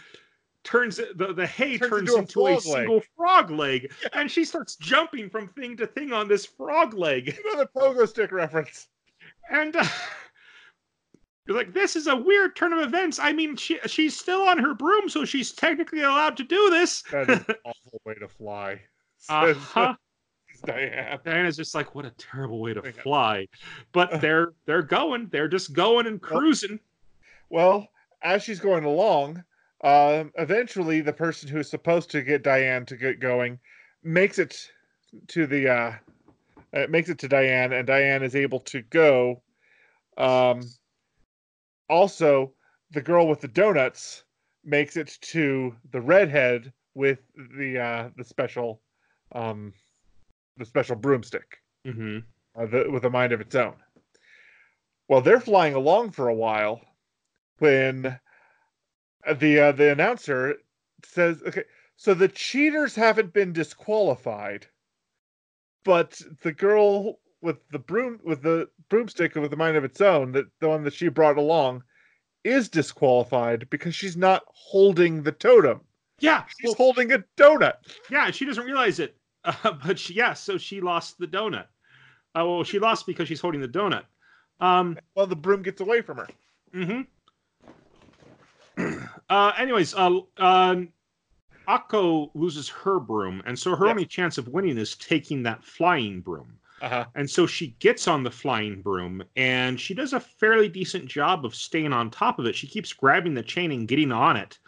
[0.62, 2.60] turns the the hay Turns turns, into a into a, leg.
[2.60, 7.38] single frog leg, and she starts jumping from thing to thing on this frog leg,
[7.44, 8.88] Another pogo stick reference.
[9.50, 9.76] and.
[9.76, 9.84] Uh,
[11.46, 13.18] You're like, this is a weird turn of events.
[13.18, 17.02] I mean, she she's still on her broom, so she's technically allowed to do this.
[17.10, 18.80] That is an awful way to fly.
[19.26, 19.94] Uh-huh.
[20.66, 21.18] Diane.
[21.24, 23.48] Diana's just like, what a terrible way to fly.
[23.92, 25.28] But they're they're going.
[25.32, 26.78] They're just going and cruising.
[27.48, 27.88] Well,
[28.22, 29.42] as she's going along,
[29.82, 33.58] um, eventually the person who is supposed to get Diane to get going
[34.02, 34.70] makes it
[35.28, 35.92] to the uh,
[36.74, 39.40] uh, makes it to Diane, and Diane is able to go.
[40.16, 40.62] Um,
[41.88, 42.52] also,
[42.90, 44.24] the girl with the donuts
[44.64, 47.20] makes it to the redhead with
[47.58, 48.80] the uh, the special
[49.32, 49.72] um,
[50.56, 52.18] the special broomstick hmm
[52.56, 53.74] uh, the, with a mind of its own.
[55.08, 56.80] Well, they're flying along for a while
[57.58, 58.18] when
[59.36, 60.56] the uh, the announcer
[61.04, 61.64] says, "Okay,
[61.96, 64.66] so the cheaters haven't been disqualified,
[65.84, 70.32] but the girl with the broom with the broomstick with a mind of its own,
[70.32, 71.84] that the one that she brought along,
[72.42, 75.80] is disqualified because she's not holding the totem.
[76.20, 77.74] Yeah, She's well, holding a donut.
[78.10, 78.30] yeah.
[78.30, 80.32] She doesn't realize it, uh, but she, yeah.
[80.32, 81.66] So she lost the donut.
[82.36, 84.04] Uh, well, she lost because she's holding the donut.
[84.60, 86.28] Um, Well, the broom gets away from her.
[86.72, 87.02] hmm
[89.30, 90.76] uh, anyways, uh, uh,
[91.68, 96.20] Akko loses her broom, and so her only chance of winning is taking that flying
[96.20, 96.58] broom.
[96.84, 97.04] Uh huh.
[97.14, 101.44] And so she gets on the flying broom and she does a fairly decent job
[101.46, 102.54] of staying on top of it.
[102.54, 104.58] She keeps grabbing the chain and getting on it.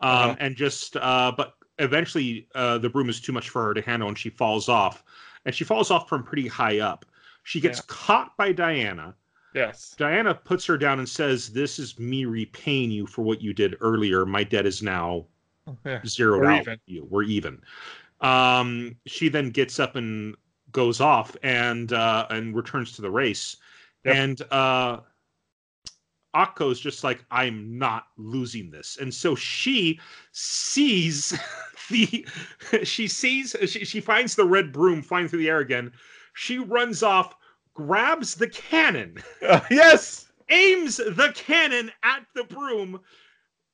[0.00, 0.36] Um, Uh-huh.
[0.40, 4.08] And just, uh, but eventually uh, the broom is too much for her to handle
[4.08, 5.04] and she falls off.
[5.44, 7.04] And she falls off from pretty high up.
[7.42, 7.84] She gets Yeah.
[7.88, 9.14] caught by Diana.
[9.54, 9.94] Yes.
[9.98, 13.76] Diana puts her down and says, This is me repaying you for what you did
[13.80, 14.24] earlier.
[14.24, 15.26] My debt is now
[15.84, 16.00] Yeah.
[16.06, 16.60] zeroed We're out.
[16.62, 16.78] even.
[16.86, 17.60] You, we're even.
[18.20, 20.36] Um, she then gets up and
[20.76, 23.56] goes off and uh, and returns to the race.
[24.04, 24.14] Yep.
[24.14, 25.00] And uh,
[26.34, 28.98] Akko's just like, I'm not losing this.
[29.00, 29.98] And so she
[30.32, 31.36] sees
[31.90, 32.26] the
[32.84, 35.90] she sees she, she finds the red broom flying through the air again.
[36.34, 37.34] She runs off,
[37.72, 40.30] grabs the cannon Uh, yes.
[40.50, 43.00] aims the cannon at the broom,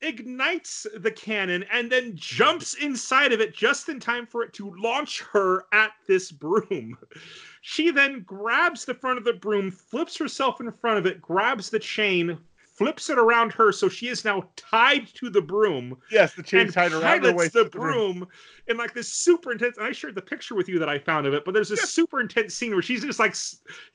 [0.03, 4.75] ignites the cannon, and then jumps inside of it just in time for it to
[4.77, 6.99] launch her at this broom.
[7.63, 11.71] She then grabs the front of the broom, flips herself in front of it, grabs
[11.71, 16.33] the chain, flips it around her so she is now tied to the broom Yes.
[16.35, 17.53] The chain tied around her waist.
[17.53, 18.19] the with broom.
[18.21, 18.29] broom
[18.67, 19.77] in like this super intense.
[19.77, 21.81] And I shared the picture with you that I found of it, but there's this
[21.81, 21.85] Yeah.
[21.87, 23.37] super intense scene where she's just like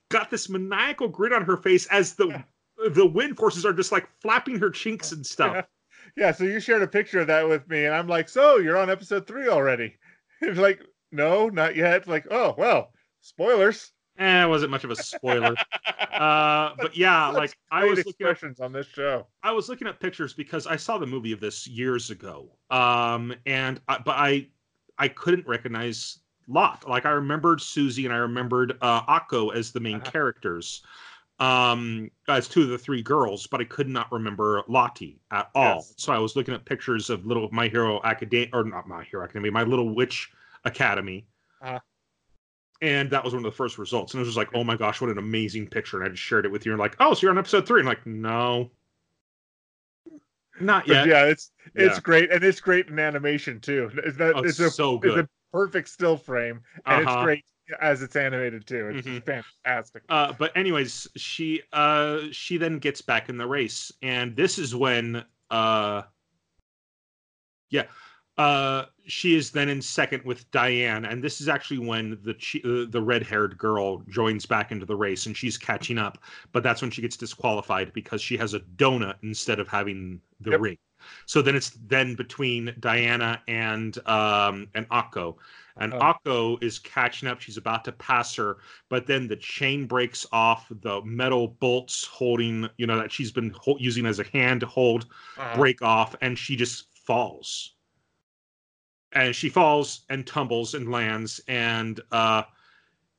[0.09, 2.43] got this maniacal grin on her face as the Yeah.
[2.89, 5.65] the wind forces are just like flapping her chinks and stuff.
[6.17, 6.31] Yeah.
[6.33, 8.89] So you shared a picture of that with me, and I'm like, "So you're on
[8.89, 9.97] episode three already?"
[10.41, 14.95] It's like, "No, not yet." Like, "Oh well, spoilers." Eh, it wasn't much of a
[14.95, 15.55] spoiler.
[16.13, 19.27] uh, but yeah, Such like I was looking at, on this show.
[19.43, 22.57] I was looking at pictures because I saw the movie of this years ago.
[22.69, 24.47] Um, and I, but I
[24.97, 26.87] I couldn't recognize Lot.
[26.87, 30.11] Like I remembered Sucy and I remembered uh, Akko as the main Uh-huh.
[30.11, 30.83] characters.
[31.39, 35.75] Um, as two of the three girls, but I could not remember Lottie at all.
[35.75, 35.93] Yes.
[35.97, 39.23] So I was looking at pictures of Little My Hero Academia, or not My Hero
[39.23, 40.31] Academia, My Little Witch
[40.65, 41.27] Academy.
[41.61, 41.79] Uh-huh.
[42.81, 44.13] and that was one of the first results.
[44.13, 45.97] And it was just like, oh my gosh, what an amazing picture!
[45.97, 46.71] And I just shared it with you.
[46.71, 47.81] And like, oh, so you're on episode three?
[47.81, 48.71] And like, no,
[50.59, 51.07] not But yet.
[51.07, 51.99] yeah, it's it's Yeah.
[51.99, 53.91] great, and it's great in animation too.
[54.05, 55.25] It's that Oh, it's it's a so it's good.
[55.25, 57.01] a perfect still frame, and Uh-huh.
[57.01, 57.45] it's great
[57.81, 58.89] as it's animated too.
[58.89, 59.23] It's Mhm.
[59.65, 60.03] fantastic.
[60.09, 64.75] Uh, but anyways, she uh she then gets back in the race, and this is
[64.75, 66.03] when uh
[67.69, 67.83] yeah
[68.37, 72.33] uh she is then in second with Diane, and this is actually when the
[72.63, 76.19] uh, the red haired girl joins back into the race, and she's catching up.
[76.51, 80.51] But that's when she gets disqualified because she has a donut instead of having the
[80.51, 80.59] Yep.
[80.59, 80.77] ring.
[81.25, 85.37] So then it's then between Diana and um and Akko.
[85.79, 85.99] And Oh.
[85.99, 87.39] Akko is catching up.
[87.41, 88.57] She's about to pass her,
[88.89, 90.67] but then the chain breaks off.
[90.69, 94.65] The metal bolts holding, you know, that she's been hol- using as a hand to
[94.67, 97.73] hold Uh, break off, and she just falls.
[99.13, 102.43] And she falls and tumbles and lands, and uh,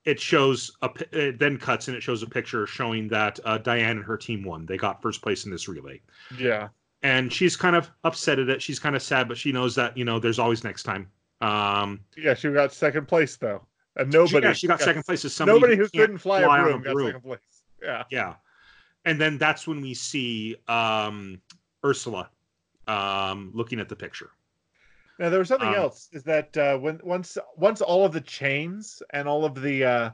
[0.05, 0.91] it shows a.
[1.13, 4.43] It then cuts and it shows a picture showing that uh, Diane and her team
[4.45, 4.67] won.
[4.67, 6.01] They got first place in this relay
[6.39, 6.69] yeah,
[7.03, 8.61] and she's kind of upset at it.
[8.63, 11.11] She's kind of sad, but she knows that you know there's always next time.
[11.40, 12.35] Um, yeah.
[12.35, 13.66] She got second place though,
[13.97, 14.47] and nobody.
[14.47, 16.93] yeah, she got second place as somebody Nobody who couldn't fly, a on broom got
[16.94, 17.06] broom.
[17.06, 17.62] second place.
[17.82, 18.35] Yeah, Yeah,
[19.05, 21.40] and then that's when we see um,
[21.85, 22.31] Ursula
[22.89, 24.31] um, looking at the picture.
[25.20, 26.09] Now there was something Um, else.
[26.12, 30.10] Is that uh, when once once all of the chains and all of the uh,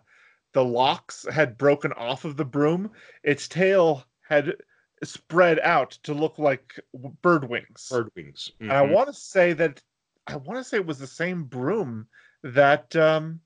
[0.53, 2.91] the locks had broken off of the broom,
[3.23, 4.55] its tail had
[5.03, 6.79] spread out to look like
[7.23, 7.89] bird wings.
[7.91, 8.53] Bird wings.
[8.61, 8.93] And I Mhm.
[8.93, 9.83] want to say that
[10.27, 12.07] I want to say it was the same broom
[12.43, 13.41] that um,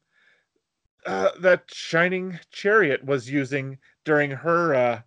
[1.07, 5.01] uh, that Shining Chariot was using during her uh,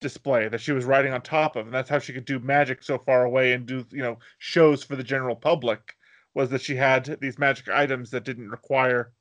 [0.00, 2.82] display that she was riding on top of, and that's how she could do magic
[2.82, 5.96] so far away and do you know shows for the general public.
[6.34, 9.12] Was that she had these magic items that didn't require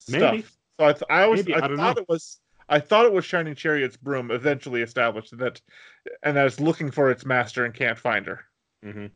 [0.00, 0.32] stuff.
[0.32, 0.44] Maybe.
[0.80, 2.02] So I, th- I always Maybe, I, I thought know.
[2.02, 5.60] it was I thought it was Shining Chariot's broom eventually established that,
[6.22, 8.44] and that it's looking for its master and can't find her.
[8.82, 9.06] hmm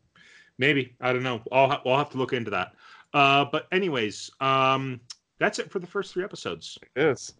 [0.59, 1.41] Maybe I don't know.
[1.51, 2.75] I'll ha- we'll have to look into that.
[3.15, 5.01] Uh, but anyways, um,
[5.39, 6.79] that's it for the first three episodes.
[6.97, 7.33] Yes.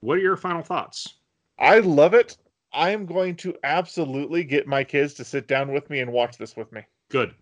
[0.00, 1.14] What are your final thoughts?
[1.58, 2.36] I love it.
[2.72, 6.38] I am going to absolutely get my kids to sit down with me and watch
[6.38, 6.82] this with me.
[7.10, 7.34] Good.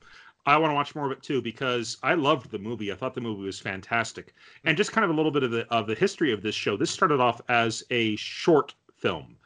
[0.47, 2.91] I want to watch more of it too because I loved the movie.
[2.91, 4.35] I thought the movie was fantastic.
[4.65, 6.77] And just kind of a little bit of the of the history of this show.
[6.77, 9.37] This started off as a short film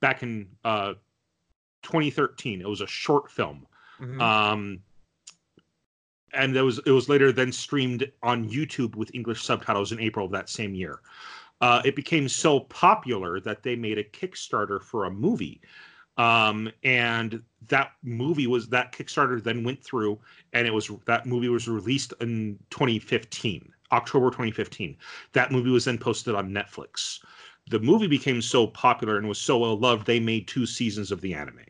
[0.00, 0.94] back in uh,
[1.82, 2.60] 2013.
[2.60, 3.66] It was a short film.
[4.00, 4.20] Mhm.
[4.20, 4.78] Um,
[6.32, 10.26] and it was it was later then streamed on YouTube with English subtitles in April
[10.26, 11.00] of that same year.
[11.60, 15.60] Uh, it became so popular that they made a Kickstarter for a movie,
[16.16, 20.18] um, and that movie was that Kickstarter then went through,
[20.52, 24.96] and it was that movie was released in 2015, October 2015.
[25.32, 27.20] That movie was then posted on Netflix.
[27.70, 31.20] The movie became so popular and was so well loved, they made two seasons of
[31.20, 31.60] the anime.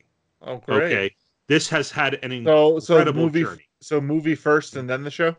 [0.41, 0.85] oh, great.
[0.85, 1.15] Okay,
[1.49, 3.69] this has had an So, so the incredible movie, journey.
[3.83, 5.37] So movie first and then the show.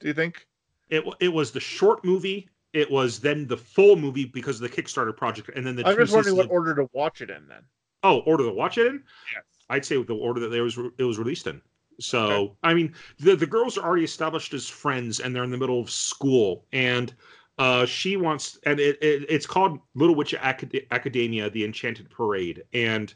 [0.00, 0.46] Do you think?
[0.88, 2.48] It it was the short movie.
[2.72, 5.96] It was then the full movie because of the Kickstarter project, and then the I'm
[5.96, 7.62] just wondering what order to watch it in then.
[8.02, 9.02] oh order to watch it in.
[9.34, 9.44] Yes.
[9.68, 11.60] I'd say the order that there was it was released in.
[11.98, 12.52] So Okay.
[12.62, 15.80] I mean, the the girls are already established as friends, and they're in the middle
[15.80, 17.14] of school, and
[17.58, 22.62] uh, she wants, and it, it it's called Little Witch Acad- Academia: The Enchanted Parade,
[22.74, 23.14] and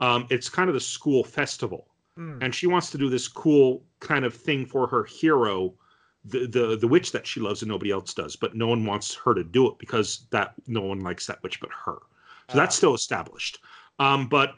[0.00, 2.38] um, it's kind of the school festival, Hmm.
[2.42, 5.74] and she wants to do this cool kind of thing for her hero.
[6.24, 9.14] The, the the witch that she loves and nobody else does, but no one wants
[9.14, 11.98] her to do it because that no one likes that witch but her.
[12.48, 12.78] So that's Ah.
[12.78, 13.58] still established.
[13.98, 14.54] Um, but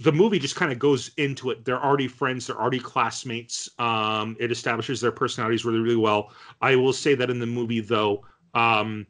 [0.00, 1.64] the movie just kind of goes into it.
[1.64, 2.46] They're already friends.
[2.46, 3.68] They're already classmates.
[3.80, 6.32] Um, it establishes their personalities really, really well.
[6.60, 8.24] I will say that in the movie, though,
[8.54, 9.06] um,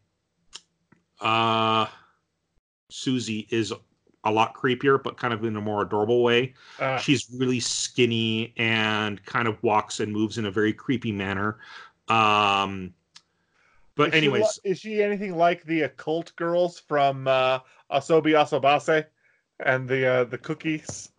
[1.20, 1.86] uh,
[2.90, 3.72] Sucy is
[4.28, 6.54] a lot creepier, but kind of in a more adorable way.
[6.80, 11.58] Ah, She's really skinny and kind of walks and moves in a very creepy manner.
[12.08, 12.94] Um,
[13.94, 17.58] but is she anyways, is she anything like the occult girls from uh,
[17.90, 19.06] Asobi Asobase
[19.60, 21.10] and the uh, the cookies?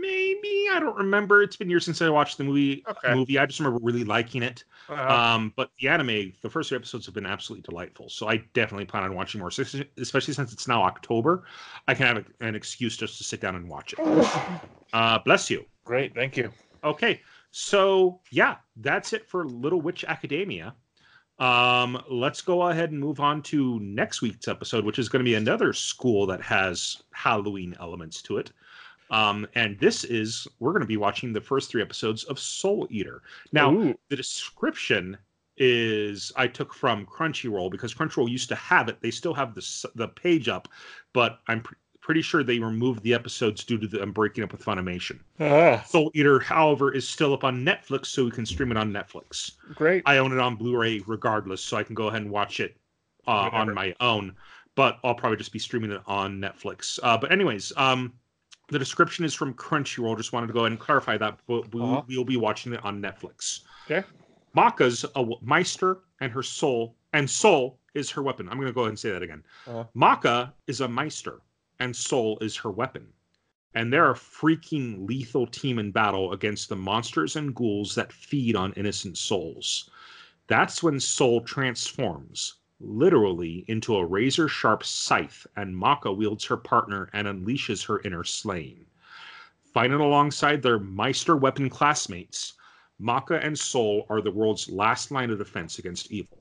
[0.00, 1.42] Maybe I don't remember.
[1.42, 2.82] It's been years since I watched the movie.
[2.88, 3.14] Okay.
[3.14, 3.38] Movie.
[3.38, 4.64] I just remember really liking it.
[4.88, 8.08] Uh, Um, but the anime, the first three episodes have been absolutely delightful.
[8.08, 11.44] So I definitely plan on watching more, especially especially since it's now October.
[11.88, 13.98] I can have a- an excuse just to sit down and watch it.
[14.92, 15.64] Uh, bless you.
[15.84, 16.50] Great, thank you.
[16.82, 17.20] Okay,
[17.50, 20.74] so yeah, that's it for Little Witch Academia.
[21.38, 25.28] Um, let's go ahead and move on to next week's episode, which is going to
[25.28, 28.52] be another school that has Halloween elements to it.
[29.10, 32.86] Um, and this is we're going to be watching the first three episodes of Soul
[32.90, 33.22] Eater.
[33.52, 35.18] Now, Ooh, the description
[35.56, 39.00] is I took from Crunchyroll because Crunchyroll used to have it.
[39.00, 40.68] They still have the the page up,
[41.12, 44.64] but I'm pr- pretty sure they removed the episodes due to them breaking up with
[44.64, 45.20] Funimation.
[45.38, 48.90] Ah, Soul Eater, however, is still up on Netflix, so we can stream it on
[48.92, 49.52] Netflix.
[49.74, 50.02] great.
[50.06, 52.76] I own it on Blu-ray regardless, so I can go ahead and watch it
[53.26, 54.34] uh, on my own.
[54.76, 56.98] But I'll probably just be streaming it on Netflix.
[57.02, 58.14] Uh, but anyways, um,
[58.70, 60.16] the description is from Crunchyroll.
[60.16, 62.02] Just wanted to go ahead and clarify that we'll, we'll, Uh-huh.
[62.08, 63.60] we'll be watching it on Netflix.
[63.90, 64.06] Okay.
[64.54, 68.48] Maka's a Meister, and her soul, and soul is her weapon.
[68.48, 69.42] I'm going to go ahead and say that again.
[69.66, 69.84] Uh-huh.
[69.94, 71.40] Maka is a Meister,
[71.78, 73.06] and soul is her weapon.
[73.74, 78.56] And they're a freaking lethal team in battle against the monsters and ghouls that feed
[78.56, 79.88] on innocent souls.
[80.48, 87.08] That's when Soul transforms, literally, into a razor sharp scythe, and Maka wields her partner
[87.12, 88.86] and unleashes her inner slaying.
[89.72, 92.54] Fighting alongside their Meister weapon classmates,
[92.98, 96.38] Maka and Soul are the world's last line of defense against evil.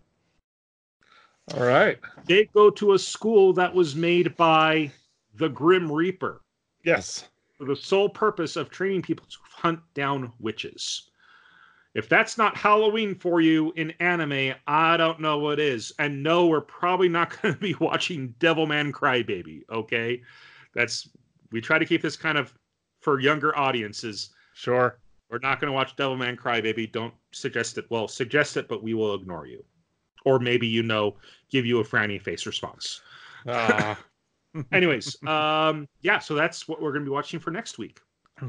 [1.53, 1.97] All right.
[2.25, 4.91] They go to a school that was made by
[5.35, 6.41] the Grim Reaper
[6.83, 7.29] Yes.
[7.57, 11.09] for the sole purpose of training people to hunt down witches.
[11.95, 15.91] If that's not Halloween for you in anime, I don't know what is.
[15.97, 20.21] And no, we're probably not going to be watching Devilman Crybaby, okay?
[20.75, 21.09] That's
[21.51, 22.53] we try to keep this kind of
[23.01, 24.29] for younger audiences.
[24.53, 24.99] Sure.
[25.31, 26.91] We're not going to watch Devilman Crybaby.
[26.91, 27.85] Don't suggest it.
[27.89, 29.63] Well, suggest it, but we will ignore you.
[30.25, 31.17] Or maybe you know,
[31.49, 33.01] give you a frowny face response.
[33.47, 33.97] Ah,
[34.71, 37.99] Anyways, um, yeah, so that's what we're going to be watching for next week.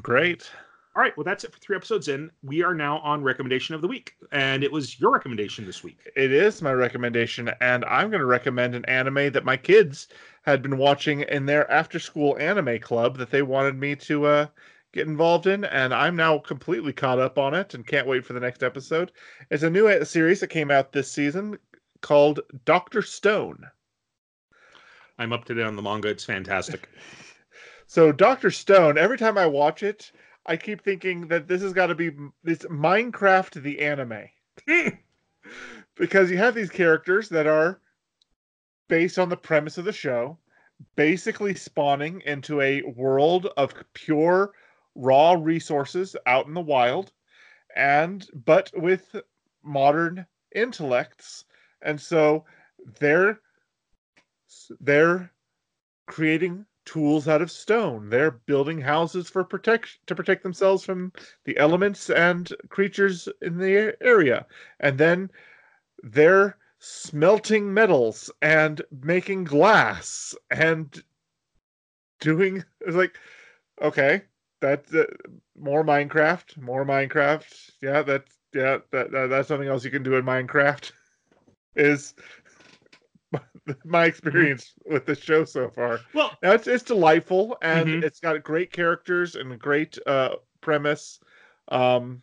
[0.02, 0.50] great.
[0.96, 2.32] All right, well, that's it for three episodes in.
[2.42, 6.00] We are now on recommendation of the week, and it was your recommendation this week.
[6.16, 10.08] It is my recommendation, and I'm going to recommend an anime that my kids
[10.42, 14.46] had been watching in their after-school anime club that they wanted me to uh,
[14.92, 18.32] get involved in, and I'm now completely caught up on it and can't wait for
[18.32, 19.12] the next episode.
[19.48, 21.56] It's a new uh, series that came out this season
[22.00, 23.64] called Doctor Stone.
[25.20, 26.08] I'm up to date on the manga.
[26.08, 26.88] It's fantastic.
[27.86, 30.12] So Doctor Stone, every time I watch it,
[30.50, 32.10] I keep thinking that this has got to be
[32.42, 34.24] this Minecraft the anime.
[35.94, 37.80] because you have these characters that are
[38.88, 40.36] based on the premise of the show,
[40.96, 44.50] basically spawning into a world of pure
[44.96, 47.12] raw resources out in the wild
[47.76, 49.14] and but with
[49.62, 51.44] modern intellects
[51.82, 52.44] and so
[52.98, 53.38] they're
[54.80, 55.30] they're
[56.06, 58.08] creating tools out of stone.
[58.08, 61.12] They're building houses for protection to protect themselves from
[61.44, 64.44] the elements and creatures in the area.
[64.80, 65.30] And then
[66.02, 71.02] they're smelting metals and making glass and
[72.20, 73.16] doing it's like
[73.82, 74.22] okay
[74.60, 75.04] that's uh,
[75.58, 77.70] more minecraft more minecraft.
[77.82, 80.92] Yeah that's yeah that, that that's something else you can do in minecraft
[81.76, 82.14] is
[83.84, 88.02] my experience with the show so far well, now it's it's delightful and Mhm.
[88.02, 91.20] it's got great characters and a great uh premise.
[91.68, 92.22] Um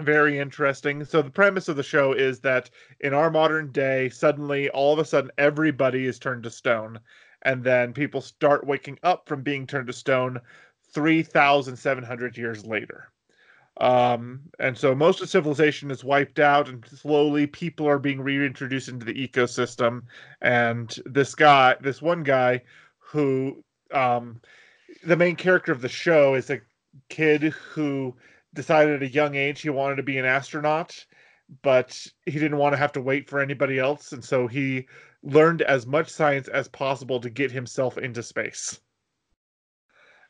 [0.00, 1.04] very interesting.
[1.04, 2.70] So the premise of the show is that
[3.00, 7.00] in our modern day, suddenly all of a sudden everybody is turned to stone.
[7.42, 10.40] And then people start waking up from being turned to stone
[10.92, 13.11] 3,700 years later.
[13.80, 18.88] Um, and so most of civilization is wiped out, and slowly people are being reintroduced
[18.88, 20.02] into the ecosystem.
[20.40, 22.62] And this guy, this one guy,
[22.98, 24.40] who um,
[25.04, 26.60] the main character of the show is a
[27.08, 28.14] kid who
[28.54, 31.04] decided at a young age he wanted to be an astronaut,
[31.62, 34.86] but he didn't want to have to wait for anybody else, and so he
[35.22, 38.80] learned as much science as possible to get himself into space.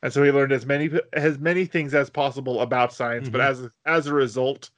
[0.02, 3.46] And so he learned as many as many things as possible about science, but Mhm.
[3.50, 4.70] as as a result,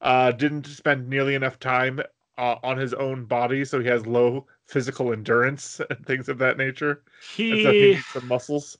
[0.00, 2.00] uh, didn't spend nearly enough time
[2.38, 6.56] uh, on his own body, so he has low physical endurance and things of that
[6.56, 7.04] nature
[7.50, 8.78] and so he he needs some muscles.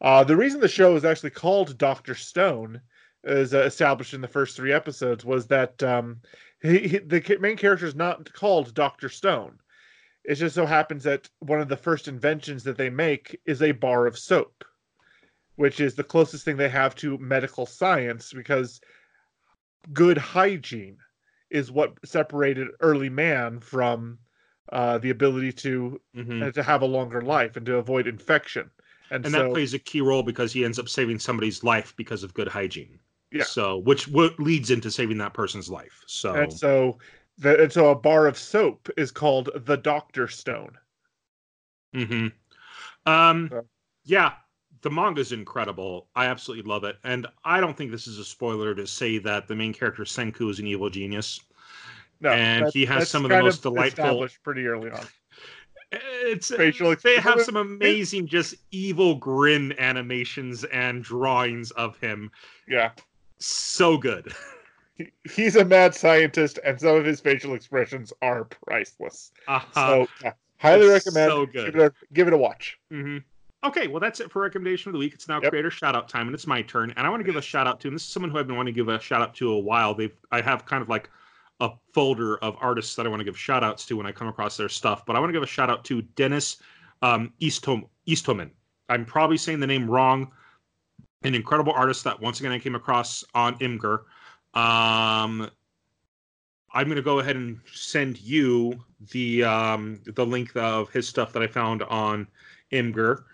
[0.00, 2.80] Uh, the reason the show is actually called Doctor Stone,
[3.24, 6.20] is uh, established in the first three episodes, was that um,
[6.62, 9.58] he, he, the main character is not called Doctor Stone.
[10.24, 13.72] It just so happens that one of the first inventions that they make is a
[13.72, 14.64] bar of soap,
[15.56, 18.80] which is the closest thing they have to medical science because
[19.92, 20.98] good hygiene
[21.50, 24.18] is what separated early man from
[24.72, 26.42] uh, the ability to Mhm.
[26.44, 28.68] and to have a longer life and to avoid infection.
[29.10, 31.94] And, and so, that plays a key role because he ends up saving somebody's life
[31.96, 32.98] because of good hygiene.
[33.30, 33.44] Yeah.
[33.44, 36.02] So, which what leads into saving that person's life.
[36.06, 36.98] So, and so,
[37.38, 40.76] the, and so a bar of soap is called the Doctor Stone.
[41.94, 42.28] hmm
[43.06, 43.66] Um, So-
[44.04, 44.32] yeah,
[44.86, 46.06] the manga's incredible.
[46.14, 49.48] I absolutely love it, and I don't think this is a spoiler to say that
[49.48, 51.40] the main character Senku is an evil genius.
[52.20, 54.04] No, and he has some of the most delightful.
[54.04, 55.00] established pretty early on.
[55.92, 62.30] It's facial they have some amazing, just evil grin animations and drawings of him.
[62.68, 62.90] Yeah,
[63.38, 64.32] So good.
[65.32, 69.32] He's a mad scientist, and some of his facial expressions are priceless.
[69.48, 69.86] Uh-huh.
[69.86, 71.30] So, yeah, highly It's recommend.
[71.30, 71.72] so good.
[71.72, 72.78] Give it, a, give it a watch.
[72.90, 73.18] hmm
[73.66, 75.12] Okay, well, that's it for recommendation of the week.
[75.12, 75.50] It's now Yep.
[75.50, 76.92] creator shout out time, and it's my turn.
[76.96, 78.46] And I want to give a shout out to, and this is someone who I've
[78.46, 79.92] been wanting to give a shout out to a while.
[79.92, 81.10] They've I have kind of like
[81.60, 84.28] a folder of artists that I want to give shout outs to when I come
[84.28, 85.04] across their stuff.
[85.04, 86.58] But I want to give a shout out to Dennis
[87.02, 88.50] um, Easthom, Easthoman.
[88.88, 90.30] I'm probably saying the name wrong.
[91.24, 94.00] An incredible artist that once again I came across on Imgur.
[94.54, 95.50] Um,
[96.72, 98.78] I'm going to go ahead and send you
[99.10, 102.28] the um, the link of his stuff that I found on
[102.70, 103.24] Imgur.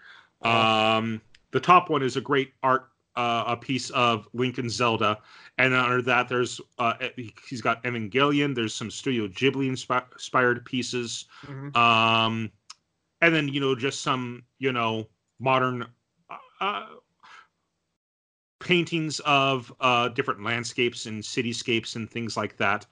[0.44, 1.20] Um,
[1.50, 5.18] the top one is a great art, uh, a piece of Link and Zelda,
[5.58, 6.94] and under that there's uh,
[7.48, 8.54] he's got Evangelion.
[8.54, 11.76] There's some Studio Ghibli inspi- inspired pieces, Mhm.
[11.76, 12.50] um,
[13.20, 15.08] and then you know just some you know
[15.38, 15.86] modern
[16.60, 16.86] uh,
[18.60, 22.86] paintings of uh, different landscapes and cityscapes and things like that.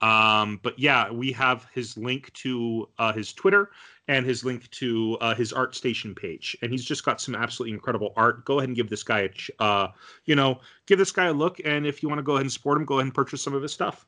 [0.00, 3.70] Um, but yeah, we have his link to uh, his Twitter
[4.08, 8.12] and his link to uh, his ArtStation page and he's just got some absolutely incredible
[8.16, 9.88] art go ahead and give this guy a ch- uh,
[10.26, 12.52] you know give this guy a look and if you want to go ahead and
[12.52, 14.06] support him go ahead and purchase some of his stuff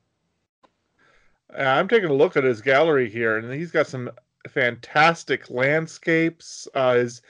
[1.58, 4.10] Uh, I'm taking a look at his gallery here, and he's got some
[4.48, 6.68] fantastic landscapes.
[6.74, 7.22] Uh, his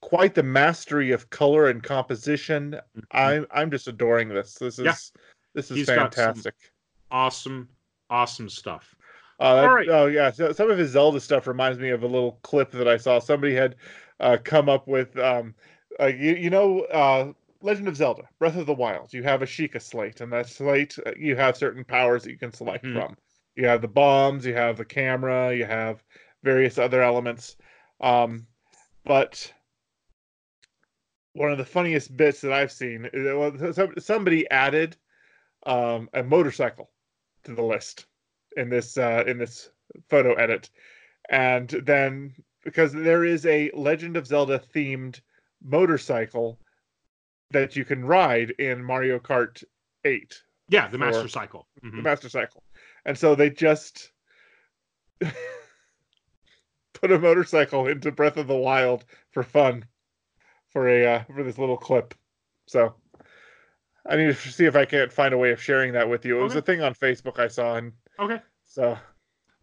[0.00, 2.80] quite the mastery of color and composition.
[3.12, 4.54] I'm I'm just adoring this.
[4.54, 4.94] This is Yeah.
[5.54, 6.54] this is He's fantastic.
[7.10, 7.68] Awesome
[8.10, 8.94] awesome stuff
[9.38, 9.88] Uh, that- right.
[9.88, 12.86] Oh yeah, so, some of his Zelda stuff reminds me of a little clip that
[12.88, 13.18] I saw.
[13.18, 13.76] Somebody had
[14.20, 15.54] uh, come up with, um,
[15.98, 17.32] uh, you, you know, uh,
[17.62, 19.12] Legend of Zelda: Breath of the Wild.
[19.14, 22.38] You have a Sheikah slate, and that slate uh, you have certain powers that you
[22.38, 22.92] can select Mhm.
[22.92, 23.16] from.
[23.56, 26.02] You have the bombs, you have the camera, you have
[26.42, 27.56] various other elements.
[28.00, 28.46] Um,
[29.04, 29.52] but
[31.32, 34.96] one of the funniest bits that I've seen, is well, somebody added
[35.64, 36.90] um, a motorcycle
[37.44, 38.06] to the list
[38.56, 39.70] in this uh, in this
[40.08, 40.70] photo edit,
[41.28, 42.34] and then
[42.64, 45.20] because there is a Legend of Zelda themed
[45.62, 46.58] motorcycle
[47.50, 49.64] that you can ride in Mario Kart
[50.04, 52.02] 8, yeah the master cycle the Mhm.
[52.02, 52.62] Master Cycle,
[53.04, 54.12] and so they just
[56.94, 59.84] put a motorcycle into Breath of the Wild for fun
[60.70, 62.14] for a uh, for this little clip.
[62.66, 62.94] So
[64.08, 66.40] I need to see if I can't find a way of sharing that with you.
[66.40, 68.40] It was a thing on Facebook I saw, and okay.
[68.64, 68.96] so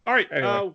[0.06, 0.48] all right Anyway.
[0.48, 0.70] uh,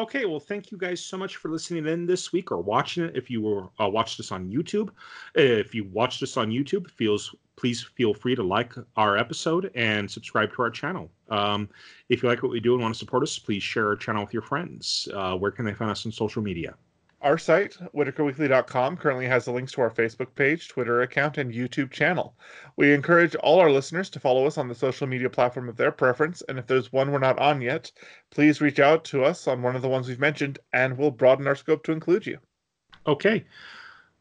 [0.00, 3.16] okay well thank you guys so much for listening in this week or watching it.
[3.16, 4.90] If you were uh, watched us on youtube
[5.34, 10.10] if you watched us on youtube feels please feel free to like our episode and
[10.10, 11.10] subscribe to our channel.
[11.30, 11.70] Um,
[12.10, 14.24] if you like what we do and want to support us please share our channel
[14.24, 15.08] with your friends.
[15.14, 16.74] Uh, where can they find us on social media
[17.22, 21.90] Our site, whitakerweekly.com, currently has the links to our Facebook page, Twitter account, and YouTube
[21.90, 22.36] channel.
[22.76, 25.92] We encourage all our listeners to follow us on the social media platform of their
[25.92, 27.90] preference, and if there's one we're not on yet,
[28.30, 31.46] please reach out to us on one of the ones we've mentioned, and we'll broaden
[31.46, 32.38] our scope to include you.
[33.06, 33.44] Okay.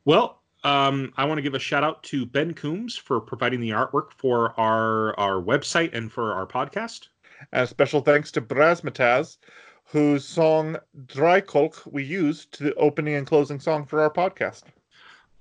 [0.06, 3.70] Well, um, I want to give a shout out to Ben Coombs for providing the
[3.72, 7.10] artwork for our our website and for our podcast.
[7.52, 9.38] And a special thanks to Brasmataz,
[9.86, 14.64] whose song Drykolk we used to the opening and closing song for our podcast.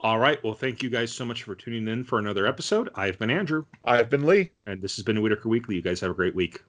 [0.01, 0.43] All right.
[0.45, 2.91] Well, thank you guys so much for tuning in for another episode.
[2.95, 4.51] I've been Andrew, I've been Lee.
[4.66, 5.77] and this has been Whitaker Weekly.
[5.77, 6.62] You guys have a great week.